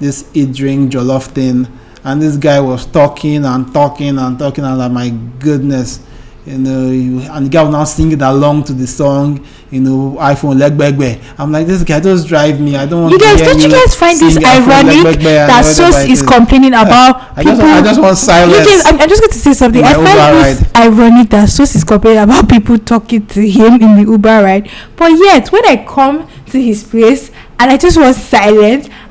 this 0.00 0.28
eat, 0.34 0.52
drink, 0.52 0.92
jollof 0.92 1.26
thing, 1.26 1.66
and 2.04 2.20
this 2.20 2.36
guy 2.36 2.60
was 2.60 2.86
talking 2.86 3.44
and 3.44 3.72
talking 3.72 4.18
and 4.18 4.38
talking, 4.38 4.64
and 4.64 4.78
like, 4.78 4.92
my 4.92 5.10
goodness. 5.38 6.00
You 6.44 6.58
know, 6.58 6.88
and 7.30 7.46
the 7.46 7.50
guy 7.50 7.62
was 7.62 7.70
now 7.70 7.84
singing 7.84 8.20
along 8.20 8.64
to 8.64 8.72
the 8.72 8.84
song, 8.84 9.46
you 9.70 9.80
know, 9.80 10.16
iPhone 10.18 10.58
leg 10.58 10.76
back 10.76 10.94
I'm 11.38 11.52
like, 11.52 11.68
this 11.68 11.84
guy 11.84 12.00
just 12.00 12.26
drive 12.26 12.60
me. 12.60 12.74
I 12.74 12.84
don't 12.84 13.02
want 13.02 13.12
you 13.12 13.20
guys, 13.20 13.40
don't 13.40 13.60
you 13.60 13.70
guys 13.70 13.94
find 13.94 14.18
this 14.18 14.36
ironic 14.38 15.06
Legbe 15.06 15.22
that 15.22 15.64
Sos 15.64 16.02
is 16.02 16.20
complaining 16.20 16.72
about 16.74 17.38
I 17.38 17.44
people? 17.44 17.58
just, 17.58 17.62
I 17.62 17.82
just 17.82 18.00
want 18.00 18.18
silence. 18.18 18.66
guys, 18.66 18.86
I'm, 18.86 19.00
I'm 19.00 19.08
just 19.08 19.22
going 19.22 19.30
to 19.30 19.38
say 19.38 19.52
something. 19.52 19.84
I 19.84 19.94
find 19.94 20.44
this 20.44 20.74
ironic 20.74 21.30
that 21.30 21.48
Sos 21.48 21.76
is 21.76 21.84
complaining 21.84 22.24
about 22.24 22.48
people 22.48 22.76
talking 22.76 23.24
to 23.24 23.48
him 23.48 23.74
in 23.80 24.04
the 24.04 24.10
Uber 24.10 24.42
ride, 24.42 24.68
but 24.96 25.10
yet 25.10 25.52
when 25.52 25.64
I 25.64 25.86
come 25.88 26.28
to 26.46 26.60
his 26.60 26.82
place 26.82 27.30
and 27.58 27.70
I 27.70 27.76
just 27.76 27.96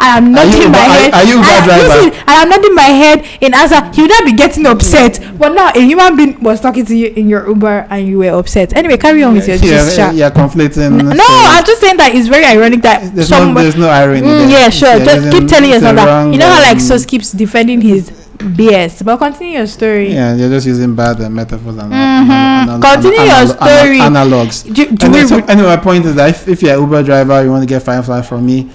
and 0.02 0.36
I'm 0.36 0.36
Are 0.36 0.46
you 0.46 0.70
nodding 0.70 0.72
my 0.72 0.78
head, 0.80 1.14
are- 1.14 1.18
are 1.18 1.24
you 1.24 1.36
Uber 1.38 1.48
and, 1.48 1.66
driver? 1.66 1.84
listen, 1.84 2.14
and 2.14 2.30
I'm 2.30 2.50
nodding 2.50 2.76
my 2.76 2.82
head 2.84 3.26
in 3.42 3.54
answer, 3.54 3.92
he 3.94 4.02
would 4.02 4.10
not 4.12 4.26
be 4.26 4.34
getting 4.34 4.66
upset. 4.66 5.20
But 5.38 5.50
now 5.54 5.72
a 5.74 5.80
human 5.80 6.16
being 6.16 6.40
was 6.42 6.60
talking 6.62 6.86
to 6.86 6.96
you 6.96 7.08
in 7.16 7.30
your 7.30 7.48
Uber 7.48 7.88
and 7.90 8.08
you 8.08 8.20
were 8.20 8.32
upset. 8.32 8.74
Anyway, 8.74 8.98
carry 8.98 9.24
on 9.24 9.34
with 9.34 9.48
your 9.48 9.58
yeah, 9.58 9.62
gist, 9.84 9.98
yeah, 9.98 10.08
Sha. 10.10 10.12
yeah, 10.14 10.30
conflicting. 10.30 10.98
No, 10.98 11.16
so 11.16 11.24
I'm 11.24 11.66
just 11.66 11.82
saying 11.82 11.98
that 11.98 12.14
it's 12.16 12.28
very 12.28 12.46
ironic 12.46 12.82
that 12.82 13.14
there's 13.16 13.30
no, 13.30 13.38
someone. 13.38 13.64
there's 13.64 13.76
no 13.78 13.90
irony. 13.90 14.22
Mm, 14.22 14.52
yeah, 14.52 14.70
sure. 14.70 14.98
Yeah, 14.98 15.06
Just 15.06 15.32
keep 15.32 15.48
telling 15.48 15.70
yourself 15.72 15.96
that. 15.96 16.32
You 16.34 16.40
know 16.40 16.48
how 16.48 16.62
like 16.62 16.74
um, 16.74 16.80
Sos 16.80 17.06
keeps 17.06 17.32
defending 17.32 17.82
his 17.82 18.21
BS. 18.42 19.06
But 19.06 19.18
continue 19.18 19.58
your 19.58 19.68
story. 19.68 20.14
Yeah, 20.14 20.36
you're 20.36 20.50
just 20.50 20.68
using 20.68 20.96
bad 20.96 21.22
uh, 21.22 21.30
metaphors 21.30 21.78
and, 21.78 21.94
and, 21.94 22.70
and, 22.70 22.82
Continue 22.84 23.22
your 23.22 23.48
story. 23.48 24.00
analogs. 24.00 24.64
Do, 24.74 24.86
do 24.86 25.06
Anyway, 25.06 25.22
we 25.22 25.28
so 25.28 25.38
anyway, 25.46 25.68
my 25.68 25.78
point 25.78 26.06
is 26.06 26.16
that 26.16 26.30
if, 26.30 26.48
if 26.48 26.62
you're 26.62 26.76
an 26.76 26.82
Uber 26.82 27.04
driver, 27.04 27.44
you 27.44 27.50
want 27.52 27.64
to 27.64 27.68
get 27.68 27.84
Firefly 27.84 28.22
from 28.22 28.46
me, 28.46 28.70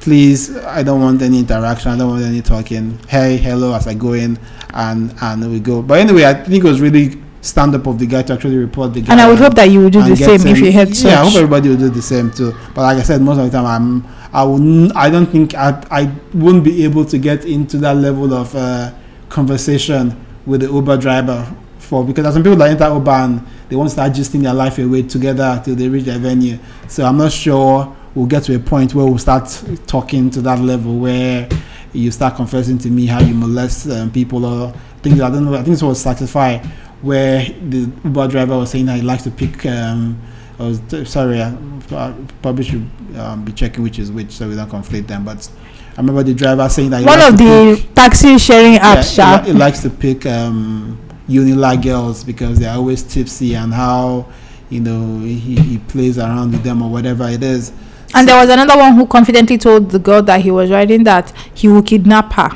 please, 0.00 0.56
I 0.58 0.82
don't 0.82 1.00
want 1.00 1.22
any 1.22 1.40
interaction. 1.40 1.92
I 1.92 1.98
don't 1.98 2.10
want 2.10 2.24
any 2.24 2.42
talking. 2.42 2.98
Hey, 3.08 3.36
hello, 3.36 3.74
as 3.74 3.86
I 3.86 3.94
go 3.94 4.12
in, 4.12 4.38
and 4.74 5.14
and 5.20 5.50
we 5.50 5.60
go. 5.60 5.82
But 5.82 6.00
anyway, 6.00 6.24
I 6.24 6.34
think 6.34 6.64
it 6.64 6.68
was 6.68 6.80
really 6.80 7.20
stand 7.40 7.74
up 7.74 7.86
of 7.86 7.98
the 7.98 8.06
guy 8.06 8.22
to 8.22 8.32
actually 8.34 8.56
report 8.56 8.92
the 8.94 9.00
guy. 9.00 9.12
and 9.12 9.20
I 9.20 9.28
would 9.28 9.38
hope 9.38 9.54
that 9.54 9.70
you 9.70 9.80
would 9.84 9.92
do 9.92 10.02
the 10.02 10.16
same 10.16 10.46
if 10.46 10.58
you 10.58 10.72
had 10.72 10.88
Yeah, 10.88 10.94
such. 10.94 11.12
I 11.12 11.24
hope 11.24 11.34
everybody 11.36 11.68
will 11.68 11.76
do 11.76 11.88
the 11.88 12.02
same 12.02 12.30
too. 12.30 12.52
But 12.74 12.82
like 12.82 12.98
I 12.98 13.02
said, 13.02 13.22
most 13.22 13.38
of 13.38 13.50
the 13.50 13.56
time, 13.56 13.66
I'm 13.66 14.17
I 14.32 14.44
n- 14.44 14.92
I 14.94 15.10
don't 15.10 15.26
think 15.26 15.54
I 15.54 15.82
I 15.90 16.12
wouldn't 16.34 16.64
be 16.64 16.84
able 16.84 17.04
to 17.06 17.18
get 17.18 17.44
into 17.44 17.78
that 17.78 17.96
level 17.96 18.32
of 18.34 18.54
uh, 18.54 18.92
conversation 19.28 20.14
with 20.46 20.60
the 20.62 20.66
Uber 20.72 20.96
driver 20.96 21.46
for 21.78 22.04
because 22.04 22.22
there's 22.24 22.34
some 22.34 22.42
people 22.42 22.58
that 22.58 22.70
enter 22.70 22.92
Uber 22.92 23.10
and 23.10 23.46
they 23.68 23.76
want 23.76 23.88
to 23.88 23.92
start 23.92 24.12
gisting 24.12 24.42
their 24.42 24.54
life 24.54 24.78
away 24.78 25.02
together 25.02 25.60
till 25.64 25.74
they 25.74 25.88
reach 25.88 26.04
their 26.04 26.18
venue. 26.18 26.58
So 26.88 27.04
I'm 27.04 27.16
not 27.16 27.32
sure 27.32 27.94
we'll 28.14 28.26
get 28.26 28.42
to 28.44 28.54
a 28.54 28.58
point 28.58 28.94
where 28.94 29.06
we'll 29.06 29.18
start 29.18 29.44
talking 29.86 30.30
to 30.30 30.40
that 30.42 30.58
level 30.58 30.98
where 30.98 31.48
you 31.92 32.10
start 32.10 32.36
confessing 32.36 32.78
to 32.78 32.90
me 32.90 33.06
how 33.06 33.20
you 33.20 33.34
molest 33.34 33.88
um, 33.90 34.10
people 34.10 34.44
or 34.44 34.72
things. 35.02 35.20
I 35.20 35.30
don't 35.30 35.44
know. 35.44 35.54
I 35.54 35.62
think 35.62 35.80
it 35.80 35.84
was 35.84 36.04
Taxify 36.04 36.64
where 37.02 37.44
the 37.44 37.90
Uber 38.04 38.28
driver 38.28 38.58
was 38.58 38.70
saying 38.70 38.86
that 38.86 38.96
he 38.96 39.02
likes 39.02 39.22
to 39.24 39.30
pick. 39.30 39.64
Um, 39.66 40.20
I 40.58 40.62
was 40.64 40.80
t- 40.88 41.04
sorry, 41.04 41.40
I 41.40 41.54
I 41.92 42.14
probably 42.42 42.64
should 42.64 42.88
um, 43.16 43.44
be 43.44 43.52
checking 43.52 43.82
which 43.82 43.98
is 43.98 44.10
which 44.10 44.32
so 44.32 44.48
we 44.48 44.56
don't 44.56 44.68
conflict 44.68 45.06
them. 45.08 45.24
But 45.24 45.48
I 45.96 46.00
remember 46.00 46.22
the 46.22 46.34
driver 46.34 46.68
saying 46.68 46.90
that 46.90 47.04
One 47.04 47.20
of 47.20 47.36
the 47.38 47.76
pick- 47.80 47.94
taxi 47.94 48.38
sharing 48.38 48.74
yeah, 48.74 48.96
apps, 48.96 49.14
he, 49.44 49.46
li- 49.46 49.52
he 49.52 49.58
likes 49.58 49.80
to 49.82 49.90
pick 49.90 50.26
um, 50.26 50.98
Unilag 51.28 51.82
girls 51.82 52.24
because 52.24 52.58
they're 52.58 52.74
always 52.74 53.02
tipsy 53.02 53.54
and 53.54 53.72
how 53.72 54.26
you 54.70 54.80
know 54.80 55.20
he, 55.20 55.56
he 55.56 55.78
plays 55.78 56.18
around 56.18 56.52
with 56.52 56.62
them 56.64 56.82
or 56.82 56.90
whatever 56.90 57.28
it 57.28 57.42
is. 57.42 57.72
And 58.14 58.26
there 58.26 58.36
was 58.36 58.48
another 58.50 58.76
one 58.76 58.94
who 58.94 59.06
confidently 59.06 59.58
told 59.58 59.90
the 59.90 59.98
girl 59.98 60.22
that 60.22 60.40
he 60.40 60.50
was 60.50 60.70
riding 60.70 61.04
that 61.04 61.30
he 61.54 61.68
will 61.68 61.82
kidnap 61.82 62.32
her. 62.32 62.50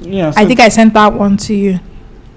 Yeah, 0.00 0.32
I 0.36 0.46
think 0.46 0.58
I 0.60 0.68
sent 0.70 0.94
that 0.94 1.12
one 1.12 1.36
to 1.38 1.54
you. 1.54 1.80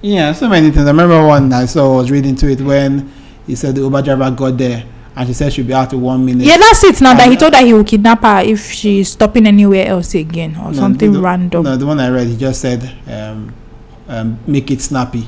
Yeah, 0.01 0.33
so 0.33 0.49
many 0.49 0.71
things. 0.71 0.85
I 0.85 0.89
remember 0.91 1.25
one 1.25 1.51
I 1.53 1.65
saw 1.65 1.93
I 1.93 1.95
was 1.97 2.11
reading 2.11 2.35
to 2.37 2.49
it 2.51 2.59
when 2.61 3.11
he 3.51 3.55
said 3.57 3.75
the 3.75 3.81
Uber 3.81 4.01
driver 4.01 4.31
got 4.31 4.57
there 4.57 4.85
and 5.13 5.27
she 5.27 5.33
said 5.33 5.51
she'll 5.51 5.65
be 5.65 5.73
out 5.73 5.91
in 5.91 5.99
one 5.99 6.25
minute. 6.25 6.45
Yeah, 6.47 6.57
that's 6.57 6.81
it. 6.85 7.01
Now 7.01 7.13
that 7.15 7.29
he 7.29 7.35
told 7.35 7.51
that 7.51 7.65
he 7.65 7.73
will 7.73 7.83
kidnap 7.83 8.21
her 8.21 8.39
if 8.39 8.71
she's 8.71 9.09
stopping 9.09 9.45
anywhere 9.45 9.87
else 9.87 10.15
again 10.15 10.55
or 10.55 10.71
No, 10.71 10.73
something 10.73 11.11
the- 11.11 11.19
random. 11.19 11.63
No, 11.65 11.75
the 11.75 11.85
one 11.85 11.99
I 11.99 12.09
read, 12.09 12.27
he 12.27 12.37
just 12.37 12.61
said, 12.61 12.81
um, 13.07 13.53
um, 14.07 14.39
make 14.47 14.71
it 14.71 14.79
snappy. 14.79 15.27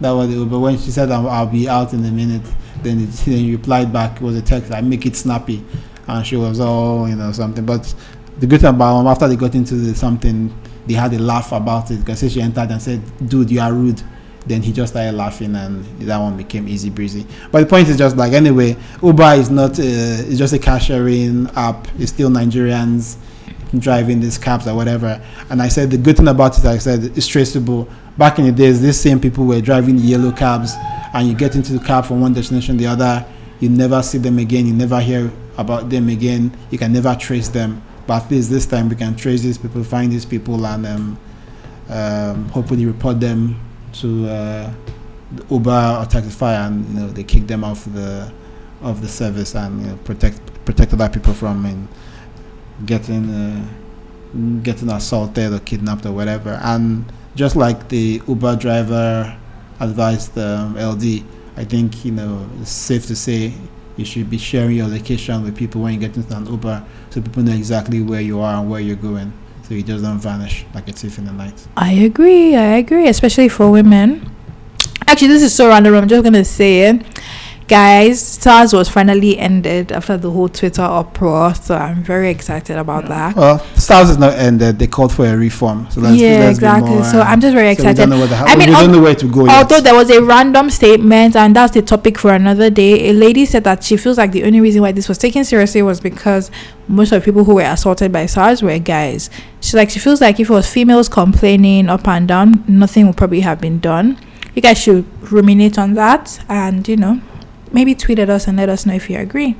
That 0.00 0.12
was 0.12 0.32
it. 0.34 0.48
But 0.48 0.60
when 0.60 0.78
she 0.78 0.90
said, 0.90 1.10
I'll, 1.10 1.28
I'll 1.28 1.46
be 1.46 1.68
out 1.68 1.92
in 1.92 2.02
a 2.06 2.10
minute, 2.10 2.50
then, 2.82 3.00
it, 3.02 3.10
then 3.26 3.34
he 3.36 3.52
replied 3.54 3.92
back, 3.92 4.16
it 4.16 4.22
was 4.22 4.36
a 4.36 4.42
text, 4.42 4.70
like, 4.70 4.82
make 4.82 5.04
it 5.04 5.14
snappy. 5.14 5.62
And 6.06 6.26
she 6.26 6.36
was 6.36 6.58
all, 6.58 7.06
you 7.06 7.16
know, 7.16 7.32
something. 7.32 7.66
But 7.66 7.94
the 8.38 8.46
good 8.46 8.62
thing 8.62 8.70
about 8.70 8.98
him, 9.02 9.08
after 9.08 9.28
they 9.28 9.36
got 9.36 9.54
into 9.54 9.74
the 9.74 9.94
something, 9.94 10.58
they 10.86 10.94
had 10.94 11.12
a 11.12 11.18
laugh 11.18 11.52
about 11.52 11.90
it 11.90 11.98
because 11.98 12.20
she 12.32 12.40
entered 12.40 12.70
and 12.70 12.80
said, 12.80 13.02
dude, 13.28 13.50
you 13.50 13.60
are 13.60 13.74
rude. 13.74 14.02
Then 14.46 14.62
he 14.62 14.72
just 14.72 14.92
started 14.92 15.12
laughing 15.12 15.54
and 15.54 15.84
that 16.00 16.18
one 16.18 16.36
became 16.36 16.68
easy 16.68 16.90
breezy. 16.90 17.26
But 17.50 17.60
the 17.60 17.66
point 17.66 17.88
is 17.88 17.98
just 17.98 18.16
like 18.16 18.32
anyway, 18.32 18.76
Uber 19.02 19.34
is 19.34 19.50
not 19.50 19.78
uh, 19.78 19.82
it's 19.82 20.38
just 20.38 20.54
a 20.54 20.58
car 20.58 20.80
sharing 20.80 21.48
app. 21.54 21.88
It's 21.98 22.12
still 22.12 22.30
Nigerians 22.30 23.16
driving 23.78 24.20
these 24.20 24.38
cabs 24.38 24.66
or 24.66 24.74
whatever. 24.74 25.20
And 25.50 25.60
I 25.60 25.68
said 25.68 25.90
the 25.90 25.98
good 25.98 26.16
thing 26.16 26.28
about 26.28 26.58
it, 26.58 26.64
I 26.64 26.78
said 26.78 27.04
it's 27.16 27.26
traceable. 27.26 27.88
Back 28.16 28.38
in 28.38 28.46
the 28.46 28.52
days, 28.52 28.80
these 28.80 28.98
same 28.98 29.20
people 29.20 29.44
were 29.44 29.60
driving 29.60 29.96
the 29.96 30.02
yellow 30.02 30.32
cabs, 30.32 30.74
and 31.14 31.28
you 31.28 31.34
get 31.34 31.54
into 31.54 31.72
the 31.72 31.84
cab 31.84 32.04
from 32.04 32.20
one 32.20 32.32
destination 32.32 32.76
to 32.76 32.82
the 32.82 32.90
other. 32.90 33.24
You 33.60 33.68
never 33.68 34.02
see 34.02 34.18
them 34.18 34.38
again. 34.38 34.66
You 34.66 34.72
never 34.72 35.00
hear 35.00 35.30
about 35.56 35.88
them 35.88 36.08
again. 36.08 36.56
You 36.70 36.78
can 36.78 36.92
never 36.92 37.14
trace 37.14 37.48
them. 37.48 37.82
But 38.06 38.24
at 38.24 38.30
least 38.30 38.50
this 38.50 38.66
time 38.66 38.88
we 38.88 38.96
can 38.96 39.14
trace 39.14 39.42
these 39.42 39.58
people, 39.58 39.84
find 39.84 40.10
these 40.10 40.24
people, 40.24 40.66
and 40.66 40.86
um, 40.86 41.18
um, 41.88 42.48
hopefully 42.48 42.86
report 42.86 43.20
them 43.20 43.60
to 44.00 44.28
uh, 44.28 44.72
the 45.32 45.44
Uber 45.50 45.70
or 45.70 46.06
Taxify, 46.06 46.66
and 46.66 46.86
you 46.88 47.00
know 47.00 47.08
they 47.08 47.24
kick 47.24 47.46
them 47.46 47.64
off 47.64 47.84
the 47.84 48.32
of 48.82 49.00
the 49.00 49.08
service 49.08 49.54
and 49.54 49.82
you 49.82 49.86
know, 49.88 49.96
protect 50.04 50.40
protect 50.64 50.92
other 50.92 51.08
people 51.08 51.34
from 51.34 51.66
in 51.66 51.88
getting 52.86 53.30
uh, 53.30 53.68
getting 54.62 54.90
assaulted 54.90 55.52
or 55.52 55.58
kidnapped 55.60 56.06
or 56.06 56.12
whatever. 56.12 56.58
And 56.62 57.04
just 57.34 57.56
like 57.56 57.88
the 57.88 58.22
Uber 58.26 58.56
driver 58.56 59.38
advised 59.80 60.36
um, 60.38 60.76
LD, 60.76 61.24
I 61.56 61.64
think 61.64 62.04
you 62.04 62.12
know 62.12 62.48
it's 62.60 62.70
safe 62.70 63.06
to 63.06 63.16
say 63.16 63.52
you 63.96 64.04
should 64.04 64.30
be 64.30 64.38
sharing 64.38 64.76
your 64.76 64.86
location 64.86 65.42
with 65.42 65.56
people 65.56 65.82
when 65.82 65.94
you 65.94 66.00
get 66.00 66.16
into 66.16 66.36
an 66.36 66.46
Uber, 66.46 66.84
so 67.10 67.20
people 67.20 67.42
know 67.42 67.52
exactly 67.52 68.00
where 68.00 68.20
you 68.20 68.40
are 68.40 68.60
and 68.60 68.70
where 68.70 68.80
you're 68.80 68.96
going, 68.96 69.32
so 69.68 69.74
you 69.74 69.82
don't 69.82 70.18
vanish 70.18 70.64
like 70.74 70.88
a 70.88 70.92
thief 70.92 71.18
in 71.18 71.26
the 71.26 71.32
night. 71.32 71.66
I 71.76 71.92
agree. 71.92 72.56
I 72.56 72.78
agree, 72.78 73.06
especially 73.08 73.50
for 73.50 73.70
women. 73.70 74.30
Actually, 75.06 75.28
this 75.28 75.42
is 75.42 75.54
so 75.54 75.68
random. 75.68 75.94
I'm 75.94 76.08
just 76.08 76.24
gonna 76.24 76.44
say 76.44 76.88
it 76.88 77.04
guys 77.68 78.20
SARS 78.20 78.72
was 78.72 78.88
finally 78.88 79.38
ended 79.38 79.92
after 79.92 80.16
the 80.16 80.30
whole 80.30 80.48
twitter 80.48 80.82
uproar 80.82 81.54
so 81.54 81.74
i'm 81.76 82.02
very 82.02 82.30
excited 82.30 82.76
about 82.78 83.06
that 83.06 83.36
Well, 83.36 83.58
SARS 83.76 84.10
is 84.10 84.18
not 84.18 84.32
ended. 84.34 84.78
They 84.78 84.86
called 84.86 85.12
for 85.12 85.26
a 85.26 85.36
reform. 85.36 85.86
So 85.90 86.00
let's, 86.00 86.16
yeah 86.20 86.38
let's 86.38 86.58
exactly 86.58 86.90
more, 86.90 87.04
so 87.04 87.20
i'm 87.20 87.40
just 87.40 87.54
very 87.54 87.68
so 87.68 87.72
excited 87.72 87.96
don't 87.98 88.10
know 88.10 88.18
what 88.18 88.30
the, 88.30 88.36
I 88.36 88.56
mean, 88.56 88.70
we 88.70 88.74
don't 88.74 88.92
know 88.92 89.02
where 89.02 89.14
to 89.14 89.30
go 89.30 89.48
although 89.48 89.76
yet. 89.76 89.84
there 89.84 89.94
was 89.94 90.10
a 90.10 90.22
random 90.22 90.70
statement 90.70 91.36
and 91.36 91.54
that's 91.54 91.74
the 91.74 91.82
topic 91.82 92.18
for 92.18 92.32
another 92.32 92.70
day 92.70 93.10
a 93.10 93.12
lady 93.12 93.44
said 93.44 93.64
that 93.64 93.84
she 93.84 93.96
feels 93.96 94.16
like 94.18 94.32
the 94.32 94.44
only 94.44 94.60
reason 94.60 94.80
why 94.80 94.92
this 94.92 95.08
was 95.08 95.18
taken 95.18 95.44
seriously 95.44 95.82
was 95.82 96.00
because 96.00 96.50
most 96.88 97.12
of 97.12 97.20
the 97.20 97.24
people 97.24 97.44
who 97.44 97.54
were 97.56 97.62
assaulted 97.62 98.10
by 98.10 98.24
SARS 98.26 98.62
were 98.62 98.78
guys 98.78 99.28
she's 99.60 99.74
like 99.74 99.90
she 99.90 99.98
feels 99.98 100.20
like 100.20 100.40
if 100.40 100.48
it 100.48 100.52
was 100.52 100.70
females 100.72 101.08
complaining 101.08 101.88
up 101.88 102.08
and 102.08 102.26
down 102.26 102.64
nothing 102.66 103.06
would 103.06 103.16
probably 103.16 103.40
have 103.40 103.60
been 103.60 103.78
done 103.78 104.18
you 104.54 104.62
guys 104.62 104.78
should 104.78 105.04
ruminate 105.30 105.78
on 105.78 105.94
that 105.94 106.42
and 106.48 106.88
you 106.88 106.96
know 106.96 107.20
maybe 107.72 107.94
tweet 107.94 108.18
at 108.18 108.30
us 108.30 108.46
and 108.46 108.56
let 108.56 108.68
us 108.68 108.86
know 108.86 108.94
if 108.94 109.08
you 109.10 109.18
agree 109.18 109.56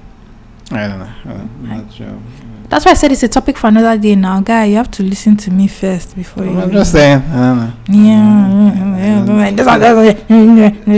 I 0.70 0.86
don't 0.86 0.98
know. 0.98 1.12
I'm 1.24 1.68
not 1.68 1.92
sure. 1.94 2.20
that's 2.68 2.84
why 2.84 2.90
i 2.90 2.94
said 2.94 3.10
it's 3.10 3.22
a 3.22 3.28
topic 3.28 3.56
for 3.56 3.68
another 3.68 3.96
day 3.98 4.14
now 4.14 4.40
guy 4.42 4.66
you 4.66 4.76
have 4.76 4.90
to 4.92 5.02
listen 5.02 5.36
to 5.38 5.50
me 5.50 5.66
first 5.66 6.14
before 6.14 6.44
you 6.44 6.58
I'm 6.58 6.70
just 6.70 6.92
saying. 6.92 7.22
I 7.22 7.36
don't 7.48 7.58
know. 7.58 7.72
yeah, 7.88 8.48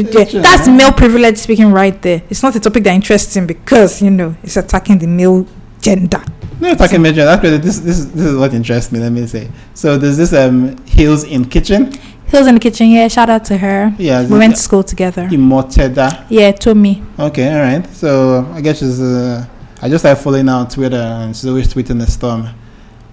that's, 0.02 0.32
that's 0.32 0.68
male 0.68 0.92
privilege 0.92 1.38
speaking 1.38 1.70
right 1.70 2.00
there. 2.02 2.22
It's 2.28 2.42
not 2.42 2.56
a 2.56 2.60
topic 2.60 2.82
that 2.84 2.94
interests 2.94 3.36
him 3.36 3.46
because 3.46 4.02
you 4.02 4.10
know 4.10 4.34
it's 4.42 4.56
attacking 4.56 4.98
the 4.98 5.06
male 5.06 5.46
gender. 5.80 6.22
No, 6.60 6.74
talking 6.74 7.00
major. 7.00 7.22
Actually, 7.22 7.58
this 7.58 7.78
this 7.78 7.98
is, 7.98 8.12
this 8.12 8.26
is 8.26 8.36
what 8.36 8.52
interests 8.52 8.92
me. 8.92 8.98
Let 8.98 9.12
me 9.12 9.26
say. 9.26 9.50
So 9.74 9.96
there's 9.96 10.16
this 10.18 10.32
um 10.34 10.76
Heels 10.84 11.24
in 11.24 11.46
Kitchen. 11.46 11.92
Heels 12.30 12.46
in 12.46 12.54
the 12.54 12.60
kitchen, 12.60 12.88
yeah. 12.90 13.08
Shout 13.08 13.28
out 13.28 13.44
to 13.46 13.56
her. 13.58 13.92
Yeah, 13.98 14.22
We 14.22 14.38
went 14.38 14.54
to 14.54 14.62
school 14.62 14.84
together. 14.84 15.26
Imoteda. 15.28 16.26
Yeah, 16.28 16.52
Tommy. 16.52 17.02
Okay, 17.18 17.52
all 17.52 17.60
right. 17.60 17.86
So 17.92 18.46
I 18.52 18.60
guess 18.60 18.78
she's. 18.78 19.00
Uh, 19.00 19.44
I 19.82 19.88
just 19.88 20.02
started 20.02 20.22
following 20.22 20.46
her 20.46 20.52
on 20.52 20.68
Twitter, 20.68 20.96
and 20.96 21.34
she's 21.34 21.46
always 21.46 21.72
tweeting 21.72 21.98
the 21.98 22.06
storm. 22.06 22.48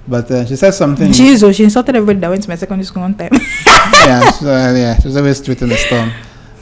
But 0.08 0.30
uh, 0.30 0.46
she 0.46 0.56
said 0.56 0.72
something. 0.72 1.12
Jesus, 1.12 1.56
she 1.56 1.64
insulted 1.64 1.96
everybody 1.96 2.20
that 2.20 2.30
went 2.30 2.44
to 2.44 2.50
my 2.50 2.56
secondary 2.56 2.86
school 2.86 3.02
one 3.02 3.16
time. 3.16 3.30
yeah, 4.06 4.30
so, 4.32 4.48
uh, 4.48 4.74
yeah, 4.74 5.00
she's 5.00 5.18
always 5.18 5.42
tweeting 5.42 5.70
the 5.70 5.78
storm. 5.78 6.12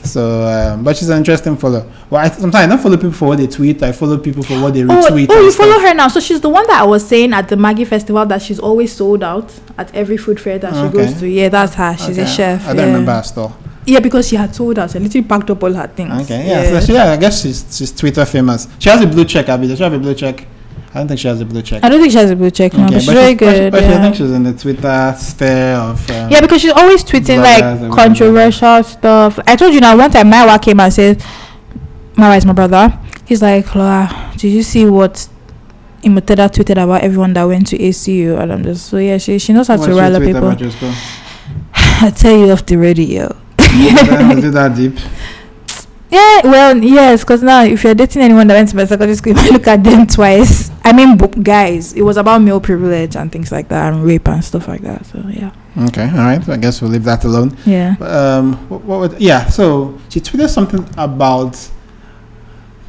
So, 0.06 0.42
um, 0.42 0.84
but 0.84 0.96
she's 0.96 1.08
an 1.08 1.18
interesting 1.18 1.56
follow. 1.56 1.90
Well, 2.08 2.24
I, 2.24 2.28
sometimes 2.28 2.64
I 2.64 2.66
don't 2.66 2.78
follow 2.78 2.96
people 2.96 3.12
for 3.12 3.28
what 3.28 3.38
they 3.38 3.46
tweet. 3.46 3.82
I 3.82 3.92
follow 3.92 4.18
people 4.18 4.42
for 4.42 4.60
what 4.60 4.74
they 4.74 4.82
oh, 4.82 4.86
retweet. 4.86 5.26
oh, 5.30 5.36
and 5.36 5.44
you 5.44 5.50
stuff. 5.50 5.66
follow 5.66 5.80
her 5.80 5.94
now. 5.94 6.08
So 6.08 6.20
she's 6.20 6.40
the 6.40 6.48
one 6.48 6.66
that 6.68 6.80
I 6.80 6.84
was 6.84 7.06
saying 7.06 7.32
at 7.32 7.48
the 7.48 7.56
Maggi 7.56 7.86
Festival 7.86 8.24
that 8.26 8.42
she's 8.42 8.58
always 8.58 8.92
sold 8.92 9.22
out 9.22 9.52
at 9.76 9.94
every 9.94 10.16
food 10.16 10.40
fair 10.40 10.58
that 10.58 10.72
she 10.72 10.80
Okay. 10.80 10.92
goes 10.92 11.20
to. 11.20 11.28
Yeah, 11.28 11.48
that's 11.48 11.74
her. 11.74 11.96
She's 11.96 12.18
a 12.18 12.26
chef. 12.26 12.64
I 12.64 12.68
don't 12.68 12.76
yeah. 12.76 12.84
remember 12.86 13.12
her 13.12 13.22
store. 13.22 13.54
Yeah, 13.86 14.00
because 14.00 14.26
she 14.26 14.34
had 14.36 14.54
sold 14.54 14.78
out. 14.78 14.90
She 14.90 14.98
literally 14.98 15.26
packed 15.26 15.48
up 15.50 15.62
all 15.62 15.72
her 15.72 15.86
things. 15.86 16.22
Okay, 16.22 16.48
yeah. 16.48 16.80
So 16.80 16.86
she, 16.86 16.92
yeah, 16.94 17.12
I 17.12 17.16
guess 17.16 17.42
she's 17.42 17.64
she's 17.76 17.92
Twitter 17.92 18.24
famous. 18.24 18.66
She 18.80 18.88
has 18.88 19.00
a 19.00 19.06
blue 19.06 19.24
check. 19.24 19.48
Abby, 19.48 19.68
does 19.68 19.78
she 19.78 19.84
have 19.84 19.92
a 19.92 19.98
blue 19.98 20.14
check? 20.14 20.44
I 20.96 21.00
don't 21.00 21.08
think 21.08 21.20
she 21.20 21.28
has 21.28 21.42
a 21.42 21.44
blue 21.44 21.60
check. 21.60 21.84
I 21.84 21.90
don't 21.90 22.00
think 22.00 22.10
she 22.12 22.16
has 22.16 22.30
a 22.30 22.36
blue 22.36 22.50
check 22.50 22.72
now, 22.72 22.88
but 22.88 23.02
she's 23.02 23.12
very 23.12 23.32
she's, 23.32 23.38
but 23.38 23.52
she- 23.52 23.58
good. 23.60 23.72
But 23.72 23.80
she, 23.80 23.86
I 23.86 24.00
think 24.00 24.14
she's 24.16 24.30
in 24.30 24.42
the 24.44 24.54
Twitter 24.54 25.14
sphere 25.18 25.74
of. 25.76 26.10
Um, 26.10 26.30
Yeah, 26.30 26.40
because 26.40 26.62
she's 26.62 26.72
always 26.72 27.04
tweeting 27.04 27.42
like 27.42 27.92
controversial 27.94 28.82
stuff. 28.82 29.38
I 29.46 29.56
told 29.56 29.74
you 29.74 29.80
now 29.80 29.94
one 29.94 30.10
time 30.10 30.30
Maiwa 30.30 30.60
came 30.62 30.80
and 30.80 30.90
said, 30.90 31.22
Maiwa 32.14 32.38
is 32.38 32.46
my 32.46 32.54
brother. 32.54 32.98
He's 33.26 33.42
like, 33.42 33.74
Laura, 33.74 34.32
did 34.38 34.48
you 34.52 34.62
see 34.62 34.86
what 34.86 35.28
Imoteda 36.02 36.48
tweeted 36.48 36.82
about 36.82 37.02
everyone 37.02 37.34
that 37.34 37.44
went 37.44 37.66
to 37.66 37.78
ACU? 37.78 38.40
And 38.40 38.50
I'm 38.50 38.62
just, 38.62 38.86
so 38.88 38.96
yeah, 38.96 39.18
she, 39.18 39.38
she 39.38 39.52
knows 39.52 39.68
how 39.68 39.76
what 39.76 39.86
to 39.88 39.94
rile 39.94 40.18
people. 40.18 40.38
about 40.48 40.60
your 40.62 40.70
school? 40.70 40.92
I 41.74 42.10
tell 42.16 42.34
you 42.38 42.50
off 42.52 42.64
the 42.64 42.76
radio. 42.76 43.36
Is 43.58 44.44
it 44.44 44.52
that 44.54 44.74
deep? 44.74 44.94
Yeah, 46.08 46.40
well, 46.44 46.76
yes, 46.76 47.22
because 47.24 47.42
now 47.42 47.64
if 47.64 47.82
you're 47.82 47.94
dating 47.94 48.22
anyone 48.22 48.46
that 48.46 48.54
went 48.54 48.68
to 48.70 48.76
my 48.76 48.84
secondary 48.84 49.16
school, 49.16 49.30
you 49.36 49.42
might 49.42 49.52
look 49.52 49.66
at 49.66 49.82
them 49.82 50.06
twice. 50.06 50.70
I 50.84 50.92
mean, 50.92 51.16
bo- 51.16 51.26
guys, 51.28 51.92
it 51.94 52.02
was 52.02 52.16
about 52.16 52.42
male 52.42 52.60
privilege 52.60 53.16
and 53.16 53.30
things 53.32 53.50
like 53.50 53.68
that, 53.68 53.92
and 53.92 54.04
rape 54.04 54.28
and 54.28 54.42
stuff 54.44 54.68
like 54.68 54.82
that. 54.82 55.04
So 55.06 55.18
yeah, 55.28 55.50
Okay, 55.88 56.08
all 56.08 56.16
right. 56.18 56.48
I 56.48 56.56
guess 56.58 56.80
we'll 56.80 56.92
leave 56.92 57.04
that 57.04 57.24
alone. 57.24 57.56
yeah. 57.66 57.96
Um, 58.00 58.54
what, 58.68 58.82
what 58.82 59.00
would, 59.00 59.20
yeah. 59.20 59.46
So 59.48 59.98
she 60.08 60.20
tweeted 60.20 60.48
something 60.48 60.88
about 60.96 61.70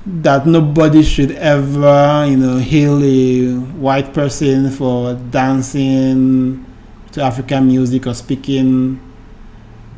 that 0.05 0.45
nobody 0.45 1.01
should 1.03 1.31
ever, 1.31 2.25
you 2.29 2.37
know, 2.37 2.57
hail 2.59 3.03
a 3.03 3.55
white 3.77 4.13
person 4.13 4.69
for 4.71 5.15
dancing 5.31 6.65
to 7.13 7.21
African 7.23 7.65
music 7.67 8.05
or 8.07 8.13
speaking 8.13 9.01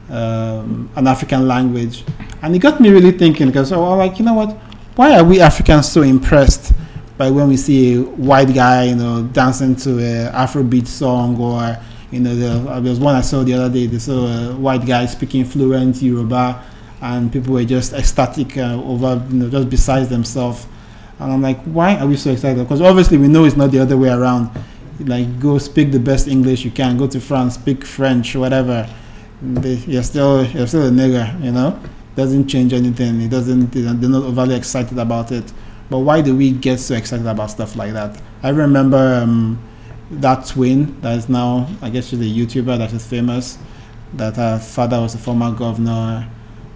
um, 0.09 0.89
an 0.95 1.05
African 1.05 1.47
language, 1.47 2.03
and 2.41 2.55
it 2.55 2.59
got 2.59 2.79
me 2.79 2.89
really 2.89 3.11
thinking 3.11 3.47
because 3.47 3.71
I 3.71 3.77
was 3.77 3.97
like, 3.97 4.19
you 4.19 4.25
know 4.25 4.33
what? 4.33 4.51
Why 4.95 5.17
are 5.17 5.23
we 5.23 5.39
Africans 5.41 5.89
so 5.91 6.01
impressed 6.01 6.73
by 7.17 7.29
when 7.29 7.47
we 7.47 7.57
see 7.57 7.95
a 7.95 8.01
white 8.01 8.53
guy, 8.53 8.85
you 8.85 8.95
know, 8.95 9.23
dancing 9.23 9.75
to 9.77 9.99
a 9.99 10.31
Afrobeat 10.31 10.87
song 10.87 11.39
or 11.39 11.77
you 12.11 12.19
know, 12.19 12.31
uh, 12.67 12.79
there 12.79 12.89
was 12.89 12.99
one 12.99 13.15
I 13.15 13.21
saw 13.21 13.43
the 13.43 13.53
other 13.53 13.71
day. 13.71 13.85
They 13.85 13.99
saw 13.99 14.25
a 14.25 14.55
white 14.55 14.85
guy 14.85 15.05
speaking 15.05 15.45
fluent 15.45 16.01
Yoruba, 16.01 16.63
and 17.01 17.31
people 17.31 17.53
were 17.53 17.63
just 17.63 17.93
ecstatic 17.93 18.57
uh, 18.57 18.81
over, 18.83 19.23
you 19.29 19.37
know, 19.37 19.49
just 19.49 19.69
besides 19.69 20.09
themselves. 20.09 20.65
And 21.19 21.31
I'm 21.31 21.41
like, 21.41 21.59
why 21.63 21.97
are 21.97 22.07
we 22.07 22.15
so 22.15 22.31
excited? 22.31 22.63
Because 22.63 22.81
obviously 22.81 23.17
we 23.17 23.27
know 23.27 23.45
it's 23.45 23.55
not 23.55 23.71
the 23.71 23.79
other 23.79 23.97
way 23.97 24.09
around. 24.09 24.49
Like, 24.99 25.39
go 25.39 25.57
speak 25.59 25.91
the 25.91 25.99
best 25.99 26.27
English 26.27 26.65
you 26.65 26.71
can. 26.71 26.97
Go 26.97 27.07
to 27.07 27.19
France, 27.19 27.55
speak 27.55 27.85
French, 27.85 28.35
whatever. 28.35 28.89
They, 29.41 29.75
you're 29.75 30.03
still, 30.03 30.45
you're 30.45 30.67
still 30.67 30.87
a 30.87 30.91
nigger, 30.91 31.41
you 31.43 31.51
know. 31.51 31.79
Doesn't 32.15 32.47
change 32.47 32.73
anything. 32.73 33.21
It 33.21 33.29
doesn't. 33.29 33.71
They're 33.71 33.93
not 33.93 34.23
overly 34.23 34.55
excited 34.55 34.97
about 34.97 35.31
it. 35.31 35.51
But 35.89 35.99
why 35.99 36.21
do 36.21 36.35
we 36.35 36.51
get 36.51 36.79
so 36.79 36.95
excited 36.95 37.25
about 37.25 37.51
stuff 37.51 37.75
like 37.75 37.93
that? 37.93 38.21
I 38.43 38.49
remember. 38.49 39.21
Um, 39.23 39.59
that 40.11 40.45
twin 40.47 40.99
that 41.01 41.17
is 41.17 41.29
now 41.29 41.67
I 41.81 41.89
guess 41.89 42.07
she's 42.07 42.19
a 42.19 42.23
YouTuber 42.23 42.77
that 42.77 42.91
is 42.93 43.05
famous. 43.05 43.57
That 44.13 44.35
her 44.37 44.59
father 44.59 44.99
was 44.99 45.13
a 45.15 45.17
former 45.19 45.51
governor. 45.51 46.27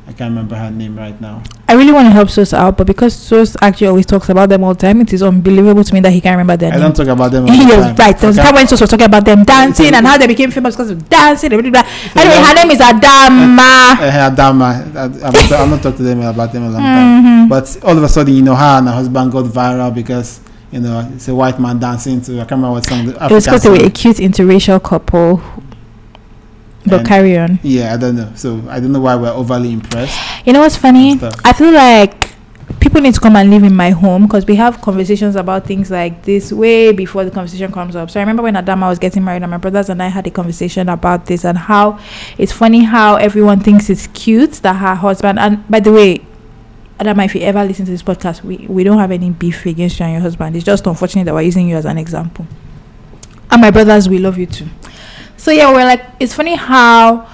I 0.06 0.12
can't 0.12 0.32
remember 0.32 0.56
her 0.56 0.70
name 0.70 0.98
right 0.98 1.20
now. 1.22 1.42
I 1.68 1.74
really 1.76 1.94
want 1.94 2.06
to 2.08 2.12
help 2.12 2.30
Sos 2.30 2.54
out, 2.54 2.78
but 2.78 2.86
because 2.86 3.16
Sos 3.16 3.56
actually 3.62 3.88
always 3.88 4.06
talks 4.06 4.28
about 4.30 4.50
them 4.50 4.64
all 4.64 4.74
the 4.74 4.80
time, 4.82 5.00
it 5.02 5.14
is 5.14 5.24
unbelievable 5.24 5.84
to 5.84 5.94
me 5.94 6.02
that 6.02 6.12
he 6.12 6.20
can't 6.20 6.34
remember 6.38 6.58
their 6.58 6.72
I 6.72 6.76
name. 6.76 6.82
don't 6.82 6.96
talk 6.96 7.08
about 7.08 7.32
them. 7.32 7.46
All 7.48 7.56
the 7.56 7.64
time. 7.64 7.96
right. 7.96 8.18
There 8.18 8.28
was 8.28 8.38
a 8.38 8.42
time 8.42 8.54
when 8.56 8.68
Sos 8.68 8.82
was 8.82 8.90
talking 8.90 9.06
about 9.06 9.24
them 9.26 9.44
dancing 9.46 9.94
and 9.96 10.06
how 10.06 10.18
they 10.18 10.28
became 10.28 10.52
famous 10.52 10.76
because 10.76 10.90
of 10.92 11.08
dancing. 11.10 11.50
Blah, 11.50 11.62
blah, 11.62 11.72
blah. 11.72 11.88
Anyway, 12.18 12.36
her 12.48 12.54
name 12.54 12.72
is 12.72 12.80
Adama. 12.80 13.60
Uh, 13.98 14.30
Adama. 14.30 14.96
I- 14.96 15.04
I'm 15.04 15.10
not, 15.34 15.52
I'm 15.54 15.70
not 15.70 15.82
talking 15.82 15.98
to 15.98 16.04
them 16.04 16.22
about 16.22 16.52
them 16.52 16.64
a 16.64 16.70
long 16.70 16.82
time. 16.82 17.24
Mhm. 17.24 17.50
But 17.50 17.78
all 17.84 17.98
of 17.98 18.04
a 18.04 18.10
sudden, 18.10 18.36
you 18.36 18.42
know, 18.42 18.56
her 18.56 18.78
and 18.80 18.88
her 18.90 18.94
husband 18.94 19.32
got 19.32 19.46
viral 19.46 19.96
because 19.96 20.42
you 20.72 20.82
know 20.82 21.10
it's 21.16 21.28
a 21.30 21.34
white 21.36 21.60
man 21.60 21.80
dancing 21.80 22.20
to 22.22 22.34
I 22.34 22.38
can't 22.40 22.52
remember 22.52 22.72
what 22.74 22.84
song. 22.86 23.06
The 23.06 23.12
It 23.14 23.32
was 23.32 23.48
African 23.48 23.52
because 23.52 23.64
they 23.64 23.70
were 23.70 23.86
a 23.88 23.90
cute 23.90 24.18
interracial 24.18 24.84
couple. 24.84 25.42
But 26.86 27.00
And- 27.00 27.08
carry 27.08 27.38
on. 27.38 27.60
Yeah, 27.64 27.94
I 27.94 27.98
don't 27.98 28.16
know. 28.16 28.30
So 28.36 28.62
I 28.70 28.80
don't 28.80 28.92
know 28.92 29.00
why 29.00 29.16
we're 29.16 29.32
overly 29.32 29.72
impressed. 29.72 30.18
You 30.46 30.54
know 30.54 30.60
what's 30.60 30.76
funny? 30.76 31.20
I 31.46 31.54
feel 31.54 31.72
like 31.72 32.30
people 32.80 33.02
need 33.02 33.14
to 33.14 33.20
come 33.22 33.36
and 33.38 33.50
live 33.50 33.64
in 33.64 33.74
my 33.76 33.92
home 33.92 34.24
because 34.24 34.46
we 34.46 34.56
have 34.56 34.82
conversations 34.82 35.38
about 35.38 35.66
things 35.66 35.90
like 35.90 36.24
this 36.24 36.52
way 36.52 36.92
before 36.92 37.24
the 37.24 37.32
conversation 37.32 37.72
comes 37.72 37.96
up. 37.96 38.10
So 38.12 38.20
I 38.20 38.24
remember 38.24 38.44
when 38.44 38.56
Adama 38.56 38.90
was 38.90 39.00
getting 39.00 39.24
married, 39.24 39.42
and 39.44 39.52
my 39.52 39.58
brothers 39.58 39.90
and 39.90 40.04
I 40.04 40.08
had 40.10 40.28
a 40.28 40.32
conversation 40.32 40.90
about 40.90 41.26
this 41.28 41.46
and 41.46 41.58
how 41.58 42.00
it's 42.38 42.52
funny 42.52 42.84
how 42.84 43.16
everyone 43.16 43.62
thinks 43.62 43.90
it's 43.90 44.08
cute 44.08 44.54
that 44.64 44.76
her 44.76 44.96
husband. 44.96 45.40
And 45.40 45.66
by 45.70 45.80
the 45.80 45.94
way, 45.94 46.26
Adama, 47.00 47.26
if 47.26 47.36
you 47.36 47.42
ever 47.42 47.64
listen 47.64 47.86
to 47.86 47.92
this 47.92 48.04
podcast, 48.04 48.44
we 48.44 48.66
we 48.68 48.84
don't 48.84 49.00
have 49.00 49.12
any 49.12 49.30
beef 49.30 49.66
against 49.66 50.00
you 50.00 50.06
and 50.06 50.14
your 50.14 50.22
husband. 50.22 50.56
It's 50.56 50.66
just 50.66 50.86
unfortunate 50.86 51.24
that 51.26 51.34
we're 51.34 51.42
using 51.44 51.70
you 51.70 51.78
as 51.78 51.86
an 51.86 51.98
example. 51.98 52.46
And 53.50 53.62
my 53.62 53.72
brothers, 53.72 54.10
we 54.10 54.18
love 54.20 54.38
you 54.38 54.46
too. 54.48 54.68
So 55.44 55.52
yeah, 55.52 55.74
we're 55.74 55.84
like, 55.84 56.06
it's 56.22 56.34
funny 56.34 56.56
how 56.56 57.28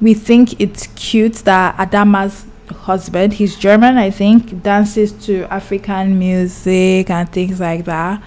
we 0.00 0.14
think 0.14 0.60
it's 0.60 0.86
cute 0.94 1.34
that 1.38 1.76
Adama's 1.76 2.46
husband, 2.70 3.32
he's 3.32 3.56
German, 3.56 3.96
I 3.96 4.10
think, 4.10 4.62
dances 4.62 5.10
to 5.26 5.42
African 5.52 6.20
music 6.20 7.10
and 7.10 7.28
things 7.28 7.58
like 7.58 7.84
that. 7.86 8.22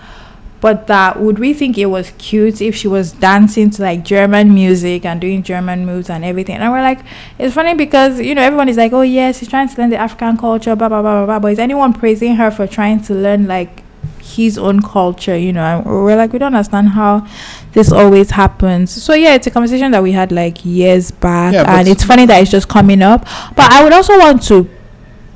But 0.59 0.87
that 0.87 1.21
would 1.21 1.39
we 1.39 1.53
think 1.53 1.77
it 1.77 1.85
was 1.85 2.11
cute 2.17 2.61
if 2.61 2.75
she 2.75 2.89
was 2.89 3.13
dancing 3.13 3.69
to 3.69 3.81
like 3.83 4.03
German 4.03 4.53
music 4.53 5.05
and 5.05 5.21
doing 5.21 5.43
German 5.43 5.85
moves 5.85 6.09
and 6.09 6.25
everything? 6.25 6.57
And 6.57 6.69
we're 6.69 6.81
like, 6.81 6.99
it's 7.39 7.55
funny 7.55 7.73
because 7.73 8.19
you 8.19 8.35
know 8.35 8.41
everyone 8.41 8.67
is 8.67 8.75
like, 8.75 8.91
oh 8.91 9.01
yes, 9.01 9.39
she's 9.39 9.47
trying 9.47 9.69
to 9.69 9.77
learn 9.79 9.91
the 9.91 9.95
African 9.95 10.35
culture, 10.35 10.75
blah 10.75 10.89
blah 10.89 11.01
blah 11.01 11.19
blah 11.19 11.25
blah. 11.25 11.39
But 11.39 11.53
is 11.53 11.59
anyone 11.59 11.93
praising 11.93 12.35
her 12.35 12.51
for 12.51 12.67
trying 12.67 13.01
to 13.03 13.13
learn 13.13 13.47
like 13.47 13.80
his 14.35 14.57
own 14.57 14.81
culture? 14.81 15.37
You 15.37 15.53
know, 15.53 15.63
and 15.63 15.85
we're 15.85 16.15
like, 16.15 16.33
we 16.33 16.39
don't 16.39 16.53
understand 16.55 16.89
how 16.89 17.27
this 17.73 17.91
always 17.91 18.31
happens. 18.31 18.91
So 18.91 19.13
yeah, 19.13 19.35
it's 19.35 19.47
a 19.47 19.51
conversation 19.51 19.91
that 19.91 20.03
we 20.03 20.11
had 20.11 20.31
like 20.31 20.65
years 20.65 21.11
back, 21.11 21.53
Yeah, 21.53 21.77
and 21.77 21.87
it's 21.87 22.03
funny 22.03 22.25
that 22.25 22.41
it's 22.41 22.51
just 22.51 22.67
coming 22.67 23.01
up. 23.01 23.25
But 23.55 23.71
I 23.71 23.83
would 23.83 23.93
also 23.93 24.17
want 24.17 24.43
to 24.47 24.69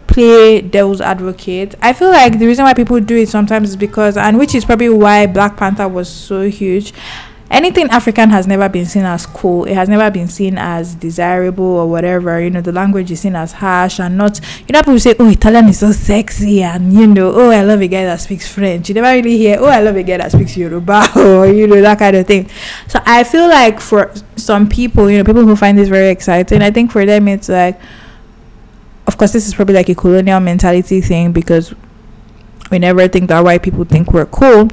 play 0.07 0.61
devil's 0.61 1.01
advocate. 1.01 1.75
I 1.81 1.93
feel 1.93 2.09
like 2.09 2.39
the 2.39 2.47
reason 2.47 2.63
why 2.65 2.73
people 2.73 2.99
do 2.99 3.17
it 3.17 3.29
sometimes 3.29 3.69
is 3.69 3.75
because, 3.75 4.17
and 4.17 4.37
which 4.37 4.55
is 4.55 4.63
probably 4.65 4.89
why 4.89 5.25
Black 5.27 5.57
Panther 5.57 5.87
was 5.87 6.09
so 6.09 6.49
huge. 6.49 6.93
Anything 7.51 7.89
African 7.89 8.31
has 8.31 8.47
never 8.47 8.67
been 8.67 8.85
seen 8.85 9.03
as 9.03 9.25
cool. 9.25 9.65
It 9.65 9.75
has 9.75 9.87
never 9.87 10.09
been 10.09 10.27
seen 10.27 10.57
as 10.57 10.95
desirable 10.95 11.63
or 11.63 11.87
whatever. 11.87 12.41
You 12.41 12.49
know, 12.49 12.61
the 12.61 12.71
language 12.71 13.11
is 13.11 13.19
seen 13.19 13.35
as 13.35 13.53
harsh 13.53 13.99
and 13.99 14.17
not. 14.17 14.39
You 14.67 14.73
know, 14.73 14.79
people 14.79 14.99
say, 14.99 15.15
"Oh, 15.19 15.29
Italian 15.29 15.69
is 15.69 15.79
so 15.79 15.91
sexy," 15.91 16.63
and 16.63 16.91
you 16.91 17.05
know, 17.05 17.31
"Oh, 17.33 17.51
I 17.51 17.61
love 17.61 17.81
a 17.81 17.87
guy 17.87 18.03
that 18.05 18.19
speaks 18.19 18.47
French." 18.47 18.89
You 18.89 18.95
never 18.95 19.11
really 19.13 19.37
hear, 19.37 19.57
"Oh, 19.59 19.67
I 19.67 19.79
love 19.81 19.95
a 19.95 20.03
guy 20.03 20.17
that 20.17 20.31
speaks 20.31 20.57
Yoruba," 20.57 21.11
or 21.15 21.47
you 21.47 21.67
know 21.67 21.81
that 21.81 21.99
kind 21.99 22.15
of 22.15 22.25
thing. 22.25 22.49
So 22.87 22.99
I 23.05 23.23
feel 23.23 23.47
like 23.47 23.79
for 23.79 24.11
some 24.35 24.67
people, 24.67 25.09
you 25.11 25.19
know, 25.19 25.23
people 25.23 25.45
who 25.45 25.55
find 25.55 25.77
this 25.77 25.89
very 25.89 26.09
exciting, 26.09 26.61
I 26.61 26.71
think 26.71 26.91
for 26.91 27.05
them 27.05 27.27
it's 27.27 27.47
like 27.49 27.79
of 29.07 29.17
course 29.17 29.31
this 29.31 29.47
is 29.47 29.53
probably 29.53 29.75
like 29.75 29.89
a 29.89 29.95
colonial 29.95 30.39
mentality 30.39 31.01
thing 31.01 31.31
because 31.31 31.73
we 32.71 32.79
never 32.79 33.07
think 33.07 33.29
that 33.29 33.43
white 33.43 33.63
people 33.63 33.85
think 33.85 34.11
we're 34.11 34.25
cool 34.25 34.67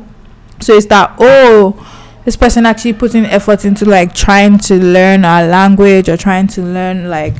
so 0.60 0.74
it's 0.74 0.86
that 0.86 1.14
oh 1.18 2.01
this 2.24 2.36
person 2.36 2.66
actually 2.66 2.92
putting 2.92 3.24
effort 3.24 3.64
into 3.64 3.84
like 3.84 4.14
trying 4.14 4.58
to 4.58 4.74
learn 4.76 5.24
our 5.24 5.46
language 5.46 6.08
or 6.08 6.16
trying 6.16 6.46
to 6.48 6.62
learn 6.62 7.10
like 7.10 7.34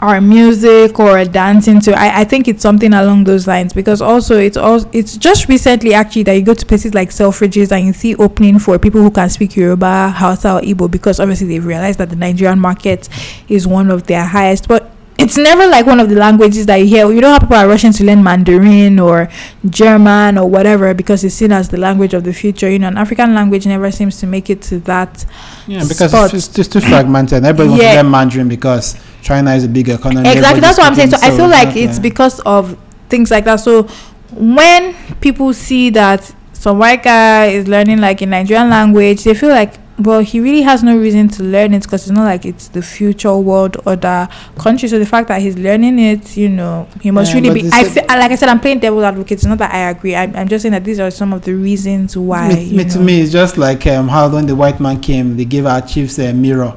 our 0.00 0.20
music 0.20 0.98
or 0.98 1.24
dancing 1.24 1.80
to 1.80 1.92
I, 1.96 2.20
I 2.22 2.24
think 2.24 2.48
it's 2.48 2.60
something 2.62 2.92
along 2.92 3.24
those 3.24 3.46
lines. 3.46 3.72
Because 3.72 4.02
also 4.02 4.36
it's 4.36 4.56
all 4.56 4.84
it's 4.92 5.16
just 5.16 5.48
recently 5.48 5.94
actually 5.94 6.24
that 6.24 6.32
you 6.32 6.42
go 6.42 6.54
to 6.54 6.66
places 6.66 6.92
like 6.92 7.10
Selfridges 7.10 7.70
and 7.70 7.86
you 7.86 7.92
see 7.92 8.16
opening 8.16 8.58
for 8.58 8.78
people 8.78 9.00
who 9.00 9.10
can 9.10 9.30
speak 9.30 9.56
Yoruba, 9.56 10.10
Hausa 10.10 10.54
or 10.54 10.60
Igbo. 10.60 10.90
Because 10.90 11.20
obviously 11.20 11.46
they've 11.46 11.64
realized 11.64 12.00
that 12.00 12.10
the 12.10 12.16
Nigerian 12.16 12.58
market 12.58 13.08
is 13.48 13.66
one 13.66 13.90
of 13.90 14.08
their 14.08 14.24
highest. 14.24 14.66
But 14.66 14.90
it's 15.18 15.36
never 15.36 15.66
like 15.66 15.86
one 15.86 16.00
of 16.00 16.08
the 16.08 16.16
languages 16.16 16.66
that 16.66 16.76
you 16.76 16.86
hear. 16.86 17.10
You 17.12 17.20
don't 17.20 17.32
have 17.32 17.42
people 17.42 17.56
are 17.56 17.68
rushing 17.68 17.92
to 17.92 18.04
learn 18.04 18.22
Mandarin 18.22 18.98
or 18.98 19.28
German 19.68 20.38
or 20.38 20.48
whatever 20.48 20.94
because 20.94 21.22
it's 21.22 21.34
seen 21.34 21.52
as 21.52 21.68
the 21.68 21.76
language 21.76 22.14
of 22.14 22.24
the 22.24 22.32
future. 22.32 22.70
You 22.70 22.78
know, 22.78 22.88
an 22.88 22.98
African 22.98 23.34
language 23.34 23.66
never 23.66 23.90
seems 23.90 24.18
to 24.20 24.26
make 24.26 24.50
it 24.50 24.62
to 24.62 24.78
that. 24.80 25.24
Yeah, 25.66 25.84
because 25.86 26.34
it's, 26.34 26.58
it's 26.58 26.68
too 26.68 26.80
fragmented. 26.80 27.44
Everybody 27.44 27.68
wants 27.70 27.84
to 27.84 27.94
learn 27.94 28.10
Mandarin 28.10 28.48
because 28.48 28.96
China 29.22 29.54
is 29.54 29.64
a 29.64 29.68
big 29.68 29.88
economy. 29.88 30.28
Exactly, 30.28 30.60
that's 30.60 30.78
what 30.78 30.86
I'm 30.86 30.94
saying. 30.94 31.10
So 31.10 31.16
everybody's 31.16 31.34
I 31.34 31.36
feel 31.36 31.48
like 31.48 31.76
it's 31.76 31.96
so, 31.96 32.02
because 32.02 32.40
of 32.40 32.78
things 33.08 33.30
like 33.30 33.44
that. 33.44 33.56
So 33.56 33.84
when 34.32 34.94
people 35.20 35.52
see 35.52 35.90
that 35.90 36.34
some 36.52 36.78
white 36.78 37.02
guy 37.02 37.46
is 37.46 37.68
learning 37.68 37.98
like 37.98 38.22
a 38.22 38.26
Nigerian 38.26 38.70
language, 38.70 39.24
they 39.24 39.34
feel 39.34 39.50
like, 39.50 39.74
well, 40.02 40.20
he 40.20 40.40
really 40.40 40.62
has 40.62 40.82
no 40.82 40.96
reason 40.96 41.28
to 41.28 41.42
learn 41.42 41.74
it 41.74 41.82
because 41.82 42.02
it's 42.02 42.10
not 42.10 42.24
like 42.24 42.44
it's 42.44 42.68
the 42.68 42.82
future 42.82 43.36
world 43.36 43.76
or 43.86 43.96
the 43.96 44.28
country. 44.58 44.88
So 44.88 44.98
the 44.98 45.06
fact 45.06 45.28
that 45.28 45.40
he's 45.40 45.56
learning 45.58 45.98
it, 45.98 46.36
you 46.36 46.48
know, 46.48 46.88
he 47.00 47.10
must 47.10 47.32
Yeah, 47.34 47.40
really 47.40 47.62
be. 47.62 47.70
I 47.72 47.84
feel 47.84 48.04
like 48.08 48.30
I 48.30 48.34
said, 48.34 48.48
I'm 48.48 48.60
playing 48.60 48.80
devil's 48.80 49.04
advocate. 49.04 49.32
It's 49.32 49.44
not 49.44 49.58
that 49.58 49.72
I 49.72 49.90
agree. 49.90 50.14
I'm, 50.14 50.34
I'm 50.36 50.48
just 50.48 50.62
saying 50.62 50.72
that 50.72 50.84
these 50.84 51.00
are 51.00 51.10
some 51.10 51.32
of 51.32 51.42
the 51.44 51.54
reasons 51.54 52.16
why. 52.16 52.48
me, 52.48 52.62
you 52.64 52.76
me- 52.78 52.84
to 52.84 52.98
me, 52.98 53.20
it's 53.20 53.32
just 53.32 53.58
like 53.58 53.86
um, 53.86 54.08
how 54.08 54.28
when 54.28 54.46
the 54.46 54.56
white 54.56 54.80
man 54.80 55.00
came, 55.00 55.36
they 55.36 55.44
gave 55.44 55.66
our 55.66 55.80
chiefs 55.80 56.18
a 56.18 56.32
mirror, 56.32 56.76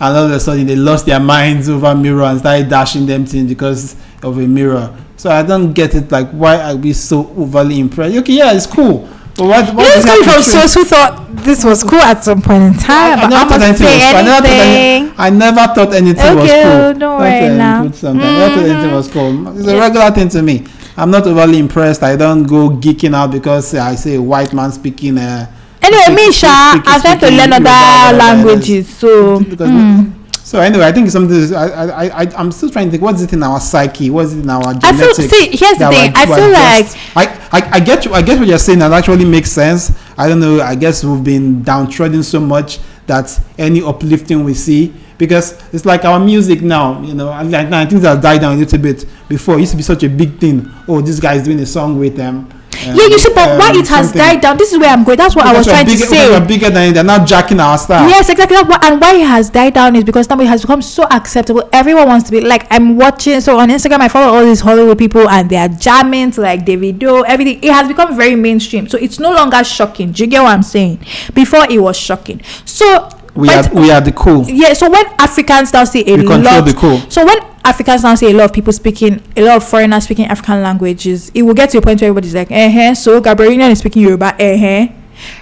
and 0.00 0.16
all 0.16 0.26
of 0.26 0.30
a 0.30 0.40
sudden 0.40 0.66
they 0.66 0.76
lost 0.76 1.06
their 1.06 1.20
minds 1.20 1.68
over 1.68 1.94
mirror 1.94 2.22
and 2.22 2.38
started 2.38 2.68
dashing 2.68 3.06
them 3.06 3.26
things 3.26 3.48
because 3.48 3.96
of 4.22 4.38
a 4.38 4.46
mirror. 4.46 4.96
So 5.16 5.30
I 5.30 5.42
don't 5.42 5.72
get 5.72 5.94
it. 5.96 6.12
Like, 6.12 6.30
why 6.30 6.60
are 6.60 6.76
we 6.76 6.92
so 6.92 7.28
overly 7.36 7.80
impressed? 7.80 8.16
Okay, 8.18 8.34
yeah, 8.34 8.52
it's 8.52 8.66
cool, 8.66 9.08
what? 9.46 9.74
what 9.74 9.94
This 9.94 10.04
that 10.04 10.20
from 10.24 10.42
source 10.42 10.74
who 10.74 10.84
thought 10.84 11.26
this 11.44 11.64
was 11.64 11.82
cool 11.84 12.00
at 12.00 12.24
some 12.24 12.42
point 12.42 12.62
in 12.64 12.74
time. 12.74 13.18
I 13.18 13.22
but 13.22 13.28
never 13.30 13.50
thought 13.50 13.62
anything. 13.62 13.86
I 13.86 14.22
never 14.22 14.46
thought 14.46 14.50
anything. 14.50 15.14
I 15.18 15.30
never 15.30 15.74
thought 15.74 15.94
anything 15.94 16.36
was 16.36 16.44
Okay, 16.50 16.62
cool. 16.62 16.98
don't 16.98 17.18
worry 17.20 17.46
uh, 17.46 17.56
now. 17.56 17.90
something. 17.90 18.26
I 18.26 18.38
never 18.38 18.54
thought 18.54 18.64
anything 18.70 18.92
was 18.94 19.08
cool. 19.10 19.58
It's 19.58 19.68
a 19.68 19.76
regular 19.78 20.10
thing 20.10 20.28
to 20.30 20.42
me. 20.42 20.66
I'm 20.96 21.10
not 21.12 21.26
overly 21.26 21.58
impressed. 21.58 22.02
I 22.02 22.16
don't 22.16 22.42
go 22.44 22.70
geeking 22.70 23.14
out 23.14 23.30
because 23.30 23.72
uh, 23.74 23.82
I 23.82 23.94
say 23.94 24.16
a 24.16 24.22
white 24.22 24.52
man 24.52 24.72
speaking. 24.72 25.18
Uh, 25.18 25.46
Anyway, 25.80 26.08
me, 26.08 26.32
speaking- 26.32 26.32
Sha, 26.32 26.70
speaking- 26.72 26.82
I'm 26.92 27.00
trying 27.00 27.18
to 27.20 27.30
learn 27.30 27.52
other 27.52 27.70
is. 27.70 28.18
languages. 28.18 28.88
So, 28.88 29.38
Because 29.40 29.70
mm. 29.70 30.12
So 30.48 30.58
anyway, 30.60 30.84
I 30.84 30.92
think 30.92 31.10
something. 31.10 31.36
is- 31.36 31.52
I, 31.52 31.66
I, 31.66 32.22
I, 32.22 32.26
I'm 32.34 32.50
still 32.52 32.70
trying 32.70 32.86
to 32.86 32.90
think. 32.92 33.02
What's 33.02 33.20
it 33.20 33.34
in 33.34 33.42
our 33.42 33.60
psyche? 33.60 34.08
What's 34.08 34.32
it 34.32 34.38
in 34.38 34.48
our 34.48 34.62
genetics? 34.72 34.86
I 34.86 34.92
feel. 34.94 35.14
See, 35.28 35.48
here's 35.54 35.76
the 35.76 35.90
thing. 35.90 36.12
I 36.16 36.24
feel 36.24 36.50
like 36.50 36.88
I, 37.14 37.48
I, 37.52 37.70
I 37.76 37.80
get 37.80 38.06
you. 38.06 38.14
I 38.14 38.22
get 38.22 38.38
what 38.38 38.48
you're 38.48 38.56
saying. 38.56 38.78
That 38.78 38.90
actually 38.92 39.26
makes 39.26 39.52
sense. 39.52 39.92
I 40.16 40.26
don't 40.26 40.40
know. 40.40 40.62
I 40.62 40.74
guess 40.74 41.04
we've 41.04 41.22
been 41.22 41.62
downtrodden 41.62 42.22
so 42.22 42.40
much 42.40 42.78
that 43.06 43.38
any 43.58 43.82
uplifting 43.82 44.42
we 44.42 44.54
see 44.54 44.94
because 45.18 45.52
it's 45.74 45.84
like 45.84 46.06
our 46.06 46.18
music 46.18 46.62
now. 46.62 46.98
You 47.02 47.12
know, 47.12 47.30
and 47.30 47.50
like 47.52 47.68
now 47.68 47.84
things 47.86 48.04
have 48.04 48.22
died 48.22 48.40
down 48.40 48.54
a 48.54 48.56
little 48.58 48.78
bit. 48.78 49.04
Before 49.28 49.56
it 49.56 49.60
used 49.60 49.72
to 49.72 49.76
be 49.76 49.82
such 49.82 50.02
a 50.02 50.08
big 50.08 50.38
thing. 50.38 50.66
Oh, 50.88 51.02
this 51.02 51.20
guy 51.20 51.34
is 51.34 51.42
doing 51.44 51.60
a 51.60 51.66
song 51.66 51.98
with 51.98 52.16
them. 52.16 52.36
Um, 52.36 52.57
yeah, 52.86 53.06
you 53.06 53.18
see, 53.18 53.32
but 53.34 53.58
why 53.58 53.70
um, 53.70 53.76
it 53.76 53.88
has 53.88 54.06
something- 54.06 54.18
died 54.18 54.40
down? 54.40 54.56
This 54.56 54.72
is 54.72 54.78
where 54.78 54.90
I'm 54.90 55.04
going. 55.04 55.16
That's 55.18 55.34
what 55.36 55.46
I 55.46 55.56
was 55.56 55.66
trying 55.66 55.84
to 55.84 55.90
bigger, 55.90 56.04
because 56.04 56.18
say. 56.18 56.30
We're 56.30 56.46
bigger 56.46 56.70
than. 56.70 56.94
They're 56.94 57.04
not 57.04 57.26
jacking 57.26 57.60
our 57.60 57.78
style. 57.78 58.08
Yes, 58.08 58.28
exactly. 58.28 58.56
And 58.56 59.00
why 59.00 59.14
it 59.16 59.26
has 59.26 59.50
died 59.50 59.74
down 59.74 59.96
is 59.96 60.04
because 60.04 60.28
now 60.28 60.40
it 60.40 60.46
has 60.46 60.62
become 60.62 60.82
so 60.82 61.04
acceptable. 61.10 61.68
Everyone 61.72 62.06
wants 62.08 62.26
to 62.26 62.32
be 62.32 62.40
like 62.40 62.66
I'm 62.70 62.96
watching. 62.96 63.40
So 63.40 63.58
on 63.58 63.68
Instagram, 63.68 64.00
I 64.00 64.08
follow 64.08 64.34
all 64.36 64.44
these 64.44 64.60
Hollywood 64.60 64.98
people, 64.98 65.28
and 65.28 65.48
they 65.50 65.56
are 65.56 65.68
jamming 65.68 66.30
to 66.32 66.40
like 66.40 66.64
Davido, 66.64 67.24
everything. 67.26 67.62
It 67.62 67.72
has 67.72 67.88
become 67.88 68.16
very 68.16 68.36
mainstream. 68.36 68.88
So 68.88 68.98
it's 68.98 69.18
no 69.18 69.32
longer 69.32 69.62
shocking. 69.64 70.12
Do 70.12 70.22
you 70.24 70.30
get 70.30 70.42
what 70.42 70.52
I'm 70.52 70.62
saying? 70.62 70.98
Before 71.34 71.64
it 71.70 71.78
was 71.80 71.96
shocking. 71.96 72.40
So 72.64 73.08
We 73.38 73.46
but- 73.48 73.70
are 73.72 73.80
we 73.80 73.90
are 73.94 74.00
the 74.00 74.12
cool. 74.12 74.42
yeah. 74.48 74.72
So 74.74 74.90
when 74.90 75.06
Africans 75.18 75.72
now 75.72 75.84
see 75.84 76.02
a 76.10 76.16
We 76.16 76.26
control 76.26 76.42
lot, 76.58 76.66
the 76.66 76.74
cool. 76.74 76.98
so 77.08 77.24
when 77.24 77.38
Africans 77.64 78.02
now 78.02 78.14
see 78.16 78.30
a 78.30 78.34
lot 78.34 78.46
of 78.50 78.52
people 78.52 78.72
speaking, 78.72 79.22
a 79.36 79.42
lot 79.42 79.56
of 79.58 79.64
foreigners 79.68 80.04
speaking 80.04 80.26
African 80.26 80.62
languages, 80.62 81.30
it 81.34 81.42
will 81.42 81.54
get 81.54 81.70
to 81.70 81.78
a 81.78 81.82
point 81.82 82.00
where 82.00 82.08
everybody's 82.10 82.34
like, 82.34 82.50
eh, 82.50 82.70
eh. 82.90 82.94
So 82.94 83.20
Gabrielle 83.20 83.52
Union 83.52 83.70
is 83.70 83.78
speaking 83.78 84.02
Yoruba, 84.02 84.34
eh, 84.40 84.56
eh. 84.58 84.88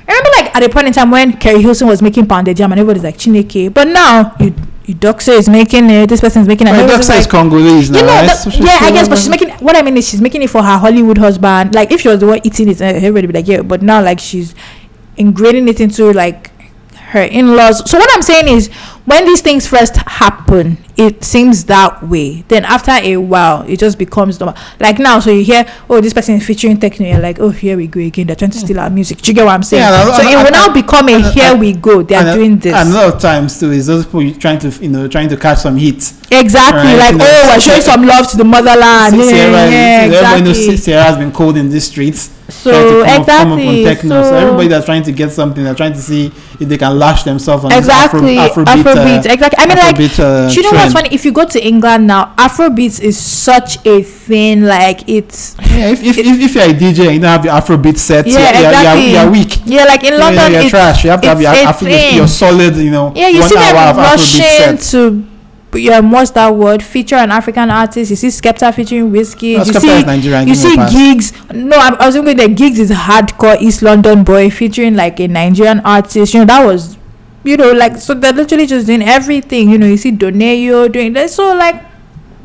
I 0.09 0.13
remember 0.13 0.31
like 0.39 0.57
at 0.57 0.63
a 0.63 0.69
point 0.69 0.87
in 0.89 0.93
time 0.93 1.11
when 1.11 1.33
Keri 1.39 1.61
Hilson 1.63 1.87
was 1.89 2.01
making 2.03 2.27
pounded 2.27 2.59
yam 2.59 2.73
and 2.73 2.81
everybody's 2.81 3.05
like 3.05 3.17
Chineke, 3.19 3.73
but 3.73 3.87
now 3.89 4.35
you 4.41 4.53
you 4.87 4.95
Doxa 4.95 5.33
is 5.37 5.49
making 5.49 5.91
it, 5.91 6.07
this 6.09 6.21
person's 6.21 6.47
making 6.47 6.67
it. 6.69 6.71
Well, 6.73 6.89
Doxa 6.89 7.01
is 7.01 7.09
like, 7.09 7.29
Congolese 7.31 7.91
now, 7.91 7.99
you 8.01 8.07
know, 8.07 8.13
right? 8.13 8.27
that- 8.27 8.37
So 8.39 8.51
yeah, 8.51 8.79
I 8.83 8.91
guess, 8.93 9.09
but 9.09 9.19
she's 9.19 9.29
making. 9.29 9.51
What 9.67 9.75
I 9.75 9.83
mean 9.83 9.97
is, 9.97 10.09
she's 10.09 10.21
making 10.21 10.43
it 10.43 10.51
for 10.51 10.63
her 10.63 10.79
Hollywood 10.79 11.19
husband. 11.19 11.75
Like, 11.75 11.91
if 11.91 12.03
she 12.03 12.09
was 12.09 12.21
the 12.21 12.27
one 12.29 12.41
eating 12.45 12.69
it, 12.69 12.81
everybody 12.81 13.27
would 13.27 13.33
be 13.33 13.39
like, 13.41 13.49
yeah. 13.49 13.63
But 13.63 13.83
now, 13.83 14.01
like, 14.03 14.21
she's 14.21 14.55
ingraining 15.19 15.69
it 15.69 15.81
into 15.81 16.13
like 16.13 16.51
her 17.09 17.23
in-laws. 17.23 17.89
So 17.91 17.99
what 17.99 18.11
I'm 18.13 18.23
saying 18.23 18.49
is, 18.49 18.69
when 19.05 19.25
these 19.25 19.41
things 19.41 19.67
first 19.67 19.97
happen, 19.97 20.79
it 20.97 21.23
seems 21.25 21.65
that 21.67 22.03
way. 22.03 22.43
Then 22.49 22.65
after 22.65 22.93
a 22.93 23.17
while, 23.19 23.63
it 23.69 23.79
just 23.79 23.99
becomes 23.99 24.41
normal. 24.41 24.57
Like 24.81 24.99
now, 24.99 25.21
so 25.21 25.31
you 25.31 25.45
hear, 25.45 25.67
oh, 25.91 26.01
this 26.01 26.15
person 26.15 26.37
is 26.37 26.47
featuring 26.47 26.79
Tekno. 26.79 27.11
You're 27.11 27.21
like, 27.21 27.39
oh, 27.39 27.51
here 27.51 27.77
we 27.77 27.87
go 27.87 28.01
again. 28.01 28.27
They're 28.29 28.37
trying 28.37 28.53
to 28.53 28.59
steal 28.59 28.81
our 28.81 28.89
music. 28.91 29.19
Do 29.21 29.31
you 29.31 29.35
get 29.35 29.45
what 29.45 29.53
I'm 29.53 29.63
saying? 29.63 29.83
Yeah, 29.83 30.13
so 30.15 30.23
and- 30.23 30.31
it 30.31 30.37
will 30.37 30.51
now 30.51 30.73
become 30.73 31.09
a 31.09 31.13
and- 31.15 31.25
here 31.27 31.45
and- 31.53 31.61
we 31.61 31.73
go. 31.75 32.03
They 32.03 32.15
are 32.15 32.35
doing 32.35 32.59
this. 32.59 32.75
And 32.75 32.89
a 32.91 32.93
lot 32.95 33.15
of 33.15 33.21
times 33.21 33.61
too, 33.61 33.73
is 33.73 33.87
those 33.87 34.05
people 34.07 34.33
trying 34.35 34.59
to 34.61 34.69
you 34.83 34.89
know 34.89 35.07
trying 35.09 35.29
to 35.29 35.37
catch 35.37 35.59
some 35.59 35.77
heat. 35.77 36.13
exactly. 36.31 36.83
Right, 36.93 36.99
like, 36.99 37.13
you 37.13 37.19
know, 37.19 37.25
oh, 37.29 37.51
we're 37.55 37.61
showing 37.61 37.83
some 37.83 38.05
love 38.07 38.31
to 38.31 38.37
the 38.37 38.45
motherland. 38.45 39.17
Yeah, 39.17 39.31
Ciara, 39.31 39.71
yeah, 39.71 40.01
everybody 40.05 40.43
knows 40.43 40.59
exactly. 40.59 40.93
Ciara 40.93 41.03
has 41.05 41.17
been 41.17 41.33
cold 41.33 41.57
in 41.57 41.69
these 41.71 41.85
streets. 41.87 42.31
So 42.49 42.71
trying 43.03 43.25
to 43.25 43.33
up- 43.33 43.39
come 43.39 43.53
up 43.53 43.59
exactly. 43.59 44.09
Tekno. 44.09 44.23
so, 44.23 44.31
So, 44.31 44.37
everybody 44.37 44.69
that's 44.69 44.87
trying 44.87 45.03
to 45.03 45.13
get 45.13 45.33
something, 45.33 45.65
they're 45.65 45.75
trying 45.75 45.95
to 45.95 45.99
see 46.01 46.27
if 46.61 46.69
they 46.69 46.79
can 46.79 46.97
lash 46.97 47.25
themselves 47.25 47.65
on 47.65 47.73
exactly 47.73 48.39
Afro, 48.39 48.65
Afrobeat. 48.65 48.83
Afrobeat. 48.95 49.27
uh, 49.27 49.33
exactly. 49.33 49.59
I 49.59 49.67
mean, 49.67 49.79
like, 49.79 49.97
Afrobeat, 49.97 50.19
uh, 50.21 50.51
you 50.53 50.63
know 50.63 50.71
what's 50.87 50.95
funny? 50.95 51.15
If 51.15 51.25
you 51.25 51.33
go 51.33 51.45
to 51.45 51.65
England 51.67 52.07
now, 52.07 52.35
Afrobeats 52.37 53.01
is 53.01 53.19
such 53.19 53.85
a 53.87 54.03
thing. 54.03 54.63
Like 54.63 55.09
it's 55.09 55.57
Yeah, 55.61 55.89
if, 55.89 56.03
if, 56.03 56.19
if, 56.19 56.41
if 56.41 56.55
you're 56.55 56.65
a 56.65 56.69
DJ 56.75 57.07
and 57.07 57.15
you 57.15 57.21
don't 57.21 57.23
have 57.31 57.45
your 57.45 57.55
Afrobeat 57.55 57.97
set, 57.99 58.27
Yeah, 58.27 58.33
you're, 58.53 58.61
you're, 58.63 58.71
exactly. 58.71 59.11
you're, 59.13 59.23
you're 59.23 59.31
weak. 59.33 59.59
yeah, 59.67 59.85
like 59.85 60.03
in 60.05 60.13
You're- 60.13 60.19
London, 60.19 60.53
you're, 60.53 60.61
it's, 60.63 60.71
trash. 60.71 61.05
You 61.05 61.11
have 61.11 61.21
to 61.21 61.29
have 61.29 61.41
your 61.41 61.53
it's 61.53 61.61
a 61.61 61.65
Afro, 61.65 61.89
your, 61.89 61.99
thing. 61.99 62.17
your 62.17 62.29
solid, 62.29 62.77
you 62.77 62.91
know, 62.91 63.13
Yeah, 63.15 63.29
you 63.29 63.43
see 63.43 63.55
them 63.55 63.75
Afrobeat 63.75 63.97
rushing 63.97 64.79
to 64.91 65.27
um, 65.93 66.11
what's 66.11 66.31
that 66.33 66.55
word? 66.55 66.83
Feature 66.83 67.17
an 67.17 67.31
African 67.31 67.71
artist. 67.71 68.11
You 68.11 68.17
see 68.17 68.29
Skepta 68.29 68.75
featuring 68.75 69.11
WizKid. 69.11 69.61
Oh, 69.61 69.65
you 69.65 69.73
Skepta 69.73 69.81
see, 69.81 69.99
you 69.99 70.31
give 70.31 70.47
me 70.47 70.53
a 70.53 70.55
see 70.55 70.77
Giggs. 71.13 71.53
No, 71.53 71.77
I, 71.77 71.95
I 72.01 72.07
was 72.07 72.15
thinking 72.15 72.37
that 72.39 72.57
Giggs 72.57 72.79
is 72.79 72.91
hardcore 72.91 73.61
East 73.61 73.83
London 73.83 74.25
boy 74.25 74.49
featuring 74.51 74.95
like 74.97 75.21
a 75.21 75.29
Nigerian 75.29 75.81
artist. 75.81 76.33
You 76.33 76.41
know 76.41 76.47
that 76.47 76.65
was, 76.65 76.97
you 77.47 77.57
know, 77.57 77.73
like 77.73 77.97
so 77.97 78.15
they're 78.15 78.33
literally 78.33 78.67
just 78.67 78.87
doing 78.87 79.03
everything. 79.03 79.71
You 79.71 79.79
know, 79.79 79.87
you 79.87 79.97
see 79.97 80.13
Donae'o 80.13 80.91
doing 80.91 81.13
that. 81.15 81.31
So 81.31 81.55
like 81.55 81.83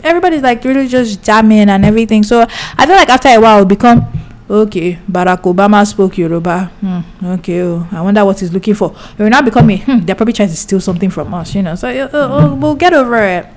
everybody's 0.03 0.41
like 0.41 0.63
really 0.63 0.87
just 0.87 1.23
jamming 1.23 1.69
and 1.69 1.83
everything. 1.85 2.23
So 2.23 2.45
I 2.77 2.85
feel 2.85 2.95
like 2.95 3.09
after 3.09 3.29
a 3.29 3.39
while, 3.39 3.57
it'll 3.57 3.65
become 3.67 4.05
okay. 4.49 4.99
Barack 5.09 5.41
Obama 5.43 5.85
spoke 5.87 6.17
Yoruba. 6.17 6.65
Hmm, 6.81 7.25
okay, 7.25 7.61
oh, 7.63 7.87
I 7.91 8.01
wonder 8.01 8.23
what 8.23 8.39
he's 8.39 8.53
looking 8.53 8.75
for. 8.75 8.95
It 9.17 9.23
will 9.23 9.29
now 9.29 9.41
become 9.41 9.69
a 9.69 9.77
hmm, 9.77 9.99
they're 9.99 10.15
probably 10.15 10.33
trying 10.33 10.49
to 10.49 10.57
steal 10.57 10.79
something 10.79 11.09
from 11.09 11.33
us, 11.33 11.55
you 11.55 11.63
know. 11.63 11.75
So 11.75 11.89
uh, 11.89 12.17
uh, 12.17 12.55
we'll 12.55 12.75
get 12.75 12.93
over 12.93 13.17
it. 13.23 13.47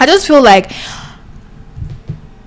I 0.00 0.06
just 0.06 0.26
feel 0.26 0.42
like 0.42 0.70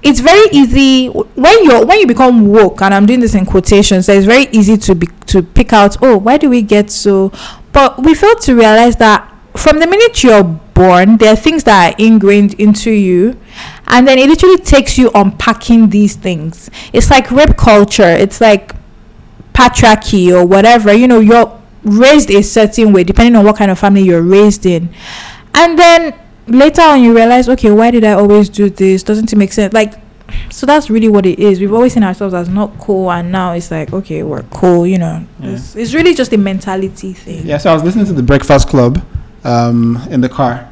it's 0.04 0.20
very 0.20 0.48
easy 0.52 1.08
when 1.10 1.64
you're 1.64 1.86
when 1.86 2.00
you 2.00 2.08
become 2.08 2.48
woke, 2.48 2.82
and 2.82 2.94
I'm 2.94 3.06
doing 3.06 3.20
this 3.20 3.36
in 3.36 3.46
quotations. 3.46 4.08
So 4.08 4.14
it's 4.14 4.26
very 4.26 4.48
easy 4.52 4.78
to 4.78 4.96
be 4.96 5.08
to 5.28 5.44
pick 5.44 5.74
out. 5.74 5.98
Oh, 6.02 6.18
why 6.18 6.38
do 6.38 6.50
we 6.50 6.62
get 6.62 6.90
so? 6.90 7.32
But 7.74 8.04
we 8.04 8.14
fail 8.14 8.36
to 8.36 8.56
realize 8.56 8.98
that 8.98 9.28
from 9.56 9.80
the 9.80 9.88
minute 9.88 10.24
you're 10.24 10.44
born, 10.44 11.18
there 11.18 11.34
are 11.34 11.36
things 11.36 11.64
that 11.66 11.94
are 11.94 11.96
ingrained 12.04 12.54
into 12.56 12.92
you, 12.92 13.38
and 13.88 14.08
then 14.08 14.18
it 14.18 14.28
literally 14.28 14.58
takes 14.58 14.98
you 14.98 15.12
unpacking 15.14 15.90
these 15.90 16.16
things. 16.16 16.70
It's 16.94 17.10
like 17.10 17.30
rape 17.32 17.58
culture. 17.58 18.04
It's 18.04 18.42
like 18.42 18.76
patriarchy 19.54 20.32
or 20.32 20.46
whatever. 20.46 20.94
You 20.94 21.08
know, 21.08 21.20
you're 21.20 21.62
raised 21.84 22.30
a 22.32 22.42
certain 22.42 22.94
way 22.94 23.04
depending 23.04 23.36
on 23.36 23.46
what 23.46 23.58
kind 23.58 23.72
of 23.72 23.80
family 23.80 24.04
you're 24.04 24.22
raised 24.22 24.66
in, 24.66 24.94
and 25.54 25.78
then 25.78 26.14
later 26.48 26.82
on 26.82 27.02
you 27.02 27.16
realize, 27.16 27.48
okay, 27.50 27.72
why 27.72 27.92
did 27.92 28.04
I 28.04 28.14
always 28.14 28.50
do 28.50 28.70
this? 28.70 29.04
Doesn't 29.04 29.32
it 29.32 29.36
make 29.36 29.54
sense? 29.54 29.74
Like, 29.74 29.94
so 30.50 30.66
that's 30.66 30.90
really 30.90 31.10
what 31.10 31.26
it 31.26 31.40
is. 31.40 31.60
We've 31.60 31.74
always 31.74 31.94
seen 31.94 32.04
ourselves 32.04 32.34
as 32.34 32.50
not 32.50 32.78
cool, 32.80 33.12
and 33.12 33.32
now 33.32 33.54
it's 33.54 33.72
like, 33.72 33.94
okay, 33.94 34.24
we're 34.24 34.44
cool. 34.44 34.86
You 34.88 34.98
know, 35.00 35.26
Yeah. 35.40 35.52
it's, 35.52 35.76
it's 35.76 35.94
really 35.94 36.14
just 36.14 36.32
a 36.34 36.38
mentality 36.38 37.14
thing. 37.14 37.46
Yeah, 37.46 37.58
so 37.58 37.72
I 37.72 37.74
was 37.74 37.84
listening 37.84 38.06
to 38.06 38.14
the 38.14 38.24
Breakfast 38.24 38.68
Club 38.68 39.04
um, 39.44 39.98
in 40.10 40.22
the 40.22 40.30
car. 40.30 40.68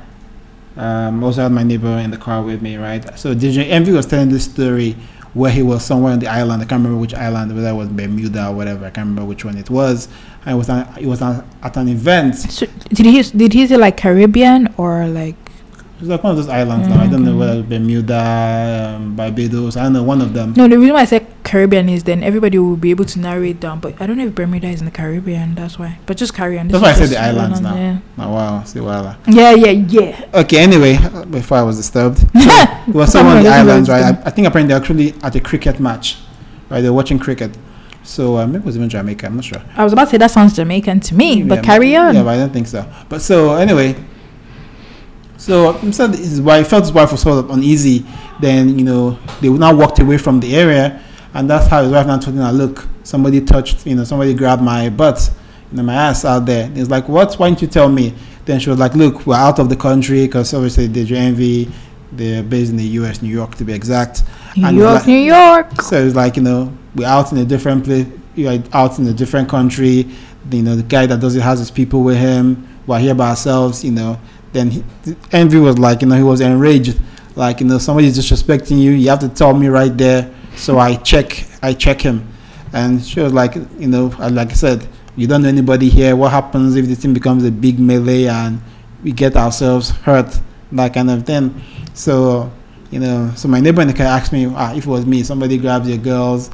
Um, 0.77 1.23
also 1.23 1.41
had 1.41 1.51
my 1.51 1.63
neighbor 1.63 1.97
in 1.97 2.09
the 2.11 2.17
car 2.17 2.41
with 2.41 2.61
me, 2.61 2.77
right? 2.77 3.17
So 3.19 3.35
DJ 3.35 3.69
Envy 3.69 3.91
was 3.91 4.05
telling 4.05 4.29
this 4.29 4.45
story 4.45 4.95
where 5.33 5.51
he 5.51 5.61
was 5.61 5.83
somewhere 5.85 6.13
on 6.13 6.19
the 6.19 6.27
island. 6.27 6.61
I 6.61 6.65
can't 6.65 6.81
remember 6.81 6.99
which 6.99 7.13
island, 7.13 7.53
whether 7.53 7.69
it 7.69 7.73
was 7.73 7.89
Bermuda 7.89 8.47
or 8.47 8.55
whatever. 8.55 8.85
I 8.85 8.89
can't 8.89 9.07
remember 9.07 9.25
which 9.25 9.43
one 9.43 9.57
it 9.57 9.69
was. 9.69 10.07
And 10.45 10.55
it 10.55 10.57
was 10.57 10.69
an, 10.69 10.87
it 10.97 11.05
was 11.05 11.21
an, 11.21 11.43
at 11.61 11.75
an 11.77 11.89
event. 11.89 12.35
So 12.37 12.65
did 12.89 13.05
he 13.05 13.21
did 13.21 13.53
he 13.53 13.67
say 13.67 13.75
like 13.77 13.97
Caribbean 13.97 14.73
or 14.77 15.05
like 15.07 15.35
It 15.99 16.03
was 16.03 16.09
like 16.11 16.23
one 16.23 16.31
of 16.31 16.37
those 16.37 16.47
islands 16.47 16.87
now. 16.87 17.01
I 17.01 17.07
don't 17.07 17.25
know 17.25 17.35
whether 17.35 17.61
Bermuda, 17.61 18.95
um, 18.95 19.17
Barbados. 19.17 19.75
I 19.75 19.83
don't 19.83 19.91
know 19.91 20.03
one 20.03 20.21
of 20.21 20.33
them. 20.33 20.53
no? 20.55 20.65
The 20.65 20.79
reason 20.79 20.93
why 20.93 21.01
I 21.01 21.05
said 21.05 21.27
Caribbean 21.43 21.89
is 21.89 22.05
then 22.05 22.23
everybody 22.23 22.57
will 22.57 22.77
be 22.77 22.89
able 22.91 23.03
to 23.03 23.19
narrow 23.19 23.43
it 23.43 23.59
down. 23.59 23.81
But 23.81 24.01
I 24.01 24.07
don't 24.07 24.15
know 24.15 24.27
if 24.27 24.33
Bermuda 24.33 24.69
is 24.69 24.79
in 24.79 24.85
the 24.85 24.91
Caribbean. 24.91 25.55
That's 25.55 25.77
why. 25.77 25.99
But 26.05 26.15
just 26.15 26.33
carry 26.33 26.57
on. 26.57 26.69
That's 26.69 26.81
why 26.81 26.91
I 26.91 26.93
said 26.93 27.09
the 27.09 27.19
islands 27.21 27.59
now. 27.59 27.75
Yeah. 27.75 27.99
Oh, 28.17 28.31
wow, 28.31 28.63
see 28.63 28.79
wow. 28.79 29.17
Yeah, 29.27 29.51
yeah, 29.55 29.71
yeah. 29.71 30.25
Okay, 30.35 30.59
anyway, 30.59 30.97
before 31.29 31.57
I 31.57 31.63
was 31.63 31.75
disturbed, 31.75 32.23
it 32.33 32.95
was 32.95 33.11
someone 33.11 33.35
on 33.35 33.43
the 33.43 33.49
islands, 33.49 33.89
right? 33.89 34.05
I, 34.15 34.21
I 34.27 34.29
think 34.29 34.47
apparently 34.47 34.69
they're 34.73 34.81
actually 34.81 35.13
at 35.21 35.35
a 35.35 35.41
cricket 35.41 35.81
match, 35.81 36.17
right? 36.69 36.79
They're 36.79 36.93
watching 36.93 37.19
cricket. 37.19 37.57
So 38.03 38.37
uh, 38.37 38.47
maybe 38.47 38.59
it 38.59 38.65
was 38.65 38.77
even 38.77 38.87
Jamaica. 38.87 39.25
I'm 39.27 39.35
not 39.35 39.43
sure. 39.43 39.61
I 39.75 39.83
was 39.83 39.91
about 39.91 40.05
to 40.05 40.11
say 40.11 40.17
that 40.17 40.31
sounds 40.31 40.55
Jamaican 40.55 41.01
to 41.01 41.13
me, 41.13 41.43
but 41.43 41.55
Yeah, 41.55 41.61
carry 41.61 41.93
on. 41.97 42.15
Yeah, 42.15 42.23
but 42.23 42.29
I 42.29 42.37
don't 42.37 42.53
think 42.53 42.67
so. 42.67 42.89
But 43.09 43.21
so 43.21 43.55
anyway, 43.55 43.95
so 45.39 45.71
he 45.73 45.91
said 45.91 46.11
his 46.13 46.41
wife 46.41 46.67
felt 46.67 46.83
his 46.83 46.91
wife 46.93 47.11
was 47.11 47.21
sort 47.21 47.39
of 47.43 47.49
uneasy. 47.49 48.05
Then 48.41 48.77
you 48.77 48.85
know 48.85 49.17
they 49.41 49.49
now 49.49 49.73
walked 49.75 49.99
away 49.99 50.17
from 50.17 50.39
the 50.39 50.55
area, 50.55 51.01
and 51.33 51.49
that's 51.49 51.67
how 51.67 51.81
his 51.83 51.91
wife 51.91 52.05
now 52.07 52.17
told 52.19 52.35
him, 52.37 52.51
"Look, 52.57 52.87
somebody 53.03 53.41
touched, 53.41 53.85
you 53.87 53.95
know, 53.95 54.03
somebody 54.03 54.33
grabbed 54.33 54.61
my 54.61 54.89
butt, 54.89 55.31
you 55.71 55.77
know, 55.77 55.83
my 55.83 55.93
ass 55.95 56.25
out 56.25 56.45
there." 56.45 56.65
And 56.65 56.77
he's 56.77 56.89
like, 56.89 57.07
"What? 57.09 57.33
Why 57.35 57.49
didn't 57.49 57.61
you 57.61 57.67
tell 57.67 57.89
me?" 57.89 58.13
Then 58.45 58.59
she 58.59 58.69
was 58.69 58.79
like, 58.79 58.95
"Look, 58.95 59.25
we're 59.25 59.35
out 59.35 59.59
of 59.59 59.69
the 59.69 59.75
country 59.75 60.25
because 60.27 60.53
obviously 60.53 60.87
the 60.87 61.05
JNV, 61.05 61.69
they're 62.11 62.43
based 62.43 62.71
in 62.71 62.77
the 62.77 62.83
U.S., 62.99 63.21
New 63.21 63.29
York 63.29 63.55
to 63.55 63.63
be 63.65 63.73
exact." 63.73 64.23
New 64.57 64.65
And 64.65 64.77
York, 64.77 64.93
like- 64.99 65.07
New 65.07 65.19
York. 65.19 65.81
So 65.81 66.03
it's 66.05 66.15
like 66.15 66.35
you 66.37 66.43
know 66.43 66.71
we're 66.95 67.07
out 67.07 67.31
in 67.31 67.37
a 67.37 67.45
different 67.45 67.85
place. 67.85 68.07
You're 68.35 68.61
out 68.73 68.99
in 68.99 69.07
a 69.07 69.13
different 69.13 69.47
country. 69.49 70.07
You 70.51 70.63
know 70.63 70.75
the 70.75 70.83
guy 70.83 71.05
that 71.05 71.19
does 71.19 71.35
it 71.35 71.41
has 71.41 71.59
his 71.59 71.71
people 71.71 72.03
with 72.03 72.17
him. 72.17 72.67
We're 72.87 72.99
here 72.99 73.15
by 73.15 73.29
ourselves. 73.29 73.83
You 73.83 73.91
know. 73.91 74.19
Then 74.51 74.71
he, 74.71 74.83
Envy 75.31 75.57
was 75.59 75.77
like 75.77 76.01
you 76.01 76.07
know 76.07 76.15
he 76.15 76.23
was 76.23 76.41
enraged. 76.41 76.99
Like 77.35 77.59
you 77.61 77.67
know 77.67 77.77
somebody's 77.77 78.17
disrespecting 78.17 78.79
you. 78.79 78.91
You 78.91 79.09
have 79.09 79.19
to 79.19 79.29
tell 79.29 79.53
me 79.53 79.67
right 79.67 79.95
there. 79.95 80.33
So 80.55 80.79
I 80.79 80.95
check. 80.95 81.45
I 81.61 81.73
check 81.73 82.01
him, 82.01 82.27
and 82.73 83.03
she 83.03 83.19
was 83.19 83.33
like 83.33 83.55
you 83.55 83.87
know 83.87 84.07
like 84.19 84.49
I 84.51 84.53
said 84.53 84.87
you 85.15 85.27
don't 85.27 85.41
know 85.41 85.49
anybody 85.49 85.89
here. 85.89 86.15
What 86.15 86.31
happens 86.31 86.75
if 86.75 86.87
the 86.87 86.95
thing 86.95 87.13
becomes 87.13 87.43
a 87.43 87.51
big 87.51 87.79
melee 87.79 88.27
and 88.27 88.61
we 89.03 89.11
get 89.11 89.35
ourselves 89.35 89.89
hurt? 89.89 90.39
That 90.71 90.93
kind 90.93 91.09
of 91.09 91.25
thing. 91.25 91.61
So 91.93 92.51
you 92.91 92.99
know, 92.99 93.31
so 93.35 93.47
my 93.47 93.59
neighbor 93.59 93.81
in 93.81 93.87
the 93.87 93.93
car 93.93 94.07
asked 94.07 94.31
me, 94.31 94.47
ah, 94.47 94.73
if 94.73 94.85
it 94.85 94.89
was 94.89 95.05
me, 95.05 95.23
somebody 95.23 95.57
grabs 95.57 95.87
your 95.87 95.97
girls, 95.97 96.49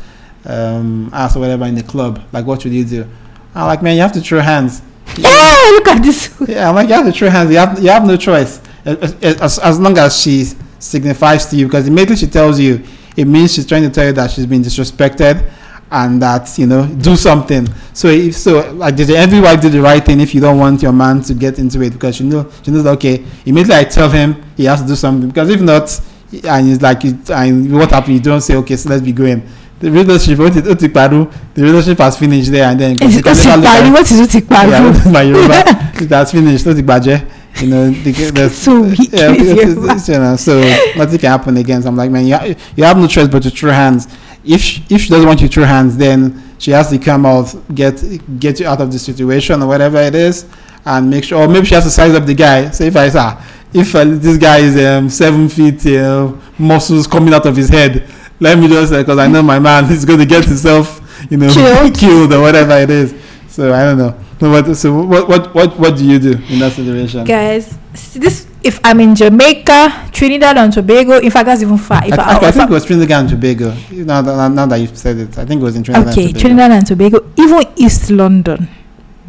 um, 0.46 1.10
ass 1.14 1.36
or 1.36 1.40
whatever 1.40 1.66
in 1.66 1.76
the 1.76 1.84
club, 1.84 2.22
like 2.34 2.46
what 2.46 2.64
would 2.64 2.74
you 2.74 2.84
do? 2.84 3.08
I'm 3.54 3.68
like, 3.68 3.82
man, 3.82 3.96
you 3.96 4.02
have 4.02 4.12
to 4.14 4.22
throw 4.22 4.40
hands. 4.40 4.82
Yeah, 5.18 5.70
look 5.74 5.88
at 5.88 6.04
this. 6.04 6.36
Yeah, 6.48 6.70
I'm 6.70 6.76
like, 6.76 6.88
you 6.90 6.96
have 6.96 7.06
to 7.06 7.12
throw 7.12 7.30
hands. 7.30 7.52
You 7.52 7.58
have, 7.58 7.82
you 7.82 7.90
have 7.90 8.06
no 8.06 8.18
choice. 8.18 8.62
As, 8.86 9.60
as, 9.60 9.80
long 9.80 9.98
as 9.98 10.22
she 10.22 10.44
signifies 10.80 11.48
to 11.48 11.56
you, 11.56 11.66
because 11.66 11.88
immediately 11.88 12.18
she 12.18 12.28
tells 12.28 12.60
you, 12.60 12.84
it 13.18 13.26
means 13.26 13.54
she's 13.54 13.66
trying 13.66 13.84
to 13.84 13.90
tell 13.90 14.06
you 14.06 14.14
that 14.14 14.30
she's 14.32 14.46
been 14.46 14.62
disrespected 14.62 15.50
and 15.90 16.22
that, 16.22 16.58
you 16.60 16.68
know, 16.68 16.86
do 16.88 17.16
something. 17.16 17.68
So, 17.94 18.10
if 18.10 18.36
so, 18.36 18.72
like, 18.74 18.96
did 18.96 19.10
every 19.12 19.40
wife 19.40 19.62
do 19.62 19.70
the 19.70 19.82
right 19.82 20.04
thing 20.04 20.20
if 20.20 20.36
you 20.36 20.42
don't 20.42 20.60
want 20.60 20.82
your 20.82 20.92
man 20.92 21.22
to 21.24 21.34
get 21.34 21.58
into 21.58 21.82
it? 21.82 21.92
Because 21.94 22.18
she, 22.18 22.24
know, 22.26 22.52
she 22.64 22.72
knows, 22.72 22.86
okay, 22.86 23.26
immediately 23.46 23.76
I 23.76 23.84
tell 23.86 24.10
him 24.10 24.44
he 24.58 24.66
has 24.66 24.82
to 24.82 24.88
do 24.88 24.96
something. 24.96 25.30
Because 25.30 25.50
if 25.50 25.62
not, 25.62 26.00
and 26.44 26.70
it's 26.70 26.82
like, 26.82 27.04
and 27.30 27.74
what 27.74 27.92
happened? 27.92 28.16
You 28.16 28.20
don't 28.20 28.42
say, 28.42 28.56
okay, 28.58 28.76
so 28.76 28.90
let's 28.90 29.04
be 29.04 29.14
going. 29.14 29.48
The 29.80 29.92
relationship, 29.92 30.40
what 30.40 30.56
it- 30.56 30.66
what 30.66 30.82
it 30.82 30.94
paru, 30.94 31.28
the 31.54 31.62
relationship 31.64 32.00
has 32.00 32.18
finished 32.18 32.52
there, 32.52 32.70
and 32.70 32.80
then 32.80 32.92
Is 33.02 33.18
it 33.18 33.26
Utikparu? 33.26 33.92
What 33.92 34.10
is 34.12 34.22
Utikparu? 34.28 34.70
yeah, 35.06 35.12
my 35.12 35.22
Yoruba, 35.22 35.64
it 36.02 36.10
has 36.10 36.32
finished. 36.32 36.66
Not 36.66 36.76
Igbaje. 36.78 37.26
You 37.62 37.68
know, 37.68 37.90
the, 37.90 38.12
the, 38.12 38.50
So 38.50 38.82
weak 38.82 39.12
yeah, 39.14 39.32
with 39.32 40.08
you 40.10 40.14
know, 40.18 40.36
so 40.36 40.60
nothing 40.98 41.20
can 41.20 41.30
happen 41.32 41.56
again. 41.58 41.82
So 41.82 41.88
I'm 41.88 41.96
like, 41.96 42.12
man, 42.12 42.26
you, 42.28 42.36
ha- 42.36 42.54
you 42.76 42.84
have 42.84 42.98
no 42.98 43.08
choice 43.08 43.30
but 43.30 43.44
to 43.44 43.50
throw 43.50 43.72
hands. 43.72 44.08
If 44.44 44.60
she, 44.62 44.84
if 44.90 45.02
she 45.02 45.10
doesn't 45.10 45.26
want 45.26 45.42
you 45.42 45.48
to 45.48 45.54
throw 45.54 45.64
hands, 45.64 45.96
then 45.98 46.42
she 46.58 46.72
has 46.72 46.90
to 46.90 46.98
come 47.00 47.26
out, 47.26 47.54
get 47.74 48.02
get 48.40 48.60
you 48.60 48.68
out 48.68 48.82
of 48.82 48.92
the 48.92 49.00
situation 49.00 49.62
or 49.64 49.68
whatever 49.68 50.00
it 50.02 50.16
is, 50.16 50.46
and 50.86 51.10
make 51.10 51.24
sure. 51.24 51.42
Or 51.42 51.48
maybe 51.48 51.66
she 51.66 51.76
has 51.76 51.86
to 51.86 51.90
size 51.92 52.14
up 52.14 52.26
the 52.26 52.34
guy. 52.34 52.70
So 52.72 52.84
if 52.86 52.96
I 52.98 53.08
say, 53.10 53.38
if 53.74 53.96
uh, 53.96 54.04
this 54.06 54.38
guy 54.38 54.58
is 54.60 54.76
um, 54.86 55.10
seven 55.10 55.48
feet, 55.50 55.86
uh, 55.88 56.34
muscles 56.60 57.08
coming 57.08 57.34
out 57.34 57.46
of 57.46 57.56
his 57.56 57.70
head, 57.70 58.04
let 58.40 58.58
me 58.58 58.68
just 58.68 58.92
uh, 58.92 58.96
say 58.96 59.02
because 59.02 59.20
I 59.20 59.28
know 59.28 59.42
my 59.42 59.60
man 59.60 59.92
is 59.92 60.06
going 60.06 60.20
to 60.20 60.26
get 60.26 60.46
himself, 60.46 61.02
you 61.30 61.38
know, 61.38 61.50
Killed. 61.50 61.96
killed 61.98 62.34
or 62.34 62.42
whatever 62.42 62.78
it 62.78 62.90
is. 62.90 63.16
So 63.48 63.74
I 63.74 63.84
don't 63.84 63.98
know. 63.98 64.20
No, 64.42 64.62
but, 64.62 64.76
so 64.76 64.94
what 65.02 65.30
what 65.30 65.56
what 65.56 65.80
what 65.80 65.98
do 65.98 66.06
you 66.06 66.20
do 66.20 66.32
in 66.50 66.60
that 66.60 66.74
situation? 66.74 67.24
Guys, 67.24 67.78
this 68.14 68.48
if 68.64 68.80
I'm 68.84 69.00
in 69.00 69.16
Jamaica, 69.16 70.10
Trinidad 70.12 70.58
and 70.58 70.74
Tobago, 70.74 71.20
in 71.20 71.32
fact 71.32 71.46
that's 71.46 71.62
even 71.62 71.78
far. 71.78 72.06
If 72.06 72.20
I, 72.20 72.24
I, 72.24 72.34
I, 72.34 72.48
I 72.48 72.52
think 72.52 72.70
it 72.70 72.74
was 72.74 72.84
Trinidad 72.84 73.12
and 73.22 73.30
Tobago. 73.30 73.74
Now 73.92 74.22
that, 74.22 74.52
now 74.52 74.66
that 74.66 74.76
you've 74.78 74.98
said 74.98 75.18
it, 75.18 75.38
I 75.38 75.46
think 75.46 75.62
it 75.62 75.64
was 75.64 75.76
in 75.78 75.84
Trinidad 75.84 76.12
okay, 76.12 76.26
and 76.26 76.34
Tobago. 76.34 76.40
Trinidad 76.42 76.72
and 76.72 76.86
Tobago, 76.86 77.32
even 77.38 77.64
East 77.78 78.12
London, 78.12 78.68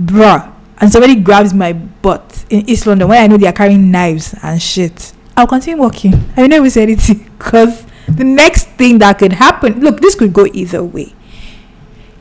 bruh, 0.02 0.52
and 0.78 0.90
somebody 0.90 1.16
grabs 1.16 1.54
my 1.54 1.72
butt 1.72 2.44
in 2.50 2.68
East 2.68 2.86
London 2.86 3.08
when 3.08 3.22
I 3.22 3.26
know 3.28 3.36
they 3.36 3.46
are 3.46 3.52
carrying 3.52 3.90
knives 3.90 4.34
and 4.42 4.60
shit, 4.60 5.12
I'll 5.36 5.46
continue 5.46 5.80
walking. 5.80 6.14
I 6.36 6.42
will 6.42 6.48
never 6.48 6.68
say 6.68 6.82
anything 6.82 7.30
because 7.38 7.86
the 8.08 8.24
next 8.24 8.65
thing 8.78 8.98
that 8.98 9.18
could 9.18 9.32
happen, 9.34 9.80
look, 9.80 10.00
this 10.00 10.14
could 10.14 10.32
go 10.32 10.46
either 10.52 10.82
way. 10.84 11.12